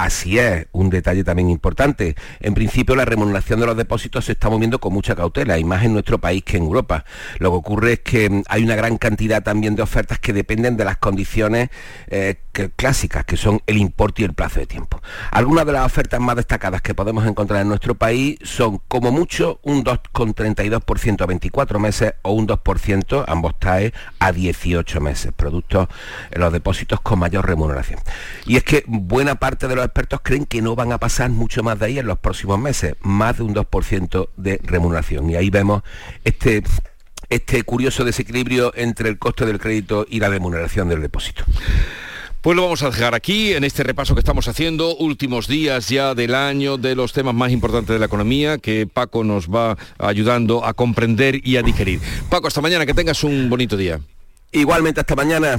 Así 0.00 0.38
es, 0.38 0.66
un 0.72 0.88
detalle 0.88 1.24
también 1.24 1.50
importante. 1.50 2.16
En 2.40 2.54
principio 2.54 2.96
la 2.96 3.04
remuneración 3.04 3.60
de 3.60 3.66
los 3.66 3.76
depósitos 3.76 4.24
se 4.24 4.32
está 4.32 4.48
moviendo 4.48 4.78
con 4.78 4.94
mucha 4.94 5.14
cautela, 5.14 5.58
y 5.58 5.64
más 5.64 5.84
en 5.84 5.92
nuestro 5.92 6.16
país 6.16 6.42
que 6.42 6.56
en 6.56 6.62
Europa. 6.62 7.04
Lo 7.38 7.50
que 7.50 7.56
ocurre 7.58 7.92
es 7.92 8.00
que 8.00 8.30
mm, 8.30 8.44
hay 8.48 8.64
una 8.64 8.76
gran 8.76 8.96
cantidad 8.96 9.42
también 9.42 9.76
de 9.76 9.82
ofertas 9.82 10.18
que 10.18 10.32
dependen 10.32 10.78
de 10.78 10.86
las 10.86 10.96
condiciones 10.96 11.68
eh, 12.06 12.36
clásicas, 12.76 13.26
que 13.26 13.36
son 13.36 13.60
el 13.66 13.76
importe 13.76 14.22
y 14.22 14.24
el 14.24 14.32
plazo 14.32 14.60
de 14.60 14.66
tiempo. 14.66 15.02
Algunas 15.32 15.66
de 15.66 15.72
las 15.72 15.84
ofertas 15.84 16.18
más 16.18 16.34
destacadas 16.34 16.80
que 16.80 16.94
podemos 16.94 17.26
encontrar 17.26 17.60
en 17.60 17.68
nuestro 17.68 17.94
país 17.94 18.38
son 18.42 18.80
como 18.88 19.12
mucho 19.12 19.60
un 19.64 19.84
2,32% 19.84 21.20
a 21.20 21.26
24 21.26 21.78
meses 21.78 22.14
o 22.22 22.32
un 22.32 22.48
2%, 22.48 23.24
ambos 23.28 23.58
TAE, 23.58 23.92
a 24.18 24.32
18 24.32 24.98
meses, 25.02 25.32
productos 25.36 25.88
en 26.30 26.40
los 26.40 26.50
depósitos 26.52 27.00
con 27.02 27.18
mayor 27.18 27.46
remuneración. 27.46 28.00
Y 28.46 28.56
es 28.56 28.64
que 28.64 28.82
buena 28.86 29.34
parte 29.34 29.68
de 29.68 29.76
los 29.76 29.89
expertos 29.90 30.20
creen 30.22 30.46
que 30.46 30.62
no 30.62 30.74
van 30.74 30.92
a 30.92 30.98
pasar 30.98 31.30
mucho 31.30 31.62
más 31.62 31.78
de 31.78 31.86
ahí 31.86 31.98
en 31.98 32.06
los 32.06 32.18
próximos 32.18 32.58
meses, 32.58 32.94
más 33.00 33.36
de 33.36 33.42
un 33.42 33.54
2% 33.54 34.28
de 34.36 34.60
remuneración. 34.62 35.30
Y 35.30 35.36
ahí 35.36 35.50
vemos 35.50 35.82
este 36.24 36.62
este 37.30 37.62
curioso 37.62 38.04
desequilibrio 38.04 38.72
entre 38.74 39.08
el 39.08 39.18
coste 39.18 39.46
del 39.46 39.60
crédito 39.60 40.04
y 40.08 40.18
la 40.18 40.28
remuneración 40.28 40.88
del 40.88 41.00
depósito. 41.00 41.44
Pues 42.40 42.56
lo 42.56 42.62
vamos 42.62 42.82
a 42.82 42.90
dejar 42.90 43.14
aquí 43.14 43.52
en 43.52 43.64
este 43.64 43.82
repaso 43.82 44.14
que 44.14 44.20
estamos 44.20 44.48
haciendo, 44.48 44.96
últimos 44.96 45.46
días 45.46 45.88
ya 45.90 46.14
del 46.14 46.34
año, 46.34 46.78
de 46.78 46.94
los 46.94 47.12
temas 47.12 47.34
más 47.34 47.52
importantes 47.52 47.92
de 47.92 47.98
la 47.98 48.06
economía, 48.06 48.58
que 48.58 48.86
Paco 48.86 49.24
nos 49.24 49.48
va 49.48 49.76
ayudando 49.98 50.64
a 50.64 50.72
comprender 50.72 51.46
y 51.46 51.56
a 51.56 51.62
digerir. 51.62 52.00
Paco, 52.30 52.48
hasta 52.48 52.62
mañana, 52.62 52.86
que 52.86 52.94
tengas 52.94 53.22
un 53.24 53.50
bonito 53.50 53.76
día. 53.76 54.00
Igualmente, 54.52 55.00
hasta 55.00 55.14
mañana. 55.14 55.58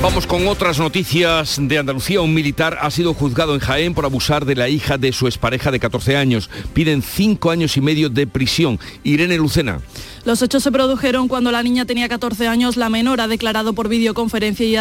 Vamos 0.03 0.27
con 0.27 0.49
otras 0.49 0.79
noticias 0.79 1.59
de 1.61 1.77
Andalucía. 1.77 2.23
Un 2.23 2.33
militar 2.33 2.79
ha 2.81 2.91
sido 2.91 3.13
juzgado 3.13 3.55
en 3.55 3.61
Jaén 3.61 3.93
por 3.93 4.07
abusar 4.07 4.47
de 4.47 4.57
la 4.57 4.71
hija 4.71 4.97
de 4.97 5.13
su 5.13 5.27
expareja 5.27 5.71
de 5.71 5.79
14 5.79 6.17
años. 6.17 6.49
Piden 6.73 7.03
cinco 7.03 7.51
años 7.51 7.77
y 7.77 7.83
medio 7.83 8.09
de 8.09 8.27
prisión. 8.27 8.81
Irene 9.05 9.37
Lucena. 9.37 9.81
Los 10.25 10.43
hechos 10.43 10.63
se 10.63 10.71
produjeron 10.71 11.29
cuando 11.29 11.51
la 11.51 11.63
niña 11.63 11.87
tenía 11.87 12.07
14 12.07 12.47
años. 12.47 12.77
La 12.77 12.91
menor 12.91 13.23
ha 13.23 13.29
declarado 13.29 13.73
por 13.73 13.89
videoconferencia 13.89 14.67
y 14.67 14.77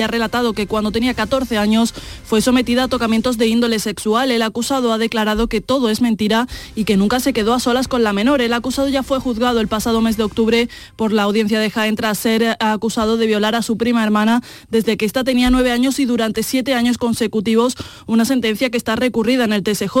ha, 0.00 0.06
relatado 0.06 0.52
que 0.52 0.66
cuando 0.66 0.92
tenía 0.92 1.14
14 1.14 1.56
años 1.56 1.94
fue 2.24 2.42
sometida 2.42 2.84
a 2.84 2.88
tocamientos 2.88 3.38
de 3.38 3.46
índole 3.46 3.78
sexual. 3.78 4.30
El 4.30 4.42
acusado 4.42 4.92
ha 4.92 4.98
declarado 4.98 5.48
que 5.48 5.62
todo 5.62 5.88
es 5.88 6.02
mentira 6.02 6.46
y 6.74 6.84
que 6.84 6.98
nunca 6.98 7.18
se 7.20 7.32
quedó 7.32 7.54
a 7.54 7.60
solas 7.60 7.88
con 7.88 8.02
la 8.02 8.12
menor. 8.12 8.42
El 8.42 8.52
acusado 8.52 8.88
ya 8.90 9.02
fue 9.02 9.20
juzgado 9.20 9.60
el 9.60 9.68
pasado 9.68 10.02
mes 10.02 10.18
de 10.18 10.24
octubre 10.24 10.68
por 10.96 11.12
la 11.12 11.22
audiencia 11.22 11.58
de 11.60 11.70
Jaén 11.70 11.96
tras 11.96 12.18
ser 12.18 12.56
acusado 12.60 13.16
de 13.16 13.26
violar 13.26 13.54
a 13.54 13.62
su 13.62 13.78
prima 13.78 14.04
hermana 14.04 14.42
desde 14.70 14.98
que 14.98 15.06
ésta 15.06 15.24
tenía 15.24 15.48
nueve 15.48 15.72
años 15.72 15.98
y 15.98 16.04
durante 16.04 16.42
siete 16.42 16.74
años 16.74 16.98
consecutivos, 16.98 17.74
una 18.06 18.26
sentencia 18.26 18.68
que 18.68 18.76
está 18.76 18.96
recurrida 18.96 19.44
en 19.44 19.54
el 19.54 19.62
TSJ. 19.62 19.96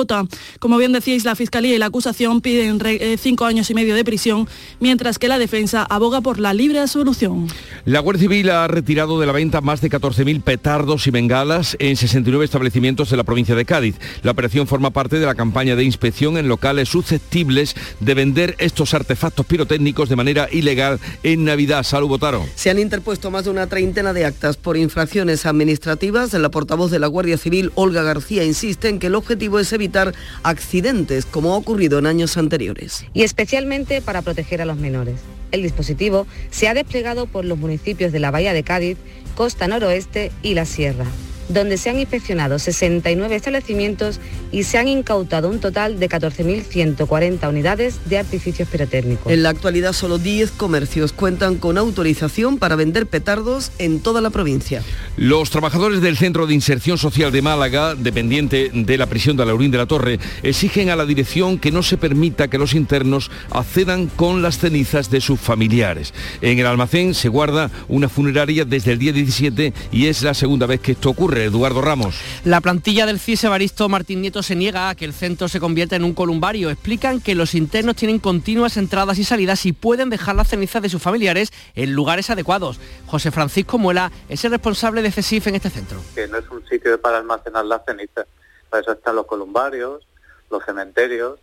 Como 0.60 0.76
bien 0.76 0.92
decíais, 0.92 1.24
la 1.24 1.34
Fiscalía 1.34 1.74
y 1.74 1.78
la 1.78 1.86
acusación 1.86 2.42
piden 2.42 2.78
eh, 2.84 3.16
cinco 3.18 3.46
años 3.46 3.70
y 3.70 3.74
medio 3.74 3.94
de 3.94 4.04
prisión 4.04 4.46
mientras 4.80 5.18
que 5.18 5.28
la 5.28 5.38
defensa 5.38 5.86
aboga 5.88 6.20
por 6.20 6.38
la 6.38 6.54
libre 6.54 6.80
absolución. 6.80 7.48
La 7.84 8.00
Guardia 8.00 8.22
Civil 8.22 8.50
ha 8.50 8.66
retirado 8.66 9.20
de 9.20 9.26
la 9.26 9.32
venta 9.32 9.60
más 9.60 9.80
de 9.80 9.90
14.000 9.90 10.42
petardos 10.42 11.06
y 11.06 11.10
bengalas 11.10 11.76
en 11.78 11.96
69 11.96 12.44
establecimientos 12.44 13.10
de 13.10 13.16
la 13.16 13.24
provincia 13.24 13.54
de 13.54 13.64
Cádiz. 13.64 13.96
La 14.22 14.32
operación 14.32 14.66
forma 14.66 14.90
parte 14.90 15.18
de 15.18 15.26
la 15.26 15.34
campaña 15.34 15.76
de 15.76 15.84
inspección 15.84 16.36
en 16.36 16.48
locales 16.48 16.88
susceptibles 16.88 17.74
de 18.00 18.14
vender 18.14 18.54
estos 18.58 18.94
artefactos 18.94 19.46
pirotécnicos 19.46 20.08
de 20.08 20.16
manera 20.16 20.48
ilegal 20.50 21.00
en 21.22 21.44
Navidad. 21.44 21.82
Salud, 21.82 22.08
Botaro. 22.08 22.46
Se 22.54 22.70
han 22.70 22.78
interpuesto 22.78 23.30
más 23.30 23.44
de 23.44 23.50
una 23.50 23.66
treintena 23.66 24.12
de 24.12 24.24
actas 24.24 24.56
por 24.56 24.76
infracciones 24.76 25.46
administrativas. 25.46 26.32
La 26.32 26.50
portavoz 26.50 26.90
de 26.90 26.98
la 26.98 27.06
Guardia 27.06 27.38
Civil, 27.38 27.72
Olga 27.74 28.02
García, 28.02 28.44
insiste 28.44 28.88
en 28.88 28.98
que 28.98 29.08
el 29.08 29.14
objetivo 29.14 29.58
es 29.58 29.72
evitar 29.72 30.14
accidentes 30.42 31.26
como 31.26 31.52
ha 31.52 31.56
ocurrido 31.56 31.98
en 31.98 32.06
años 32.06 32.36
anteriores. 32.36 33.04
Y 33.14 33.22
especialmente 33.22 34.02
para 34.02 34.22
proteger 34.22 34.62
a 34.62 34.63
los 34.64 34.76
menores. 34.76 35.20
El 35.52 35.62
dispositivo 35.62 36.26
se 36.50 36.68
ha 36.68 36.74
desplegado 36.74 37.26
por 37.26 37.44
los 37.44 37.58
municipios 37.58 38.12
de 38.12 38.20
la 38.20 38.30
Bahía 38.30 38.52
de 38.52 38.62
Cádiz, 38.62 38.98
Costa 39.36 39.68
Noroeste 39.68 40.32
y 40.42 40.54
La 40.54 40.64
Sierra 40.64 41.06
donde 41.48 41.76
se 41.76 41.90
han 41.90 41.98
inspeccionado 41.98 42.58
69 42.58 43.34
establecimientos 43.34 44.20
y 44.52 44.64
se 44.64 44.78
han 44.78 44.88
incautado 44.88 45.48
un 45.50 45.60
total 45.60 45.98
de 45.98 46.08
14.140 46.08 47.48
unidades 47.48 48.00
de 48.06 48.18
artificios 48.18 48.68
pirotécnicos. 48.68 49.32
En 49.32 49.42
la 49.42 49.50
actualidad 49.50 49.92
solo 49.92 50.18
10 50.18 50.52
comercios 50.52 51.12
cuentan 51.12 51.56
con 51.56 51.78
autorización 51.78 52.58
para 52.58 52.76
vender 52.76 53.06
petardos 53.06 53.72
en 53.78 54.00
toda 54.00 54.20
la 54.20 54.30
provincia. 54.30 54.82
Los 55.16 55.50
trabajadores 55.50 56.00
del 56.00 56.16
Centro 56.16 56.46
de 56.46 56.54
Inserción 56.54 56.98
Social 56.98 57.32
de 57.32 57.42
Málaga, 57.42 57.94
dependiente 57.94 58.70
de 58.72 58.98
la 58.98 59.06
prisión 59.06 59.36
de 59.36 59.46
Laurín 59.46 59.70
de 59.70 59.78
la 59.78 59.86
Torre, 59.86 60.18
exigen 60.42 60.90
a 60.90 60.96
la 60.96 61.06
dirección 61.06 61.58
que 61.58 61.72
no 61.72 61.82
se 61.82 61.96
permita 61.96 62.48
que 62.48 62.58
los 62.58 62.74
internos 62.74 63.30
accedan 63.50 64.06
con 64.06 64.42
las 64.42 64.58
cenizas 64.58 65.10
de 65.10 65.20
sus 65.20 65.40
familiares. 65.40 66.14
En 66.40 66.58
el 66.58 66.66
almacén 66.66 67.14
se 67.14 67.28
guarda 67.28 67.70
una 67.88 68.08
funeraria 68.08 68.64
desde 68.64 68.92
el 68.92 68.98
día 68.98 69.12
17 69.12 69.72
y 69.92 70.06
es 70.06 70.22
la 70.22 70.34
segunda 70.34 70.66
vez 70.66 70.80
que 70.80 70.92
esto 70.92 71.10
ocurre. 71.10 71.33
Eduardo 71.42 71.80
Ramos? 71.80 72.14
La 72.44 72.60
plantilla 72.60 73.06
del 73.06 73.18
CIS 73.18 73.44
Evaristo 73.44 73.88
Martín 73.88 74.20
Nieto 74.20 74.42
se 74.42 74.54
niega 74.54 74.88
a 74.88 74.94
que 74.94 75.04
el 75.04 75.12
centro 75.12 75.48
se 75.48 75.60
convierta 75.60 75.96
en 75.96 76.04
un 76.04 76.14
columbario. 76.14 76.70
Explican 76.70 77.20
que 77.20 77.34
los 77.34 77.54
internos 77.54 77.96
tienen 77.96 78.18
continuas 78.18 78.76
entradas 78.76 79.18
y 79.18 79.24
salidas 79.24 79.66
y 79.66 79.72
pueden 79.72 80.10
dejar 80.10 80.36
las 80.36 80.48
cenizas 80.48 80.82
de 80.82 80.88
sus 80.88 81.02
familiares 81.02 81.52
en 81.74 81.92
lugares 81.92 82.30
adecuados. 82.30 82.80
José 83.06 83.30
Francisco 83.30 83.78
Muela 83.78 84.12
es 84.28 84.44
el 84.44 84.52
responsable 84.52 85.02
de 85.02 85.10
CESIF 85.10 85.46
en 85.48 85.56
este 85.56 85.70
centro. 85.70 86.00
Que 86.14 86.28
no 86.28 86.38
es 86.38 86.48
un 86.50 86.66
sitio 86.66 87.00
para 87.00 87.18
almacenar 87.18 87.64
las 87.64 87.84
cenizas. 87.84 88.26
Para 88.70 88.82
eso 88.82 88.92
están 88.92 89.16
los 89.16 89.26
columbarios, 89.26 90.06
los 90.50 90.64
cementerios 90.64 91.38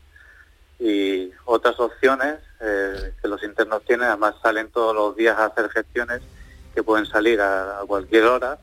y 0.79 1.29
otras 1.45 1.79
opciones 1.79 2.35
eh, 2.59 3.13
que 3.21 3.27
los 3.27 3.43
internos 3.43 3.83
tienen. 3.85 4.07
Además 4.07 4.35
salen 4.41 4.69
todos 4.69 4.95
los 4.95 5.15
días 5.15 5.37
a 5.37 5.45
hacer 5.45 5.69
gestiones 5.69 6.21
que 6.73 6.83
pueden 6.83 7.05
salir 7.05 7.41
a 7.41 7.81
cualquier 7.85 8.23
hora 8.25 8.57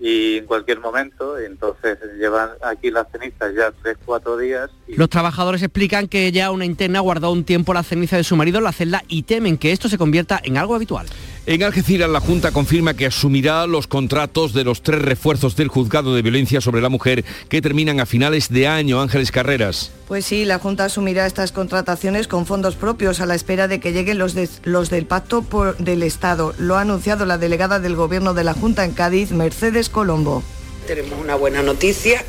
y 0.00 0.38
en 0.38 0.46
cualquier 0.46 0.80
momento, 0.80 1.38
entonces 1.38 1.98
llevan 2.18 2.50
aquí 2.62 2.90
las 2.90 3.06
cenizas 3.10 3.54
ya 3.54 3.72
tres, 3.82 3.96
cuatro 4.04 4.36
días. 4.36 4.70
Los 4.88 5.08
trabajadores 5.08 5.62
explican 5.62 6.08
que 6.08 6.30
ya 6.32 6.50
una 6.50 6.64
interna 6.64 7.00
guardó 7.00 7.30
un 7.30 7.44
tiempo 7.44 7.72
la 7.74 7.82
ceniza 7.82 8.16
de 8.16 8.24
su 8.24 8.36
marido 8.36 8.58
en 8.58 8.64
la 8.64 8.72
celda 8.72 9.02
y 9.08 9.22
temen 9.22 9.56
que 9.56 9.72
esto 9.72 9.88
se 9.88 9.98
convierta 9.98 10.40
en 10.42 10.58
algo 10.58 10.74
habitual. 10.74 11.06
En 11.46 11.62
Algeciras 11.62 12.08
la 12.08 12.20
Junta 12.20 12.52
confirma 12.52 12.94
que 12.94 13.04
asumirá 13.04 13.66
los 13.66 13.86
contratos 13.86 14.54
de 14.54 14.64
los 14.64 14.80
tres 14.80 15.02
refuerzos 15.02 15.56
del 15.56 15.68
juzgado 15.68 16.14
de 16.14 16.22
violencia 16.22 16.62
sobre 16.62 16.80
la 16.80 16.88
mujer 16.88 17.22
que 17.50 17.60
terminan 17.60 18.00
a 18.00 18.06
finales 18.06 18.48
de 18.48 18.66
año. 18.66 19.02
Ángeles 19.02 19.30
Carreras. 19.30 19.90
Pues 20.08 20.24
sí, 20.24 20.46
la 20.46 20.58
Junta 20.58 20.86
asumirá 20.86 21.26
estas 21.26 21.52
contrataciones 21.52 22.28
con 22.28 22.46
fondos 22.46 22.76
propios 22.76 23.20
a 23.20 23.26
la 23.26 23.34
espera 23.34 23.68
de 23.68 23.78
que 23.78 23.92
lleguen 23.92 24.16
los, 24.16 24.34
los 24.62 24.88
del 24.88 25.04
Pacto 25.04 25.42
por, 25.42 25.76
del 25.76 26.02
Estado. 26.02 26.54
Lo 26.56 26.76
ha 26.76 26.80
anunciado 26.80 27.26
la 27.26 27.36
delegada 27.36 27.78
del 27.78 27.94
Gobierno 27.94 28.32
de 28.32 28.44
la 28.44 28.54
Junta 28.54 28.86
en 28.86 28.92
Cádiz, 28.92 29.30
Mercedes 29.30 29.90
Colombo. 29.90 30.42
Tenemos 30.86 31.20
una 31.20 31.34
buena 31.34 31.62
noticia. 31.62 32.24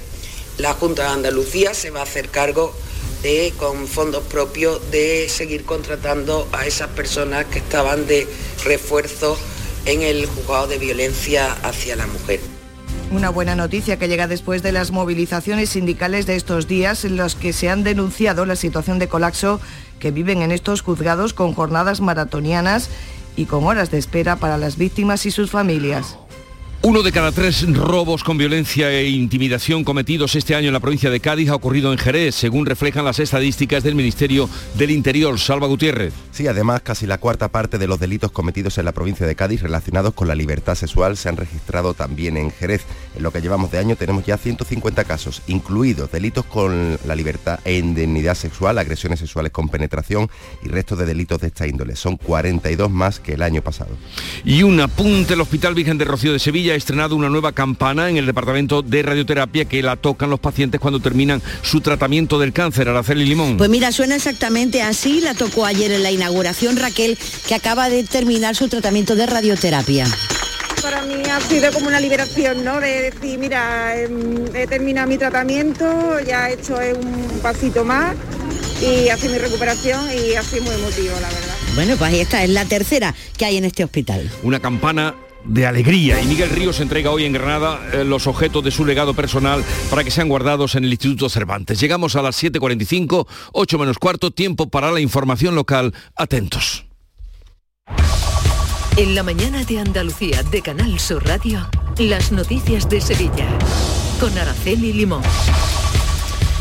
La 0.57 0.73
Junta 0.73 1.03
de 1.03 1.09
Andalucía 1.09 1.73
se 1.73 1.89
va 1.89 2.01
a 2.01 2.03
hacer 2.03 2.27
cargo 2.27 2.75
con 3.57 3.87
fondos 3.87 4.23
propios, 4.25 4.79
de 4.91 5.27
seguir 5.29 5.65
contratando 5.65 6.47
a 6.51 6.67
esas 6.67 6.89
personas 6.89 7.45
que 7.45 7.57
estaban 7.57 8.05
de 8.05 8.27
refuerzo 8.63 9.35
en 9.85 10.03
el 10.03 10.27
juzgado 10.27 10.67
de 10.67 10.77
violencia 10.77 11.51
hacia 11.63 11.95
la 11.95 12.05
mujer. 12.05 12.39
Una 13.11 13.29
buena 13.29 13.55
noticia 13.55 13.97
que 13.97 14.07
llega 14.07 14.27
después 14.27 14.61
de 14.61 14.71
las 14.71 14.91
movilizaciones 14.91 15.71
sindicales 15.71 16.27
de 16.27 16.35
estos 16.35 16.67
días 16.67 17.03
en 17.03 17.17
los 17.17 17.33
que 17.33 17.51
se 17.51 17.69
han 17.69 17.83
denunciado 17.83 18.45
la 18.45 18.55
situación 18.55 18.99
de 18.99 19.07
colapso 19.07 19.59
que 19.99 20.11
viven 20.11 20.43
en 20.43 20.51
estos 20.51 20.81
juzgados 20.81 21.33
con 21.33 21.53
jornadas 21.53 22.01
maratonianas 22.01 22.89
y 23.35 23.45
con 23.45 23.63
horas 23.63 23.89
de 23.89 23.97
espera 23.97 24.35
para 24.35 24.59
las 24.59 24.77
víctimas 24.77 25.25
y 25.25 25.31
sus 25.31 25.49
familias. 25.49 26.17
Uno 26.81 27.01
de 27.01 27.11
cada 27.11 27.31
tres 27.31 27.65
robos 27.73 28.23
con 28.23 28.37
violencia 28.37 28.91
e 28.91 29.09
intimidación 29.09 29.83
cometidos 29.83 30.35
este 30.35 30.53
año 30.53 30.67
en 30.67 30.73
la 30.73 30.79
provincia 30.79 31.09
de 31.09 31.19
Cádiz 31.19 31.49
ha 31.49 31.55
ocurrido 31.55 31.91
en 31.91 31.97
Jerez, 31.97 32.35
según 32.35 32.67
reflejan 32.67 33.05
las 33.05 33.19
estadísticas 33.19 33.83
del 33.83 33.95
Ministerio 33.95 34.47
del 34.75 34.91
Interior. 34.91 35.39
Salva 35.39 35.65
Gutiérrez. 35.65 36.13
Sí, 36.31 36.47
además, 36.47 36.81
casi 36.81 37.07
la 37.07 37.17
cuarta 37.17 37.47
parte 37.47 37.79
de 37.79 37.87
los 37.87 37.99
delitos 37.99 38.31
cometidos 38.31 38.77
en 38.77 38.85
la 38.85 38.91
provincia 38.91 39.25
de 39.25 39.35
Cádiz 39.35 39.61
relacionados 39.61 40.13
con 40.13 40.27
la 40.27 40.35
libertad 40.35 40.75
sexual 40.75 41.17
se 41.17 41.29
han 41.29 41.37
registrado 41.37 41.93
también 41.95 42.37
en 42.37 42.51
Jerez. 42.51 42.83
En 43.15 43.23
lo 43.23 43.31
que 43.31 43.41
llevamos 43.41 43.71
de 43.71 43.79
año 43.79 43.95
tenemos 43.95 44.25
ya 44.25 44.37
150 44.37 45.05
casos, 45.05 45.41
incluidos 45.47 46.11
delitos 46.11 46.45
con 46.45 46.99
la 47.05 47.15
libertad 47.15 47.59
e 47.63 47.77
indemnidad 47.77 48.35
sexual, 48.35 48.77
agresiones 48.77 49.19
sexuales 49.19 49.51
con 49.51 49.69
penetración 49.69 50.29
y 50.63 50.67
restos 50.67 50.99
de 50.99 51.05
delitos 51.05 51.41
de 51.41 51.47
esta 51.47 51.65
índole. 51.65 51.95
Son 51.95 52.17
42 52.17 52.91
más 52.91 53.19
que 53.19 53.33
el 53.33 53.41
año 53.41 53.61
pasado. 53.61 53.97
Y 54.43 54.63
un 54.63 54.79
apunte, 54.79 55.33
el 55.33 55.41
Hospital 55.41 55.73
Virgen 55.73 55.97
de 55.97 56.05
Rocío 56.05 56.33
de 56.33 56.39
Sevilla 56.39 56.64
ha 56.69 56.75
estrenado 56.75 57.15
una 57.15 57.29
nueva 57.29 57.51
campana 57.51 58.09
en 58.09 58.17
el 58.17 58.25
departamento 58.25 58.81
de 58.81 59.03
radioterapia 59.03 59.65
que 59.65 59.81
la 59.83 59.95
tocan 59.95 60.29
los 60.29 60.39
pacientes 60.39 60.79
cuando 60.79 60.99
terminan 60.99 61.41
su 61.61 61.81
tratamiento 61.81 62.39
del 62.39 62.53
cáncer. 62.53 62.89
Araceli 62.89 63.25
Limón. 63.25 63.57
Pues 63.57 63.69
mira, 63.69 63.91
suena 63.91 64.15
exactamente 64.15 64.81
así. 64.81 65.21
La 65.21 65.33
tocó 65.33 65.65
ayer 65.65 65.91
en 65.91 66.03
la 66.03 66.11
inauguración 66.11 66.77
Raquel, 66.77 67.17
que 67.47 67.55
acaba 67.55 67.89
de 67.89 68.03
terminar 68.03 68.55
su 68.55 68.67
tratamiento 68.67 69.15
de 69.15 69.25
radioterapia 69.25 70.07
para 70.85 71.01
mí 71.01 71.15
ha 71.31 71.41
sido 71.41 71.71
como 71.71 71.87
una 71.87 71.99
liberación, 71.99 72.63
¿no? 72.63 72.79
De 72.79 73.09
decir, 73.09 73.39
mira, 73.39 73.99
em, 73.99 74.45
he 74.53 74.67
terminado 74.67 75.07
mi 75.07 75.17
tratamiento, 75.17 76.19
ya 76.19 76.47
he 76.47 76.53
hecho 76.53 76.75
un 76.75 77.39
pasito 77.41 77.83
más 77.83 78.15
y 78.79 79.09
así 79.09 79.27
mi 79.27 79.39
recuperación 79.39 80.05
y 80.11 80.35
así 80.35 80.61
muy 80.61 80.75
emotivo, 80.75 81.15
la 81.19 81.27
verdad. 81.27 81.55
Bueno, 81.73 81.95
pues 81.97 82.13
ahí 82.13 82.19
está, 82.19 82.43
es 82.43 82.51
la 82.51 82.65
tercera 82.65 83.15
que 83.35 83.45
hay 83.45 83.57
en 83.57 83.65
este 83.65 83.83
hospital. 83.83 84.29
Una 84.43 84.59
campana 84.59 85.15
de 85.45 85.65
alegría. 85.65 86.21
Y 86.21 86.25
Miguel 86.27 86.49
Ríos 86.49 86.79
entrega 86.79 87.11
hoy 87.11 87.25
en 87.25 87.33
Granada 87.33 87.79
eh, 87.93 88.03
los 88.03 88.27
objetos 88.27 88.63
de 88.63 88.71
su 88.71 88.85
legado 88.85 89.13
personal 89.13 89.63
para 89.89 90.03
que 90.03 90.11
sean 90.11 90.29
guardados 90.29 90.75
en 90.75 90.83
el 90.83 90.91
Instituto 90.91 91.29
Cervantes. 91.29 91.79
Llegamos 91.79 92.15
a 92.15 92.21
las 92.21 92.41
7.45, 92.41 93.27
8 93.53 93.79
menos 93.79 93.97
cuarto, 93.97 94.31
tiempo 94.31 94.69
para 94.69 94.91
la 94.91 94.99
información 94.99 95.55
local. 95.55 95.93
Atentos. 96.15 96.85
En 98.97 99.13
la 99.13 99.23
mañana 99.23 99.63
de 99.65 99.79
Andalucía 99.79 100.41
de 100.43 100.61
Canal 100.61 100.99
Sur 100.99 101.25
Radio, 101.25 101.67
las 101.97 102.31
noticias 102.31 102.87
de 102.87 103.01
Sevilla. 103.01 103.47
Con 104.21 104.37
Araceli 104.37 104.93
Limón. 104.93 105.21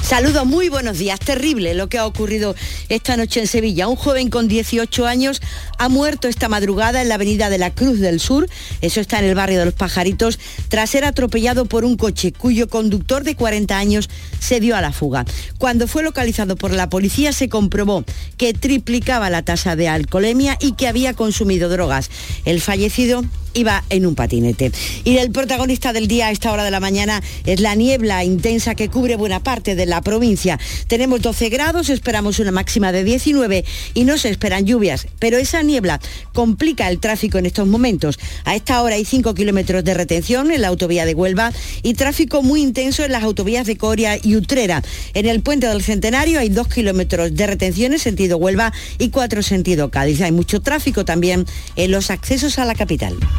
Saludos, 0.05 0.45
muy 0.45 0.69
buenos 0.69 0.99
días. 0.99 1.19
Terrible 1.19 1.73
lo 1.73 1.89
que 1.89 1.97
ha 1.97 2.05
ocurrido 2.05 2.55
esta 2.91 3.17
noche 3.17 3.41
en 3.41 3.47
Sevilla. 3.47 3.89
Un 3.89 3.97
joven 3.97 4.29
con 4.29 4.49
18 4.49 5.07
años 5.07 5.41
ha 5.79 5.89
muerto 5.89 6.29
esta 6.29 6.51
madrugada 6.51 7.01
en 7.01 7.09
la 7.09 7.15
avenida 7.15 7.49
de 7.49 7.57
la 7.57 7.75
Cruz 7.75 8.01
del 8.01 8.21
Sur, 8.21 8.47
eso 8.83 9.01
está 9.01 9.19
en 9.19 9.25
el 9.25 9.35
barrio 9.35 9.59
de 9.59 9.65
los 9.65 9.73
Pajaritos, 9.73 10.39
tras 10.69 10.91
ser 10.91 11.07
atropellado 11.07 11.65
por 11.65 11.87
un 11.87 11.97
coche 11.97 12.33
cuyo 12.33 12.69
conductor 12.69 13.25
de 13.25 13.35
40 13.35 13.79
años 13.79 14.11
se 14.39 14.61
dio 14.61 14.77
a 14.77 14.83
la 14.83 14.93
fuga. 14.93 15.25
Cuando 15.57 15.89
fue 15.89 16.03
localizado 16.03 16.57
por 16.57 16.73
la 16.73 16.91
policía 16.91 17.33
se 17.33 17.49
comprobó 17.49 18.05
que 18.37 18.53
triplicaba 18.53 19.31
la 19.31 19.43
tasa 19.43 19.75
de 19.75 19.89
alcoholemia 19.89 20.59
y 20.61 20.73
que 20.73 20.87
había 20.87 21.15
consumido 21.15 21.71
drogas. 21.71 22.11
El 22.45 22.61
fallecido 22.61 23.25
iba 23.55 23.85
en 23.91 24.07
un 24.07 24.15
patinete. 24.15 24.73
Y 25.05 25.17
el 25.19 25.31
protagonista 25.31 25.93
del 25.93 26.09
día 26.09 26.27
a 26.27 26.31
esta 26.31 26.53
hora 26.53 26.65
de 26.65 26.71
la 26.71 26.81
mañana 26.81 27.23
es 27.47 27.61
la 27.61 27.75
niebla 27.75 28.25
intensa 28.25 28.75
que 28.75 28.89
cubre 28.89 29.17
buena 29.17 29.43
parte 29.43 29.75
de 29.75 29.87
la 29.87 30.03
provincia. 30.03 30.59
Tenemos 30.87 31.23
12 31.23 31.49
grados, 31.49 31.89
esperamos 31.89 32.39
una 32.39 32.53
máxima 32.53 32.93
de 32.93 33.05
19 33.05 33.65
y 33.95 34.05
no 34.05 34.19
se 34.19 34.29
esperan 34.29 34.67
lluvias, 34.67 35.07
pero 35.19 35.39
esa 35.39 35.63
niebla 35.63 36.01
complica 36.33 36.89
el 36.89 36.99
tráfico 36.99 37.39
en 37.39 37.47
estos 37.47 37.67
momentos. 37.67 38.19
A 38.45 38.55
esta 38.55 38.83
hora 38.83 38.97
hay 38.97 39.05
5 39.05 39.35
kilómetros 39.35 39.85
de 39.85 39.95
retención 39.95 40.51
en 40.51 40.61
la 40.61 40.69
autovía 40.69 41.07
de 41.07 41.15
Huelva 41.15 41.53
y 41.83 41.95
tráfico 41.95 42.43
muy 42.43 42.63
intenso 42.63 43.05
en 43.05 43.13
las 43.13 43.23
autovías 43.23 43.67
de 43.67 43.77
Coria 43.77 44.19
y 44.23 44.37
Utrera. 44.37 44.83
En 45.15 45.27
el 45.27 45.41
puente 45.41 45.67
del 45.67 45.83
Centenario 45.83 46.39
hay 46.41 46.49
2 46.49 46.69
kilómetros 46.69 47.35
de 47.35 47.47
retención 47.47 47.93
en 47.93 47.99
sentido 47.99 48.37
Huelva 48.37 48.73
y 48.99 49.11
4 49.11 49.43
sentido 49.43 49.91
Cádiz. 49.91 50.21
Hay 50.21 50.33
mucho 50.33 50.61
tráfico 50.61 51.05
también 51.05 51.47
en 51.77 51.91
los 51.91 52.11
accesos 52.11 52.59
a 52.59 52.65
la 52.65 52.75
capital. 52.75 53.17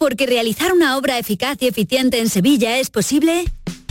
Porque 0.00 0.24
realizar 0.24 0.72
una 0.72 0.96
obra 0.96 1.18
eficaz 1.18 1.58
y 1.60 1.66
eficiente 1.66 2.20
en 2.20 2.30
Sevilla 2.30 2.78
es 2.78 2.88
posible. 2.88 3.44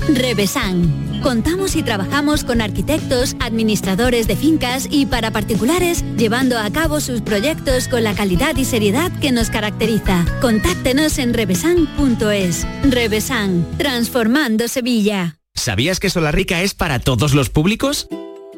Revesan. 0.07 1.21
Contamos 1.21 1.75
y 1.75 1.83
trabajamos 1.83 2.43
con 2.43 2.61
arquitectos, 2.61 3.35
administradores 3.39 4.25
de 4.25 4.35
fincas 4.35 4.87
y 4.89 5.05
para 5.05 5.29
particulares, 5.29 6.03
llevando 6.17 6.57
a 6.57 6.67
cabo 6.71 6.99
sus 6.99 7.21
proyectos 7.21 7.87
con 7.87 8.03
la 8.03 8.15
calidad 8.15 8.57
y 8.57 8.65
seriedad 8.65 9.11
que 9.19 9.31
nos 9.31 9.51
caracteriza. 9.51 10.25
Contáctenos 10.41 11.19
en 11.19 11.31
revesan.es. 11.31 12.65
Revesan, 12.89 13.67
transformando 13.77 14.67
Sevilla. 14.67 15.37
¿Sabías 15.53 15.99
que 15.99 16.09
Solarrica 16.09 16.63
es 16.63 16.73
para 16.73 16.97
todos 16.97 17.35
los 17.35 17.51
públicos? 17.51 18.07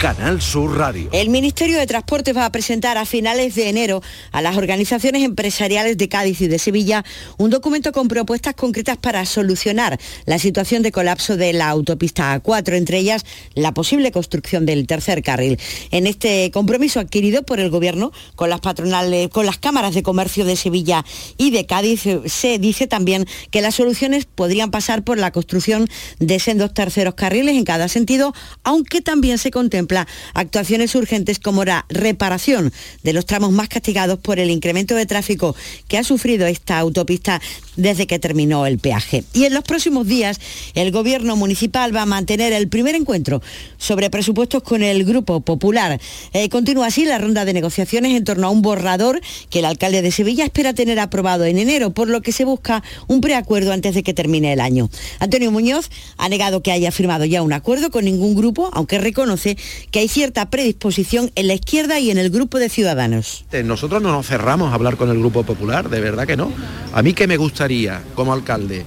Canal 0.00 0.40
Sur 0.40 0.78
Radio. 0.78 1.10
El 1.12 1.28
Ministerio 1.28 1.76
de 1.76 1.86
Transportes 1.86 2.34
va 2.34 2.46
a 2.46 2.52
presentar 2.52 2.96
a 2.96 3.04
finales 3.04 3.54
de 3.54 3.68
enero 3.68 4.02
a 4.32 4.40
las 4.40 4.56
organizaciones 4.56 5.22
empresariales 5.22 5.98
de 5.98 6.08
Cádiz 6.08 6.40
y 6.40 6.48
de 6.48 6.58
Sevilla 6.58 7.04
un 7.36 7.50
documento 7.50 7.92
con 7.92 8.08
propuestas 8.08 8.54
concretas 8.54 8.96
para 8.96 9.26
solucionar 9.26 10.00
la 10.24 10.38
situación 10.38 10.82
de 10.82 10.90
colapso 10.90 11.36
de 11.36 11.52
la 11.52 11.68
autopista 11.68 12.34
A4, 12.34 12.76
entre 12.76 12.96
ellas 12.96 13.26
la 13.54 13.74
posible 13.74 14.10
construcción 14.10 14.64
del 14.64 14.86
tercer 14.86 15.22
carril. 15.22 15.58
En 15.90 16.06
este 16.06 16.50
compromiso 16.50 16.98
adquirido 16.98 17.42
por 17.42 17.60
el 17.60 17.68
Gobierno 17.68 18.10
con 18.36 18.48
las 18.48 18.60
patronales, 18.60 19.28
con 19.28 19.44
las 19.44 19.58
cámaras 19.58 19.94
de 19.94 20.02
comercio 20.02 20.46
de 20.46 20.56
Sevilla 20.56 21.04
y 21.36 21.50
de 21.50 21.66
Cádiz, 21.66 22.04
se 22.24 22.58
dice 22.58 22.86
también 22.86 23.26
que 23.50 23.60
las 23.60 23.74
soluciones 23.74 24.24
podrían 24.24 24.70
pasar 24.70 25.04
por 25.04 25.18
la 25.18 25.30
construcción 25.30 25.90
de 26.18 26.38
sendos 26.38 26.72
terceros 26.72 27.16
carriles 27.16 27.54
en 27.54 27.64
cada 27.64 27.88
sentido, 27.88 28.32
aunque 28.64 29.02
también 29.02 29.36
se 29.36 29.50
contempla 29.50 29.89
actuaciones 30.34 30.94
urgentes 30.94 31.38
como 31.38 31.64
la 31.64 31.86
reparación 31.88 32.72
de 33.02 33.12
los 33.12 33.26
tramos 33.26 33.52
más 33.52 33.68
castigados 33.68 34.18
por 34.18 34.38
el 34.38 34.50
incremento 34.50 34.94
de 34.94 35.06
tráfico 35.06 35.56
que 35.88 35.98
ha 35.98 36.04
sufrido 36.04 36.46
esta 36.46 36.78
autopista 36.78 37.40
desde 37.76 38.06
que 38.06 38.18
terminó 38.18 38.66
el 38.66 38.78
peaje. 38.78 39.24
Y 39.32 39.44
en 39.44 39.54
los 39.54 39.64
próximos 39.64 40.06
días 40.06 40.40
el 40.74 40.92
gobierno 40.92 41.36
municipal 41.36 41.94
va 41.94 42.02
a 42.02 42.06
mantener 42.06 42.52
el 42.52 42.68
primer 42.68 42.94
encuentro 42.94 43.42
sobre 43.78 44.10
presupuestos 44.10 44.62
con 44.62 44.82
el 44.82 45.04
Grupo 45.04 45.40
Popular. 45.40 46.00
Eh, 46.32 46.48
continúa 46.48 46.86
así 46.86 47.04
la 47.04 47.18
ronda 47.18 47.44
de 47.44 47.52
negociaciones 47.52 48.14
en 48.14 48.24
torno 48.24 48.46
a 48.46 48.50
un 48.50 48.62
borrador 48.62 49.20
que 49.48 49.60
el 49.60 49.64
alcalde 49.64 50.02
de 50.02 50.10
Sevilla 50.12 50.44
espera 50.44 50.74
tener 50.74 50.98
aprobado 50.98 51.44
en 51.44 51.58
enero, 51.58 51.90
por 51.90 52.08
lo 52.08 52.22
que 52.22 52.32
se 52.32 52.44
busca 52.44 52.82
un 53.06 53.20
preacuerdo 53.20 53.72
antes 53.72 53.94
de 53.94 54.02
que 54.02 54.14
termine 54.14 54.52
el 54.52 54.60
año. 54.60 54.90
Antonio 55.18 55.50
Muñoz 55.50 55.90
ha 56.16 56.28
negado 56.28 56.62
que 56.62 56.72
haya 56.72 56.92
firmado 56.92 57.24
ya 57.24 57.42
un 57.42 57.52
acuerdo 57.52 57.90
con 57.90 58.04
ningún 58.04 58.34
grupo, 58.34 58.70
aunque 58.72 58.98
reconoce 58.98 59.56
que 59.90 60.00
hay 60.00 60.08
cierta 60.08 60.50
predisposición 60.50 61.30
en 61.34 61.48
la 61.48 61.54
izquierda 61.54 61.98
y 61.98 62.10
en 62.10 62.18
el 62.18 62.30
grupo 62.30 62.58
de 62.58 62.68
Ciudadanos. 62.68 63.44
Eh, 63.52 63.62
nosotros 63.62 64.02
no 64.02 64.12
nos 64.12 64.26
cerramos 64.26 64.72
a 64.72 64.74
hablar 64.74 64.96
con 64.96 65.10
el 65.10 65.18
Grupo 65.18 65.42
Popular, 65.44 65.88
de 65.88 66.00
verdad 66.00 66.26
que 66.26 66.36
no. 66.36 66.52
A 66.92 67.02
mí 67.02 67.12
que 67.12 67.26
me 67.26 67.36
gustaría, 67.36 68.02
como 68.14 68.32
alcalde, 68.32 68.84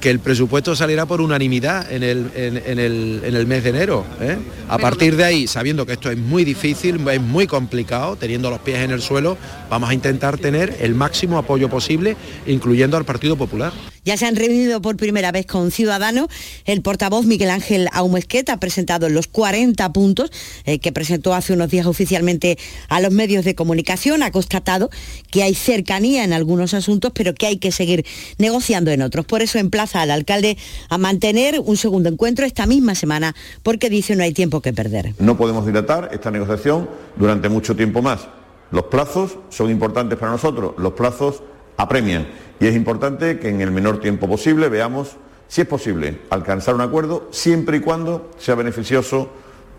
que 0.00 0.10
el 0.10 0.18
presupuesto 0.18 0.74
saliera 0.74 1.06
por 1.06 1.20
unanimidad 1.20 1.92
en 1.92 2.02
el, 2.02 2.30
en, 2.34 2.78
el, 2.78 3.46
mes 3.46 3.62
de 3.62 3.70
enero. 3.70 4.04
¿eh? 4.20 4.38
A 4.68 4.78
partir 4.78 5.16
de 5.16 5.24
ahí, 5.24 5.46
sabiendo 5.46 5.84
que 5.84 5.92
esto 5.92 6.10
es 6.10 6.16
muy 6.16 6.44
difícil, 6.44 7.06
es 7.08 7.20
muy 7.20 7.46
complicado, 7.46 8.16
teniendo 8.16 8.50
los 8.50 8.60
pies 8.60 8.78
en 8.78 8.90
el 8.90 9.02
suelo, 9.02 9.36
vamos 9.68 9.90
a 9.90 9.94
intentar 9.94 10.38
tener 10.38 10.78
el 10.80 10.94
máximo 10.94 11.36
apoyo 11.38 11.68
posible, 11.68 12.16
incluyendo 12.46 12.96
al 12.96 13.04
Partido 13.04 13.36
Popular. 13.36 13.72
Ya 14.10 14.16
se 14.16 14.26
han 14.26 14.34
reunido 14.34 14.82
por 14.82 14.96
primera 14.96 15.30
vez 15.30 15.46
con 15.46 15.70
Ciudadanos. 15.70 16.26
El 16.64 16.82
portavoz 16.82 17.26
Miguel 17.26 17.48
Ángel 17.48 17.86
Aumesquet 17.92 18.50
ha 18.50 18.56
presentado 18.56 19.08
los 19.08 19.28
40 19.28 19.92
puntos 19.92 20.32
eh, 20.64 20.80
que 20.80 20.90
presentó 20.90 21.32
hace 21.32 21.52
unos 21.52 21.70
días 21.70 21.86
oficialmente 21.86 22.58
a 22.88 23.00
los 23.00 23.12
medios 23.12 23.44
de 23.44 23.54
comunicación. 23.54 24.24
Ha 24.24 24.32
constatado 24.32 24.90
que 25.30 25.44
hay 25.44 25.54
cercanía 25.54 26.24
en 26.24 26.32
algunos 26.32 26.74
asuntos, 26.74 27.12
pero 27.14 27.34
que 27.34 27.46
hay 27.46 27.58
que 27.58 27.70
seguir 27.70 28.04
negociando 28.36 28.90
en 28.90 29.02
otros. 29.02 29.26
Por 29.26 29.42
eso 29.42 29.60
emplaza 29.60 30.02
al 30.02 30.10
alcalde 30.10 30.58
a 30.88 30.98
mantener 30.98 31.60
un 31.60 31.76
segundo 31.76 32.08
encuentro 32.08 32.44
esta 32.44 32.66
misma 32.66 32.96
semana, 32.96 33.36
porque 33.62 33.90
dice 33.90 34.16
no 34.16 34.24
hay 34.24 34.32
tiempo 34.32 34.60
que 34.60 34.72
perder. 34.72 35.14
No 35.20 35.36
podemos 35.36 35.66
dilatar 35.66 36.10
esta 36.12 36.32
negociación 36.32 36.90
durante 37.14 37.48
mucho 37.48 37.76
tiempo 37.76 38.02
más. 38.02 38.26
Los 38.72 38.86
plazos 38.86 39.38
son 39.50 39.70
importantes 39.70 40.18
para 40.18 40.32
nosotros, 40.32 40.74
los 40.78 40.94
plazos 40.94 41.44
apremian 41.82 42.26
y 42.60 42.66
es 42.66 42.76
importante 42.76 43.38
que 43.38 43.48
en 43.48 43.60
el 43.60 43.70
menor 43.70 44.00
tiempo 44.00 44.28
posible 44.28 44.68
veamos 44.68 45.16
si 45.48 45.62
es 45.62 45.66
posible 45.66 46.20
alcanzar 46.30 46.74
un 46.74 46.80
acuerdo 46.80 47.28
siempre 47.32 47.78
y 47.78 47.80
cuando 47.80 48.30
sea 48.38 48.54
beneficioso 48.54 49.30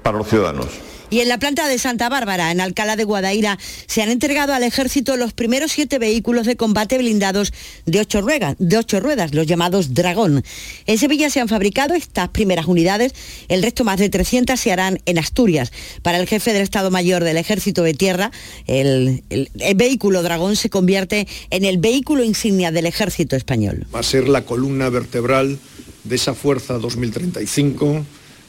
para 0.01 0.17
los 0.17 0.27
ciudadanos. 0.27 0.67
Y 1.11 1.19
en 1.19 1.27
la 1.27 1.39
planta 1.39 1.67
de 1.67 1.77
Santa 1.77 2.07
Bárbara, 2.07 2.51
en 2.51 2.61
Alcalá 2.61 2.95
de 2.95 3.03
Guadaira, 3.03 3.59
se 3.85 4.01
han 4.01 4.09
entregado 4.09 4.53
al 4.53 4.63
ejército 4.63 5.17
los 5.17 5.33
primeros 5.33 5.73
siete 5.73 5.99
vehículos 5.99 6.47
de 6.47 6.55
combate 6.55 6.97
blindados 6.97 7.51
de 7.85 7.99
ocho, 7.99 8.21
ruedas, 8.21 8.55
de 8.59 8.77
ocho 8.77 9.01
ruedas, 9.01 9.33
los 9.33 9.45
llamados 9.45 9.93
Dragón. 9.93 10.41
En 10.85 10.97
Sevilla 10.97 11.29
se 11.29 11.41
han 11.41 11.49
fabricado 11.49 11.95
estas 11.95 12.29
primeras 12.29 12.65
unidades, 12.65 13.13
el 13.49 13.61
resto 13.61 13.83
más 13.83 13.99
de 13.99 14.07
300 14.07 14.57
se 14.57 14.71
harán 14.71 15.01
en 15.05 15.19
Asturias. 15.19 15.73
Para 16.01 16.17
el 16.17 16.27
jefe 16.27 16.53
del 16.53 16.61
Estado 16.61 16.91
Mayor 16.91 17.25
del 17.25 17.35
Ejército 17.35 17.83
de 17.83 17.93
Tierra, 17.93 18.31
el, 18.65 19.25
el 19.29 19.75
vehículo 19.75 20.23
Dragón 20.23 20.55
se 20.55 20.69
convierte 20.69 21.27
en 21.49 21.65
el 21.65 21.77
vehículo 21.77 22.23
insignia 22.23 22.71
del 22.71 22.85
Ejército 22.85 23.35
español. 23.35 23.85
Va 23.93 23.99
a 23.99 24.03
ser 24.03 24.29
la 24.29 24.45
columna 24.45 24.87
vertebral 24.87 25.59
de 26.05 26.15
esa 26.15 26.33
fuerza 26.33 26.75
2035 26.77 28.05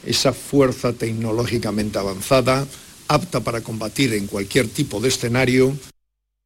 esa 0.06 0.32
fuerza 0.32 0.92
tecnológicamente 0.92 1.98
avanzada, 1.98 2.66
apta 3.08 3.40
para 3.40 3.60
combatir 3.60 4.14
en 4.14 4.26
cualquier 4.26 4.68
tipo 4.68 5.00
de 5.00 5.08
escenario. 5.08 5.76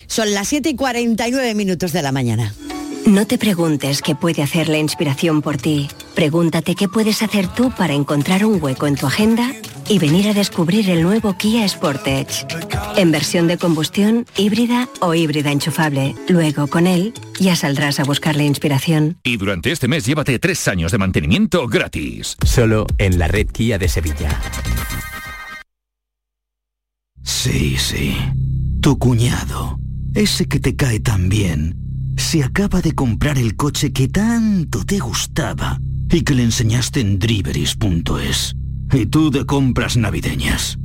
Son 0.07 0.33
las 0.35 0.49
7 0.49 0.71
y 0.71 0.77
49 0.77 1.55
minutos 1.55 1.93
de 1.93 2.03
la 2.03 2.13
mañana. 2.13 2.55
No 3.07 3.27
te 3.27 3.39
preguntes 3.39 4.03
qué 4.03 4.15
puede 4.15 4.43
hacer 4.43 4.69
la 4.69 4.79
inspiración 4.79 5.41
por 5.41 5.57
ti. 5.57 5.89
Pregúntate 6.15 6.75
qué 6.75 6.89
puedes 6.89 7.23
hacer 7.23 7.47
tú 7.49 7.73
para 7.77 7.95
encontrar 7.95 8.45
un 8.45 8.63
hueco 8.63 8.87
en 8.87 8.97
tu 8.97 9.07
agenda 9.07 9.53
y 9.89 9.99
venir 9.99 10.29
a 10.29 10.35
descubrir 10.35 10.91
el 10.91 11.03
nuevo 11.03 11.37
Kia 11.37 11.69
Sportage. 11.69 12.47
En 12.97 13.11
versión 13.11 13.47
de 13.47 13.59
combustión, 13.59 14.27
híbrida 14.37 14.89
o 15.01 15.15
híbrida 15.15 15.53
enchufable. 15.53 16.15
Luego, 16.29 16.67
con 16.67 16.87
él, 16.87 17.15
ya 17.41 17.57
saldrás 17.57 18.01
a 18.01 18.05
buscar 18.05 18.37
la 18.37 18.45
inspiración. 18.45 19.19
Y 19.23 19.37
durante 19.37 19.73
este 19.73 19.89
mes 19.89 20.05
llévate 20.05 20.39
tres 20.39 20.67
años 20.69 20.93
de 20.93 20.99
mantenimiento 20.99 21.67
gratis. 21.67 22.37
Solo 22.45 22.87
en 22.99 23.19
la 23.19 23.29
red 23.29 23.49
Kia 23.49 23.79
de 23.79 23.89
Sevilla. 23.89 24.41
Sí, 27.23 27.77
sí. 27.79 28.17
Tu 28.81 28.99
cuñado. 28.99 29.79
Ese 30.15 30.47
que 30.47 30.61
te 30.61 30.77
cae 30.77 31.01
tan 31.01 31.29
bien 31.29 31.77
se 32.17 32.43
acaba 32.43 32.81
de 32.81 32.93
comprar 32.93 33.39
el 33.39 33.57
coche 33.57 33.93
que 33.93 34.09
tanto 34.09 34.85
te 34.85 34.99
gustaba 34.99 35.79
y 36.11 36.23
que 36.23 36.35
le 36.35 36.45
enseñaste 36.45 37.01
en 37.01 37.19
driveris.es. 37.19 38.57
Y 38.93 39.07
tú 39.07 39.31
de 39.31 39.45
compras 39.45 39.97
navideñas. 39.97 40.79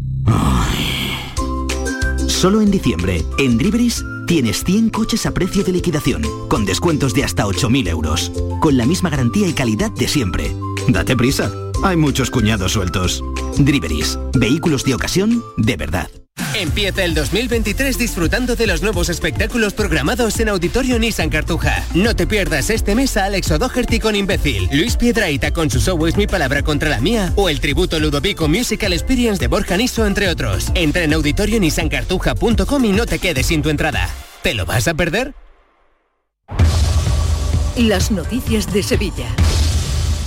Solo 2.27 2.61
en 2.61 2.71
diciembre, 2.71 3.23
en 3.37 3.57
Driveris, 3.57 4.03
tienes 4.25 4.63
100 4.63 4.89
coches 4.89 5.25
a 5.25 5.31
precio 5.33 5.63
de 5.63 5.73
liquidación, 5.73 6.23
con 6.47 6.65
descuentos 6.65 7.13
de 7.13 7.23
hasta 7.23 7.45
8.000 7.45 7.87
euros, 7.87 8.31
con 8.59 8.77
la 8.77 8.85
misma 8.85 9.09
garantía 9.09 9.47
y 9.47 9.53
calidad 9.53 9.91
de 9.91 10.07
siempre. 10.07 10.55
Date 10.87 11.15
prisa, 11.15 11.51
hay 11.83 11.97
muchos 11.97 12.31
cuñados 12.31 12.73
sueltos. 12.73 13.23
Driveris, 13.57 14.17
vehículos 14.33 14.83
de 14.83 14.95
ocasión 14.95 15.43
de 15.57 15.77
verdad. 15.77 16.09
Empieza 16.53 17.03
el 17.03 17.13
2023 17.13 17.97
disfrutando 17.97 18.55
de 18.55 18.67
los 18.67 18.81
nuevos 18.81 19.09
espectáculos 19.09 19.73
programados 19.73 20.39
en 20.39 20.49
Auditorio 20.49 20.99
Nissan 20.99 21.29
Cartuja. 21.29 21.85
No 21.93 22.15
te 22.15 22.27
pierdas 22.27 22.69
este 22.69 22.95
mes 22.95 23.17
a 23.17 23.25
Alex 23.25 23.51
O'Doherty 23.51 23.99
con 23.99 24.15
Imbécil, 24.15 24.69
Luis 24.71 24.97
Piedraita 24.97 25.51
con 25.51 25.69
su 25.69 25.79
show 25.79 26.05
Es 26.05 26.17
mi 26.17 26.27
palabra 26.27 26.63
contra 26.63 26.89
la 26.89 26.99
mía 26.99 27.33
o 27.35 27.49
el 27.49 27.59
tributo 27.59 27.99
Ludovico 27.99 28.47
Musical 28.47 28.93
Experience 28.93 29.39
de 29.39 29.47
Borja 29.47 29.77
Niso, 29.77 30.05
entre 30.05 30.29
otros. 30.29 30.71
Entra 30.75 31.03
en 31.03 31.13
auditorionissancartuja.com 31.13 32.85
y 32.85 32.91
no 32.91 33.05
te 33.05 33.19
quedes 33.19 33.47
sin 33.47 33.61
tu 33.61 33.69
entrada. 33.69 34.09
¿Te 34.41 34.53
lo 34.53 34.65
vas 34.65 34.87
a 34.87 34.93
perder? 34.93 35.33
Las 37.77 38.11
noticias 38.11 38.71
de 38.73 38.83
Sevilla. 38.83 39.27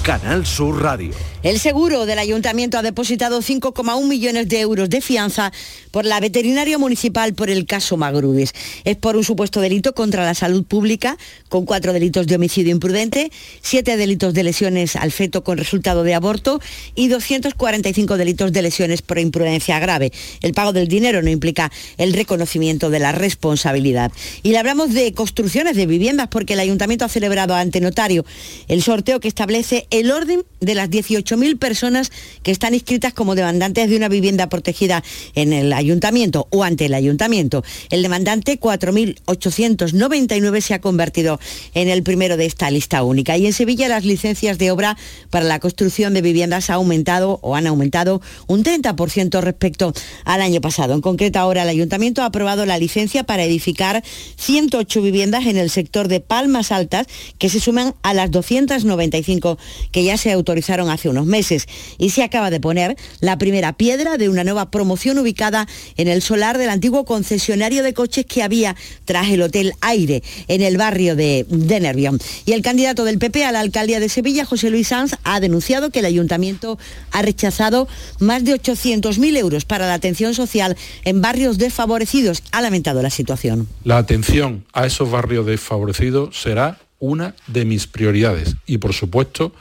Canal 0.04 0.44
Sur 0.44 0.82
Radio. 0.82 1.14
El 1.42 1.58
seguro 1.58 2.04
del 2.04 2.18
ayuntamiento 2.18 2.76
ha 2.76 2.82
depositado 2.82 3.40
5,1 3.40 4.06
millones 4.06 4.48
de 4.48 4.60
euros 4.60 4.88
de 4.90 5.00
fianza 5.00 5.50
por 5.90 6.04
la 6.04 6.20
veterinaria 6.20 6.78
municipal 6.78 7.34
por 7.34 7.48
el 7.50 7.66
caso 7.66 7.96
Magrubis. 7.96 8.52
Es 8.84 8.96
por 8.96 9.16
un 9.16 9.24
supuesto 9.24 9.60
delito 9.60 9.94
contra 9.94 10.24
la 10.24 10.34
salud 10.34 10.64
pública, 10.64 11.16
con 11.48 11.66
cuatro 11.66 11.92
delitos 11.92 12.26
de 12.26 12.36
homicidio 12.36 12.72
imprudente, 12.72 13.30
siete 13.62 13.96
delitos 13.96 14.34
de 14.34 14.42
lesiones 14.42 14.96
al 14.96 15.10
feto 15.10 15.44
con 15.44 15.56
resultado 15.56 16.02
de 16.02 16.14
aborto 16.14 16.60
y 16.94 17.08
245 17.08 18.16
delitos 18.16 18.52
de 18.52 18.62
lesiones 18.62 19.00
por 19.00 19.18
imprudencia 19.18 19.78
grave. 19.78 20.12
El 20.42 20.52
pago 20.52 20.72
del 20.72 20.88
dinero 20.88 21.22
no 21.22 21.30
implica 21.30 21.70
el 21.96 22.12
reconocimiento 22.12 22.90
de 22.90 23.00
la 23.00 23.12
responsabilidad. 23.12 24.12
Y 24.42 24.52
le 24.52 24.58
hablamos 24.58 24.92
de 24.92 25.12
construcciones 25.12 25.76
de 25.76 25.86
viviendas 25.86 26.28
porque 26.28 26.54
el 26.54 26.60
ayuntamiento 26.60 27.06
ha 27.06 27.08
celebrado 27.10 27.54
ante 27.54 27.80
notario 27.80 28.24
el 28.68 28.82
sorteo 28.82 29.20
que 29.20 29.28
establece 29.28 29.86
el 29.94 30.10
orden 30.10 30.42
de 30.60 30.74
las 30.74 30.90
18.000 30.90 31.56
personas 31.56 32.10
que 32.42 32.50
están 32.50 32.74
inscritas 32.74 33.14
como 33.14 33.36
demandantes 33.36 33.88
de 33.88 33.96
una 33.96 34.08
vivienda 34.08 34.48
protegida 34.48 35.04
en 35.36 35.52
el 35.52 35.72
ayuntamiento 35.72 36.48
o 36.50 36.64
ante 36.64 36.86
el 36.86 36.94
ayuntamiento. 36.94 37.62
El 37.90 38.02
demandante 38.02 38.58
4.899 38.58 40.60
se 40.62 40.74
ha 40.74 40.80
convertido 40.80 41.38
en 41.74 41.88
el 41.88 42.02
primero 42.02 42.36
de 42.36 42.44
esta 42.44 42.72
lista 42.72 43.04
única. 43.04 43.36
Y 43.36 43.46
en 43.46 43.52
Sevilla 43.52 43.88
las 43.88 44.04
licencias 44.04 44.58
de 44.58 44.72
obra 44.72 44.96
para 45.30 45.44
la 45.44 45.60
construcción 45.60 46.12
de 46.12 46.22
viviendas 46.22 46.70
ha 46.70 46.74
aumentado 46.74 47.38
o 47.42 47.54
han 47.54 47.68
aumentado 47.68 48.20
un 48.48 48.64
30% 48.64 49.40
respecto 49.42 49.94
al 50.24 50.42
año 50.42 50.60
pasado. 50.60 50.94
En 50.94 51.02
concreto 51.02 51.38
ahora 51.38 51.62
el 51.62 51.68
ayuntamiento 51.68 52.22
ha 52.22 52.26
aprobado 52.26 52.66
la 52.66 52.78
licencia 52.78 53.22
para 53.22 53.44
edificar 53.44 54.02
108 54.38 55.02
viviendas 55.02 55.46
en 55.46 55.56
el 55.56 55.70
sector 55.70 56.08
de 56.08 56.18
Palmas 56.18 56.72
Altas 56.72 57.06
que 57.38 57.48
se 57.48 57.60
suman 57.60 57.94
a 58.02 58.12
las 58.12 58.32
295 58.32 59.56
que 59.92 60.04
ya 60.04 60.16
se 60.16 60.32
autorizaron 60.32 60.90
hace 60.90 61.08
unos 61.08 61.26
meses. 61.26 61.66
Y 61.98 62.10
se 62.10 62.22
acaba 62.22 62.50
de 62.50 62.60
poner 62.60 62.96
la 63.20 63.38
primera 63.38 63.72
piedra 63.72 64.16
de 64.18 64.28
una 64.28 64.44
nueva 64.44 64.70
promoción 64.70 65.18
ubicada 65.18 65.66
en 65.96 66.08
el 66.08 66.22
solar 66.22 66.58
del 66.58 66.70
antiguo 66.70 67.04
concesionario 67.04 67.82
de 67.82 67.94
coches 67.94 68.26
que 68.26 68.42
había 68.42 68.76
tras 69.04 69.28
el 69.28 69.42
Hotel 69.42 69.72
Aire 69.80 70.22
en 70.48 70.62
el 70.62 70.76
barrio 70.76 71.16
de, 71.16 71.46
de 71.48 71.80
Nervión. 71.80 72.18
Y 72.44 72.52
el 72.52 72.62
candidato 72.62 73.04
del 73.04 73.18
PP 73.18 73.44
a 73.44 73.52
la 73.52 73.60
alcaldía 73.60 74.00
de 74.00 74.08
Sevilla, 74.08 74.44
José 74.44 74.70
Luis 74.70 74.88
Sanz, 74.88 75.16
ha 75.24 75.40
denunciado 75.40 75.90
que 75.90 76.00
el 76.00 76.06
ayuntamiento 76.06 76.78
ha 77.10 77.22
rechazado 77.22 77.88
más 78.18 78.44
de 78.44 78.54
800.000 78.54 79.36
euros 79.36 79.64
para 79.64 79.86
la 79.86 79.94
atención 79.94 80.34
social 80.34 80.76
en 81.04 81.20
barrios 81.20 81.58
desfavorecidos. 81.58 82.42
Ha 82.52 82.60
lamentado 82.60 83.02
la 83.02 83.10
situación. 83.10 83.68
La 83.84 83.98
atención 83.98 84.64
a 84.72 84.86
esos 84.86 85.10
barrios 85.10 85.46
desfavorecidos 85.46 86.40
será 86.40 86.78
una 87.04 87.34
de 87.46 87.64
mis 87.64 87.86
prioridades 87.86 88.56
y 88.66 88.78
por 88.78 88.92
supuesto 88.92 89.52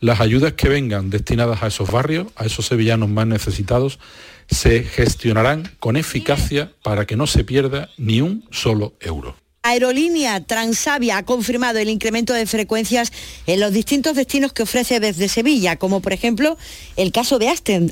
las 0.00 0.20
ayudas 0.20 0.54
que 0.54 0.68
vengan 0.68 1.10
destinadas 1.10 1.62
a 1.62 1.68
esos 1.68 1.90
barrios, 1.90 2.26
a 2.36 2.44
esos 2.44 2.66
sevillanos 2.66 3.08
más 3.08 3.26
necesitados, 3.26 4.00
se 4.50 4.82
gestionarán 4.82 5.70
con 5.78 5.96
eficacia 5.96 6.72
para 6.82 7.06
que 7.06 7.16
no 7.16 7.26
se 7.26 7.44
pierda 7.44 7.88
ni 7.96 8.20
un 8.20 8.44
solo 8.50 8.94
euro. 9.00 9.41
Aerolínea 9.64 10.40
Transavia 10.40 11.18
ha 11.18 11.22
confirmado 11.22 11.78
el 11.78 11.88
incremento 11.88 12.32
de 12.32 12.46
frecuencias 12.46 13.12
en 13.46 13.60
los 13.60 13.72
distintos 13.72 14.16
destinos 14.16 14.52
que 14.52 14.64
ofrece 14.64 14.98
desde 14.98 15.28
Sevilla, 15.28 15.76
como 15.76 16.00
por 16.00 16.12
ejemplo 16.12 16.58
el 16.96 17.12
caso 17.12 17.38
de 17.38 17.48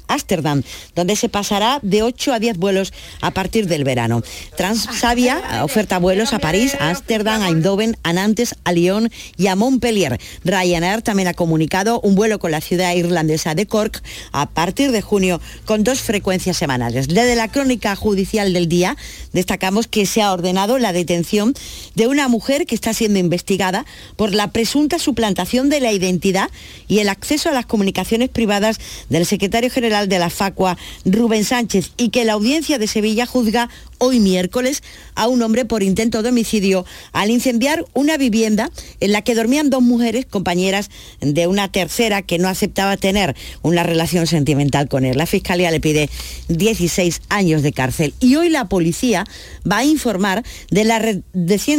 Ámsterdam, 0.09 0.65
donde 0.97 1.15
se 1.15 1.29
pasará 1.29 1.79
de 1.83 2.03
8 2.03 2.33
a 2.33 2.41
10 2.41 2.59
vuelos 2.59 2.93
a 3.21 3.31
partir 3.31 3.69
del 3.69 3.85
verano. 3.85 4.25
Transavia 4.57 5.63
oferta 5.63 6.01
vuelos 6.01 6.33
a 6.33 6.41
París, 6.41 6.75
a 6.81 6.91
Ámsterdam, 6.91 7.41
a 7.41 7.47
Eindhoven, 7.51 7.97
a 8.03 8.15
Nantes, 8.15 8.57
a 8.65 8.73
Lyon 8.73 9.09
y 9.37 9.47
a 9.47 9.55
Montpellier. 9.55 10.19
Ryanair 10.43 11.03
también 11.03 11.29
ha 11.29 11.35
comunicado 11.35 12.01
un 12.01 12.17
vuelo 12.17 12.41
con 12.41 12.51
la 12.51 12.61
ciudad 12.61 12.97
irlandesa 12.97 13.55
de 13.55 13.67
Cork 13.67 14.03
a 14.33 14.51
partir 14.51 14.91
de 14.91 15.03
junio 15.03 15.41
con 15.67 15.85
dos 15.85 16.01
frecuencias 16.01 16.57
semanales. 16.57 17.07
Desde 17.07 17.37
la 17.37 17.47
crónica 17.47 17.95
judicial 17.95 18.53
del 18.53 18.69
día 18.69 18.97
destacamos 19.33 19.87
que 19.87 20.05
se 20.05 20.21
ha 20.21 20.33
ordenado 20.33 20.77
la 20.81 20.93
detención 20.93 21.55
de 21.95 22.07
una 22.07 22.29
mujer 22.29 22.67
que 22.67 22.75
está 22.75 22.95
siendo 22.95 23.19
investigada 23.19 23.85
por 24.17 24.35
la 24.35 24.53
presunta 24.53 24.99
suplantación 24.99 25.69
de 25.69 25.81
la 25.81 25.93
identidad 25.93 26.51
y 26.89 26.99
el 26.99 27.09
acceso 27.09 27.49
a 27.49 27.53
las 27.53 27.67
comunicaciones 27.67 28.29
privadas 28.29 28.79
del 29.09 29.27
secretario 29.27 29.71
general 29.71 30.09
de 30.09 30.19
la 30.19 30.31
FACUA, 30.31 30.77
Rubén 31.05 31.45
Sánchez, 31.45 31.93
y 31.97 32.11
que 32.11 32.25
la 32.25 32.35
audiencia 32.35 32.79
de 32.79 32.87
Sevilla 32.87 33.27
juzga 33.27 33.69
hoy 33.99 34.19
miércoles 34.19 34.83
a 35.15 35.29
un 35.29 35.43
hombre 35.43 35.67
por 35.67 35.83
intento 35.83 36.23
de 36.23 36.31
homicidio 36.31 36.87
al 37.13 37.31
incendiar 37.31 37.85
una 37.93 38.17
vivienda 38.17 38.71
en 39.01 39.13
la 39.13 39.23
que 39.23 39.35
dormían 39.35 39.69
dos 39.69 39.83
mujeres 39.83 40.25
compañeras 40.25 40.91
de 41.21 41.47
una 41.47 41.71
tercera 41.71 42.23
que 42.23 42.39
no 42.39 42.49
aceptaba 42.49 42.97
tener 42.97 43.37
una 43.63 43.83
relación 43.83 44.27
sentimental 44.27 44.89
con 44.89 45.05
él. 45.05 45.19
La 45.19 45.27
fiscalía 45.27 45.71
le 45.71 45.81
pide 45.81 46.09
16 46.49 47.21
años 47.29 47.63
de 47.63 47.73
cárcel 47.73 48.15
y 48.21 48.37
hoy 48.37 48.49
la 48.49 48.69
policía 48.69 49.25
va 49.71 49.79
a 49.79 49.85
informar 49.85 50.45
de 50.71 50.85
las 50.85 51.03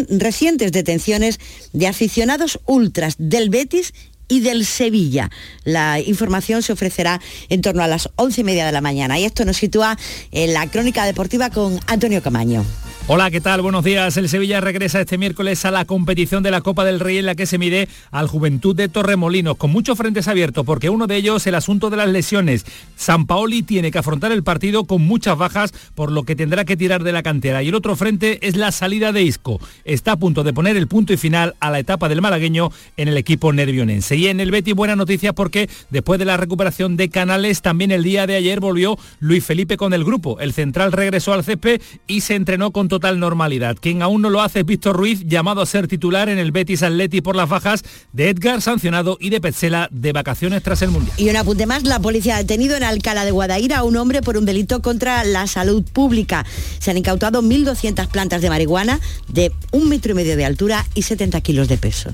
recientes 0.09 0.71
detenciones 0.71 1.39
de 1.73 1.87
aficionados 1.87 2.59
ultras 2.65 3.15
del 3.17 3.49
Betis 3.49 3.93
y 4.27 4.39
del 4.39 4.65
Sevilla. 4.65 5.29
La 5.65 5.99
información 5.99 6.63
se 6.63 6.71
ofrecerá 6.71 7.19
en 7.49 7.61
torno 7.61 7.83
a 7.83 7.87
las 7.87 8.09
once 8.15 8.41
y 8.41 8.43
media 8.43 8.65
de 8.65 8.71
la 8.71 8.81
mañana 8.81 9.19
y 9.19 9.25
esto 9.25 9.43
nos 9.43 9.57
sitúa 9.57 9.97
en 10.31 10.53
la 10.53 10.69
crónica 10.69 11.05
deportiva 11.05 11.49
con 11.49 11.79
Antonio 11.87 12.21
Camaño. 12.21 12.65
Hola, 13.13 13.29
¿qué 13.29 13.41
tal? 13.41 13.61
Buenos 13.61 13.83
días. 13.83 14.15
El 14.15 14.29
Sevilla 14.29 14.61
regresa 14.61 15.01
este 15.01 15.17
miércoles 15.17 15.65
a 15.65 15.71
la 15.71 15.83
competición 15.83 16.43
de 16.43 16.49
la 16.49 16.61
Copa 16.61 16.85
del 16.85 17.01
Rey 17.01 17.17
en 17.17 17.25
la 17.25 17.35
que 17.35 17.45
se 17.45 17.57
mide 17.57 17.89
al 18.09 18.29
Juventud 18.29 18.73
de 18.73 18.87
Torremolinos, 18.87 19.57
con 19.57 19.69
muchos 19.69 19.97
frentes 19.97 20.29
abiertos, 20.29 20.65
porque 20.65 20.89
uno 20.89 21.07
de 21.07 21.17
ellos 21.17 21.45
el 21.45 21.55
asunto 21.55 21.89
de 21.89 21.97
las 21.97 22.07
lesiones. 22.07 22.65
San 22.95 23.25
Paoli 23.25 23.63
tiene 23.63 23.91
que 23.91 23.97
afrontar 23.97 24.31
el 24.31 24.43
partido 24.43 24.85
con 24.85 25.01
muchas 25.01 25.37
bajas, 25.37 25.73
por 25.93 26.09
lo 26.09 26.23
que 26.23 26.37
tendrá 26.37 26.63
que 26.63 26.77
tirar 26.77 27.03
de 27.03 27.11
la 27.11 27.21
cantera. 27.21 27.61
Y 27.61 27.67
el 27.67 27.75
otro 27.75 27.97
frente 27.97 28.47
es 28.47 28.55
la 28.55 28.71
salida 28.71 29.11
de 29.11 29.23
Isco. 29.23 29.59
Está 29.83 30.13
a 30.13 30.17
punto 30.17 30.45
de 30.45 30.53
poner 30.53 30.77
el 30.77 30.87
punto 30.87 31.11
y 31.11 31.17
final 31.17 31.55
a 31.59 31.69
la 31.69 31.79
etapa 31.79 32.07
del 32.07 32.21
malagueño 32.21 32.71
en 32.95 33.09
el 33.09 33.17
equipo 33.17 33.51
nervionense. 33.51 34.15
Y 34.15 34.27
en 34.27 34.39
el 34.39 34.51
Betty 34.51 34.71
buena 34.71 34.95
noticia 34.95 35.33
porque 35.33 35.69
después 35.89 36.17
de 36.17 36.23
la 36.23 36.37
recuperación 36.37 36.95
de 36.95 37.09
Canales, 37.09 37.61
también 37.61 37.91
el 37.91 38.03
día 38.03 38.25
de 38.25 38.37
ayer 38.37 38.61
volvió 38.61 38.97
Luis 39.19 39.43
Felipe 39.43 39.75
con 39.75 39.91
el 39.91 40.05
grupo. 40.05 40.39
El 40.39 40.53
central 40.53 40.93
regresó 40.93 41.33
al 41.33 41.43
césped 41.43 41.81
y 42.07 42.21
se 42.21 42.35
entrenó 42.35 42.71
con 42.71 42.87
total 42.87 43.00
normalidad. 43.19 43.75
Quien 43.79 44.01
aún 44.01 44.21
no 44.21 44.29
lo 44.29 44.41
hace 44.41 44.59
es 44.59 44.65
Víctor 44.65 44.95
Ruiz, 44.95 45.23
llamado 45.25 45.61
a 45.61 45.65
ser 45.65 45.87
titular 45.87 46.29
en 46.29 46.37
el 46.37 46.51
Betis 46.51 46.83
Atleti 46.83 47.21
por 47.21 47.35
las 47.35 47.49
bajas 47.49 47.83
de 48.13 48.29
Edgar 48.29 48.61
sancionado 48.61 49.17
y 49.19 49.29
de 49.29 49.41
Petzela 49.41 49.89
de 49.91 50.13
vacaciones 50.13 50.63
tras 50.63 50.81
el 50.81 50.91
Mundial. 50.91 51.13
Y 51.17 51.29
un 51.29 51.35
apunte 51.35 51.65
más, 51.65 51.83
la 51.83 51.99
policía 51.99 52.35
ha 52.35 52.39
detenido 52.39 52.75
en 52.77 52.83
Alcalá 52.83 53.25
de 53.25 53.31
Guadaira 53.31 53.79
a 53.79 53.83
un 53.83 53.97
hombre 53.97 54.21
por 54.21 54.37
un 54.37 54.45
delito 54.45 54.81
contra 54.81 55.23
la 55.23 55.47
salud 55.47 55.83
pública. 55.83 56.45
Se 56.79 56.91
han 56.91 56.97
incautado 56.97 57.41
1.200 57.41 58.07
plantas 58.07 58.41
de 58.41 58.49
marihuana 58.49 58.99
de 59.27 59.51
un 59.71 59.89
metro 59.89 60.11
y 60.11 60.15
medio 60.15 60.37
de 60.37 60.45
altura 60.45 60.85
y 60.93 61.01
70 61.01 61.41
kilos 61.41 61.67
de 61.67 61.77
peso. 61.77 62.13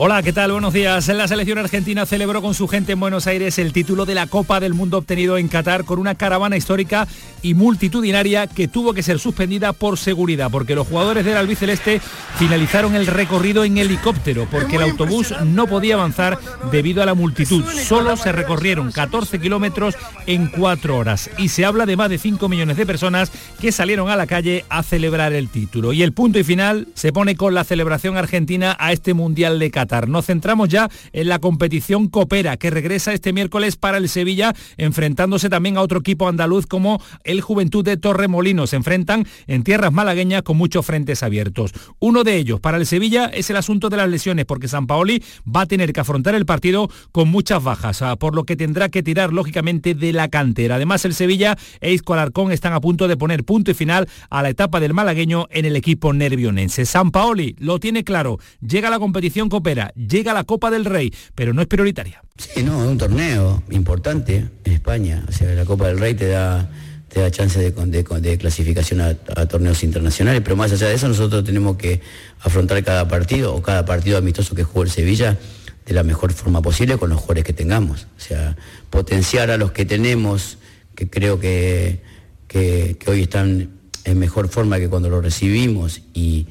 Hola, 0.00 0.22
¿qué 0.22 0.32
tal? 0.32 0.52
Buenos 0.52 0.72
días. 0.72 1.08
La 1.08 1.26
selección 1.26 1.58
argentina 1.58 2.06
celebró 2.06 2.40
con 2.40 2.54
su 2.54 2.68
gente 2.68 2.92
en 2.92 3.00
Buenos 3.00 3.26
Aires 3.26 3.58
el 3.58 3.72
título 3.72 4.06
de 4.06 4.14
la 4.14 4.28
Copa 4.28 4.60
del 4.60 4.72
Mundo 4.72 4.98
obtenido 4.98 5.38
en 5.38 5.48
Qatar 5.48 5.84
con 5.84 5.98
una 5.98 6.14
caravana 6.14 6.56
histórica 6.56 7.08
y 7.42 7.54
multitudinaria 7.54 8.46
que 8.46 8.68
tuvo 8.68 8.94
que 8.94 9.02
ser 9.02 9.18
suspendida 9.18 9.72
por 9.72 9.98
seguridad, 9.98 10.52
porque 10.52 10.76
los 10.76 10.86
jugadores 10.86 11.24
del 11.24 11.36
albiceleste 11.36 12.00
finalizaron 12.36 12.94
el 12.94 13.08
recorrido 13.08 13.64
en 13.64 13.76
helicóptero, 13.76 14.46
porque 14.48 14.76
el 14.76 14.82
autobús 14.82 15.34
no 15.44 15.66
podía 15.66 15.94
avanzar 15.94 16.38
debido 16.70 17.02
a 17.02 17.06
la 17.06 17.14
multitud. 17.14 17.64
Solo 17.64 18.16
se 18.16 18.30
recorrieron 18.30 18.92
14 18.92 19.40
kilómetros 19.40 19.96
en 20.28 20.46
cuatro 20.46 20.96
horas 20.96 21.28
y 21.38 21.48
se 21.48 21.64
habla 21.64 21.86
de 21.86 21.96
más 21.96 22.08
de 22.08 22.18
5 22.18 22.48
millones 22.48 22.76
de 22.76 22.86
personas 22.86 23.32
que 23.60 23.72
salieron 23.72 24.10
a 24.10 24.16
la 24.16 24.28
calle 24.28 24.64
a 24.68 24.84
celebrar 24.84 25.32
el 25.32 25.48
título. 25.48 25.92
Y 25.92 26.04
el 26.04 26.12
punto 26.12 26.38
y 26.38 26.44
final 26.44 26.86
se 26.94 27.12
pone 27.12 27.34
con 27.34 27.52
la 27.52 27.64
celebración 27.64 28.16
argentina 28.16 28.76
a 28.78 28.92
este 28.92 29.12
Mundial 29.12 29.58
de 29.58 29.72
Qatar. 29.72 29.87
Nos 29.88 30.26
centramos 30.26 30.68
ya 30.68 30.90
en 31.12 31.28
la 31.28 31.38
competición 31.38 32.08
Copera, 32.08 32.56
que 32.58 32.70
regresa 32.70 33.14
este 33.14 33.32
miércoles 33.32 33.76
para 33.76 33.96
el 33.96 34.08
Sevilla, 34.08 34.54
enfrentándose 34.76 35.48
también 35.48 35.78
a 35.78 35.82
otro 35.82 36.00
equipo 36.00 36.28
andaluz 36.28 36.66
como 36.66 37.02
el 37.24 37.40
Juventud 37.40 37.84
de 37.84 37.96
Torremolinos. 37.96 38.70
Se 38.70 38.76
enfrentan 38.76 39.26
en 39.46 39.64
tierras 39.64 39.92
malagueñas 39.92 40.42
con 40.42 40.58
muchos 40.58 40.84
frentes 40.84 41.22
abiertos. 41.22 41.72
Uno 42.00 42.22
de 42.22 42.36
ellos 42.36 42.60
para 42.60 42.76
el 42.76 42.86
Sevilla 42.86 43.26
es 43.26 43.48
el 43.48 43.56
asunto 43.56 43.88
de 43.88 43.96
las 43.96 44.08
lesiones, 44.08 44.44
porque 44.44 44.68
San 44.68 44.86
Paoli 44.86 45.22
va 45.44 45.62
a 45.62 45.66
tener 45.66 45.92
que 45.92 46.00
afrontar 46.00 46.34
el 46.34 46.44
partido 46.44 46.90
con 47.10 47.28
muchas 47.28 47.62
bajas, 47.62 48.02
ah, 48.02 48.16
por 48.16 48.34
lo 48.34 48.44
que 48.44 48.56
tendrá 48.56 48.90
que 48.90 49.02
tirar 49.02 49.32
lógicamente 49.32 49.94
de 49.94 50.12
la 50.12 50.28
cantera. 50.28 50.74
Además, 50.74 51.04
el 51.06 51.14
Sevilla 51.14 51.56
e 51.80 51.92
Isco 51.92 52.12
Alarcón 52.12 52.52
están 52.52 52.74
a 52.74 52.80
punto 52.80 53.08
de 53.08 53.16
poner 53.16 53.44
punto 53.44 53.70
y 53.70 53.74
final 53.74 54.08
a 54.28 54.42
la 54.42 54.50
etapa 54.50 54.80
del 54.80 54.92
malagueño 54.92 55.46
en 55.50 55.64
el 55.64 55.76
equipo 55.76 56.12
nervionense. 56.12 56.84
San 56.84 57.10
Paoli 57.10 57.56
lo 57.58 57.80
tiene 57.80 58.04
claro, 58.04 58.38
llega 58.60 58.90
la 58.90 58.98
competición 58.98 59.48
Copera 59.48 59.77
llega 59.94 60.32
la 60.32 60.44
Copa 60.44 60.70
del 60.70 60.84
Rey, 60.84 61.12
pero 61.34 61.52
no 61.52 61.62
es 61.62 61.68
prioritaria. 61.68 62.22
Sí, 62.36 62.62
no, 62.62 62.84
es 62.84 62.90
un 62.90 62.98
torneo 62.98 63.62
importante 63.70 64.46
en 64.64 64.72
España. 64.72 65.24
O 65.28 65.32
sea, 65.32 65.54
la 65.54 65.64
Copa 65.64 65.88
del 65.88 65.98
Rey 65.98 66.14
te 66.14 66.28
da 66.28 66.70
te 67.08 67.20
da 67.20 67.30
chance 67.30 67.58
de, 67.58 68.38
clasificación 68.38 69.00
a, 69.00 69.14
torneos 69.46 69.82
internacionales, 69.82 70.42
pero 70.44 70.56
más 70.56 70.72
allá 70.72 70.88
de 70.88 70.94
eso 70.94 71.08
nosotros 71.08 71.42
tenemos 71.42 71.76
que 71.78 72.02
afrontar 72.40 72.84
cada 72.84 73.08
partido 73.08 73.54
o 73.54 73.62
cada 73.62 73.84
partido 73.86 74.18
amistoso 74.18 74.54
que 74.54 74.62
juegue 74.62 74.90
el 74.90 74.94
Sevilla 74.94 75.38
de 75.86 75.94
la 75.94 76.02
mejor 76.02 76.34
forma 76.34 76.60
posible 76.60 76.98
con 76.98 77.08
los 77.08 77.18
jugadores 77.18 77.44
que 77.44 77.54
tengamos. 77.54 78.06
O 78.16 78.20
sea, 78.20 78.56
potenciar 78.90 79.50
a 79.50 79.56
los 79.56 79.72
que 79.72 79.86
tenemos, 79.86 80.58
que 80.94 81.08
creo 81.08 81.40
que, 81.40 82.02
que 82.46 82.98
hoy 83.06 83.22
están 83.22 83.70
en 84.04 84.18
mejor 84.18 84.48
forma 84.48 84.78
que 84.78 84.88
cuando 84.88 85.08
los 85.08 85.22
recibimos 85.22 86.02
y, 86.12 86.46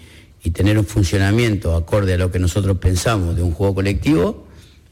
y 0.47 0.51
tener 0.51 0.77
un 0.77 0.85
funcionamiento 0.85 1.75
acorde 1.75 2.13
a 2.13 2.17
lo 2.17 2.31
que 2.31 2.39
nosotros 2.39 2.77
pensamos 2.77 3.35
de 3.35 3.43
un 3.43 3.51
juego 3.51 3.75
colectivo, 3.75 4.47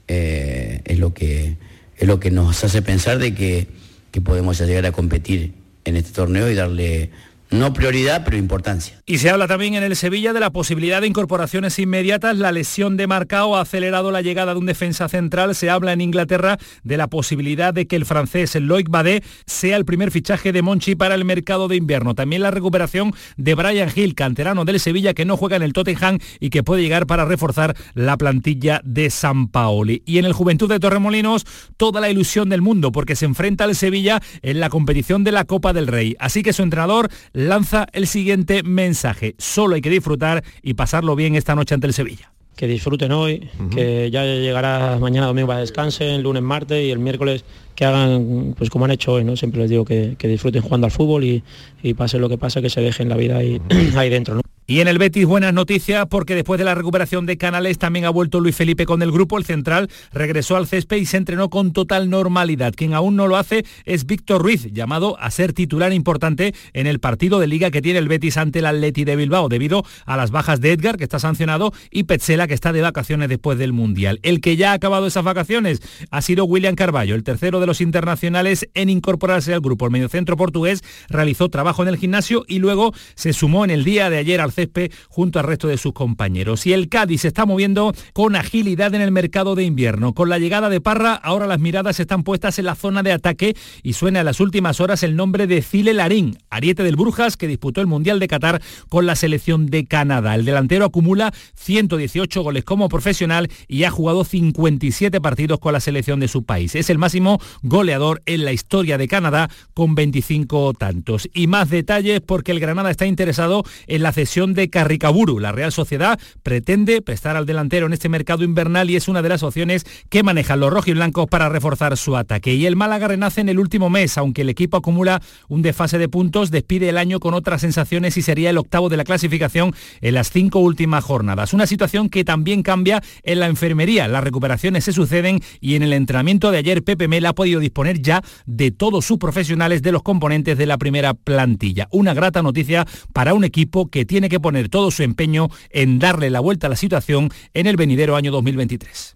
eh, 0.05 0.81
es, 0.83 0.99
lo 0.99 1.13
que, 1.13 1.55
es 1.95 2.05
lo 2.05 2.19
que 2.19 2.29
nos 2.29 2.61
hace 2.65 2.81
pensar 2.81 3.19
de 3.19 3.33
que, 3.33 3.67
que 4.11 4.19
podemos 4.19 4.59
llegar 4.59 4.85
a 4.85 4.91
competir 4.91 5.53
en 5.85 5.95
este 5.95 6.11
torneo 6.11 6.51
y 6.51 6.55
darle 6.55 7.09
no 7.51 7.73
prioridad, 7.73 8.23
pero 8.25 8.37
importancia. 8.37 9.01
Y 9.05 9.19
se 9.19 9.29
habla 9.29 9.47
también 9.47 9.75
en 9.75 9.83
el 9.83 9.95
Sevilla 9.95 10.33
de 10.33 10.39
la 10.39 10.49
posibilidad 10.49 11.01
de 11.01 11.07
incorporaciones 11.07 11.77
inmediatas. 11.79 12.37
La 12.37 12.51
lesión 12.51 12.97
de 12.97 13.07
Marcao 13.07 13.55
ha 13.55 13.61
acelerado 13.61 14.11
la 14.11 14.21
llegada 14.21 14.53
de 14.53 14.59
un 14.59 14.65
defensa 14.65 15.07
central. 15.07 15.55
Se 15.55 15.69
habla 15.69 15.93
en 15.93 16.01
Inglaterra 16.01 16.57
de 16.83 16.97
la 16.97 17.07
posibilidad 17.07 17.73
de 17.73 17.87
que 17.87 17.95
el 17.95 18.05
francés 18.05 18.55
Loic 18.55 18.89
Badé 18.89 19.23
sea 19.45 19.77
el 19.77 19.85
primer 19.85 20.11
fichaje 20.11 20.51
de 20.51 20.61
Monchi 20.61 20.95
para 20.95 21.15
el 21.15 21.25
mercado 21.25 21.67
de 21.67 21.75
invierno. 21.75 22.15
También 22.15 22.41
la 22.41 22.51
recuperación 22.51 23.13
de 23.37 23.55
Brian 23.55 23.91
Hill, 23.95 24.15
canterano 24.15 24.65
del 24.65 24.79
Sevilla, 24.79 25.13
que 25.13 25.25
no 25.25 25.37
juega 25.37 25.55
en 25.55 25.63
el 25.63 25.73
Tottenham 25.73 26.19
y 26.39 26.49
que 26.49 26.63
puede 26.63 26.81
llegar 26.81 27.05
para 27.05 27.25
reforzar 27.25 27.75
la 27.93 28.17
plantilla 28.17 28.81
de 28.83 29.09
San 29.09 29.49
Paoli. 29.49 30.01
Y 30.05 30.17
en 30.17 30.25
el 30.25 30.33
Juventud 30.33 30.69
de 30.69 30.79
Torremolinos, 30.79 31.45
toda 31.77 32.01
la 32.01 32.09
ilusión 32.09 32.49
del 32.49 32.61
mundo, 32.61 32.91
porque 32.91 33.15
se 33.15 33.25
enfrenta 33.25 33.65
al 33.65 33.75
Sevilla 33.75 34.21
en 34.41 34.59
la 34.59 34.69
competición 34.69 35.23
de 35.23 35.31
la 35.31 35.45
Copa 35.45 35.73
del 35.73 35.87
Rey. 35.87 36.15
Así 36.19 36.41
que 36.43 36.53
su 36.53 36.63
entrenador 36.63 37.09
lanza 37.35 37.85
el 37.91 38.07
siguiente 38.07 38.63
mensaje. 38.63 39.35
Solo 39.37 39.75
hay 39.75 39.81
que 39.81 39.89
disfrutar 39.89 40.43
y 40.63 40.73
pasarlo 40.73 41.15
bien 41.15 41.35
esta 41.35 41.53
noche 41.53 41.75
ante 41.75 41.87
el 41.87 41.93
Sevilla. 41.93 42.31
que 42.55 42.67
disfruten 42.67 43.11
hoy, 43.11 43.49
que 43.69 44.09
ya 44.09 44.23
llegará 44.23 44.97
mañana 44.97 45.27
domingo 45.27 45.47
para 45.47 45.59
descansen, 45.59 46.23
lunes, 46.23 46.41
martes 46.41 46.85
y 46.85 46.89
el 46.89 46.99
miércoles 46.99 47.43
que 47.75 47.85
hagan 47.85 48.55
pues 48.57 48.69
como 48.69 48.85
han 48.85 48.91
hecho 48.91 49.13
hoy, 49.13 49.23
¿no? 49.23 49.35
Siempre 49.35 49.61
les 49.61 49.69
digo 49.69 49.85
que, 49.85 50.15
disfruten 50.19 50.61
jugando 50.61 50.85
al 50.85 50.91
fútbol 50.91 51.23
y, 51.23 51.43
y, 51.83 51.93
pase 51.93 52.19
lo 52.19 52.29
que 52.29 52.37
pase, 52.37 52.61
que 52.61 52.69
se 52.69 52.81
dejen 52.81 53.09
la 53.09 53.17
vida 53.17 53.37
ahí, 53.37 53.61
ahí 53.95 54.09
dentro. 54.09 54.41
Y 54.67 54.79
en 54.79 54.87
el 54.87 54.97
Betis 54.97 55.27
buenas 55.27 55.53
noticias 55.53 56.07
porque 56.09 56.33
después 56.33 56.57
de 56.57 56.65
la 56.65 56.73
recuperación 56.73 57.27
de 57.27 57.37
Canales 57.37 57.77
también 57.77 58.05
ha 58.05 58.09
vuelto 58.09 58.39
Luis 58.39 58.55
Felipe 58.55 58.87
con 58.87 59.03
el 59.03 59.11
grupo. 59.11 59.37
El 59.37 59.45
central 59.45 59.91
regresó 60.11 60.55
al 60.55 60.65
césped 60.65 60.97
y 60.97 61.05
se 61.05 61.17
entrenó 61.17 61.51
con 61.51 61.71
total 61.71 62.09
normalidad. 62.09 62.73
Quien 62.75 62.95
aún 62.95 63.15
no 63.15 63.27
lo 63.27 63.37
hace 63.37 63.63
es 63.85 64.07
Víctor 64.07 64.41
Ruiz, 64.41 64.73
llamado 64.73 65.19
a 65.19 65.29
ser 65.29 65.53
titular 65.53 65.93
importante 65.93 66.55
en 66.73 66.87
el 66.87 66.99
partido 66.99 67.39
de 67.39 67.45
liga 67.45 67.69
que 67.69 67.83
tiene 67.83 67.99
el 67.99 68.07
Betis 68.07 68.37
ante 68.37 68.57
el 68.57 68.65
Atleti 68.65 69.03
de 69.05 69.15
Bilbao 69.15 69.49
debido 69.49 69.83
a 70.07 70.17
las 70.17 70.31
bajas 70.31 70.59
de 70.61 70.71
Edgar 70.71 70.97
que 70.97 71.03
está 71.03 71.19
sancionado 71.19 71.71
y 71.91 72.05
Petzela 72.05 72.47
que 72.47 72.55
está 72.55 72.73
de 72.73 72.81
vacaciones 72.81 73.29
después 73.29 73.59
del 73.59 73.71
Mundial. 73.71 74.19
El 74.23 74.41
que 74.41 74.55
ya 74.55 74.71
ha 74.71 74.73
acabado 74.73 75.05
esas 75.05 75.23
vacaciones 75.23 75.83
ha 76.09 76.23
sido 76.23 76.45
William 76.45 76.73
Carballo, 76.73 77.13
el 77.13 77.23
tercero 77.23 77.59
de 77.59 77.64
los 77.65 77.81
internacionales 77.81 78.67
en 78.73 78.89
incorporarse 78.89 79.53
al 79.53 79.61
grupo. 79.61 79.85
El 79.85 79.91
mediocentro 79.91 80.37
portugués 80.37 80.83
realizó 81.09 81.49
trabajo 81.49 81.83
en 81.83 81.89
el 81.89 81.97
gimnasio 81.97 82.45
y 82.47 82.59
luego 82.59 82.93
se 83.15 83.33
sumó 83.33 83.65
en 83.65 83.71
el 83.71 83.83
día 83.83 84.09
de 84.09 84.17
ayer 84.17 84.41
al 84.41 84.51
césped 84.51 84.91
junto 85.09 85.39
al 85.39 85.45
resto 85.45 85.67
de 85.67 85.77
sus 85.77 85.93
compañeros. 85.93 86.65
Y 86.65 86.73
el 86.73 86.89
Cádiz 86.89 87.21
se 87.21 87.27
está 87.27 87.45
moviendo 87.45 87.93
con 88.13 88.35
agilidad 88.35 88.93
en 88.93 89.01
el 89.01 89.11
mercado 89.11 89.55
de 89.55 89.63
invierno. 89.63 90.13
Con 90.13 90.29
la 90.29 90.39
llegada 90.39 90.69
de 90.69 90.81
Parra, 90.81 91.13
ahora 91.13 91.47
las 91.47 91.59
miradas 91.59 91.99
están 91.99 92.23
puestas 92.23 92.59
en 92.59 92.65
la 92.65 92.75
zona 92.75 93.03
de 93.03 93.11
ataque 93.11 93.55
y 93.83 93.93
suena 93.93 94.19
en 94.19 94.25
las 94.25 94.39
últimas 94.39 94.79
horas 94.79 95.03
el 95.03 95.15
nombre 95.15 95.47
de 95.47 95.61
Cile 95.61 95.93
Larín, 95.93 96.37
ariete 96.49 96.83
del 96.83 96.95
Brujas, 96.95 97.37
que 97.37 97.47
disputó 97.47 97.81
el 97.81 97.87
Mundial 97.87 98.19
de 98.19 98.27
Qatar 98.27 98.61
con 98.89 99.05
la 99.05 99.15
selección 99.15 99.67
de 99.67 99.85
Canadá. 99.85 100.35
El 100.35 100.45
delantero 100.45 100.85
acumula 100.85 101.33
118 101.55 102.41
goles 102.41 102.63
como 102.63 102.89
profesional 102.89 103.49
y 103.67 103.83
ha 103.83 103.91
jugado 103.91 104.23
57 104.23 105.21
partidos 105.21 105.59
con 105.59 105.73
la 105.73 105.79
selección 105.79 106.19
de 106.19 106.27
su 106.27 106.43
país. 106.43 106.75
Es 106.75 106.89
el 106.89 106.97
máximo 106.97 107.39
goleador 107.61 108.21
en 108.25 108.45
la 108.45 108.53
historia 108.53 108.97
de 108.97 109.07
Canadá 109.07 109.49
con 109.73 109.95
25 109.95 110.73
tantos. 110.73 111.29
Y 111.33 111.47
más 111.47 111.69
detalles 111.69 112.21
porque 112.21 112.51
el 112.51 112.59
Granada 112.59 112.91
está 112.91 113.05
interesado 113.05 113.63
en 113.87 114.03
la 114.03 114.11
cesión 114.11 114.53
de 114.53 114.69
Carricaburu. 114.69 115.39
La 115.39 115.51
Real 115.51 115.71
Sociedad 115.71 116.19
pretende 116.43 117.01
prestar 117.01 117.35
al 117.35 117.45
delantero 117.45 117.85
en 117.87 117.93
este 117.93 118.09
mercado 118.09 118.43
invernal 118.43 118.89
y 118.89 118.95
es 118.95 119.07
una 119.07 119.21
de 119.21 119.29
las 119.29 119.43
opciones 119.43 119.85
que 120.09 120.23
manejan 120.23 120.59
los 120.59 120.71
rojiblancos 120.71 121.27
para 121.27 121.49
reforzar 121.49 121.97
su 121.97 122.15
ataque. 122.15 122.53
Y 122.53 122.65
el 122.65 122.75
Málaga 122.75 123.07
renace 123.07 123.41
en 123.41 123.49
el 123.49 123.59
último 123.59 123.89
mes, 123.89 124.17
aunque 124.17 124.41
el 124.41 124.49
equipo 124.49 124.77
acumula 124.77 125.21
un 125.47 125.61
desfase 125.61 125.97
de 125.97 126.09
puntos, 126.09 126.51
despide 126.51 126.89
el 126.89 126.97
año 126.97 127.19
con 127.19 127.33
otras 127.33 127.61
sensaciones 127.61 128.17
y 128.17 128.21
sería 128.21 128.49
el 128.49 128.57
octavo 128.57 128.89
de 128.89 128.97
la 128.97 129.03
clasificación 129.03 129.73
en 130.01 130.13
las 130.13 130.31
cinco 130.31 130.59
últimas 130.59 131.03
jornadas. 131.03 131.53
Una 131.53 131.67
situación 131.67 132.09
que 132.09 132.23
también 132.23 132.63
cambia 132.63 133.01
en 133.23 133.39
la 133.39 133.47
enfermería. 133.47 134.07
Las 134.07 134.23
recuperaciones 134.23 134.83
se 134.83 134.93
suceden 134.93 135.41
y 135.61 135.75
en 135.75 135.83
el 135.83 135.93
entrenamiento 135.93 136.51
de 136.51 136.57
ayer 136.57 136.83
Pepe 136.83 137.07
Mel 137.07 137.25
ha 137.25 137.33
podido 137.45 137.59
disponer 137.59 138.01
ya 138.01 138.23
de 138.47 138.71
todos 138.71 139.05
sus 139.05 139.19
profesionales 139.19 139.83
de 139.83 139.91
los 139.91 140.01
componentes 140.01 140.57
de 140.57 140.65
la 140.65 140.79
primera 140.79 141.13
plantilla. 141.13 141.87
Una 141.91 142.15
grata 142.15 142.41
noticia 142.41 142.87
para 143.13 143.35
un 143.35 143.43
equipo 143.43 143.91
que 143.91 144.03
tiene 144.03 144.29
que 144.29 144.39
poner 144.39 144.67
todo 144.67 144.89
su 144.89 145.03
empeño 145.03 145.49
en 145.69 145.99
darle 145.99 146.31
la 146.31 146.39
vuelta 146.39 146.65
a 146.65 146.71
la 146.71 146.75
situación 146.75 147.29
en 147.53 147.67
el 147.67 147.75
venidero 147.75 148.15
año 148.15 148.31
2023. 148.31 149.15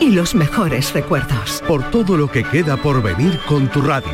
y 0.00 0.10
los 0.10 0.34
mejores 0.34 0.92
recuerdos. 0.92 1.62
Por 1.68 1.82
todo 1.90 2.16
lo 2.16 2.30
que 2.30 2.42
queda 2.42 2.76
por 2.76 3.02
venir 3.02 3.38
con 3.46 3.68
tu 3.68 3.82
radio. 3.82 4.10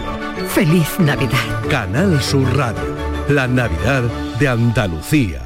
Feliz 0.49 0.99
Navidad. 0.99 1.68
Canal 1.70 2.20
Sur 2.20 2.57
Radio. 2.57 2.97
La 3.28 3.47
Navidad 3.47 4.03
de 4.39 4.49
Andalucía. 4.49 5.45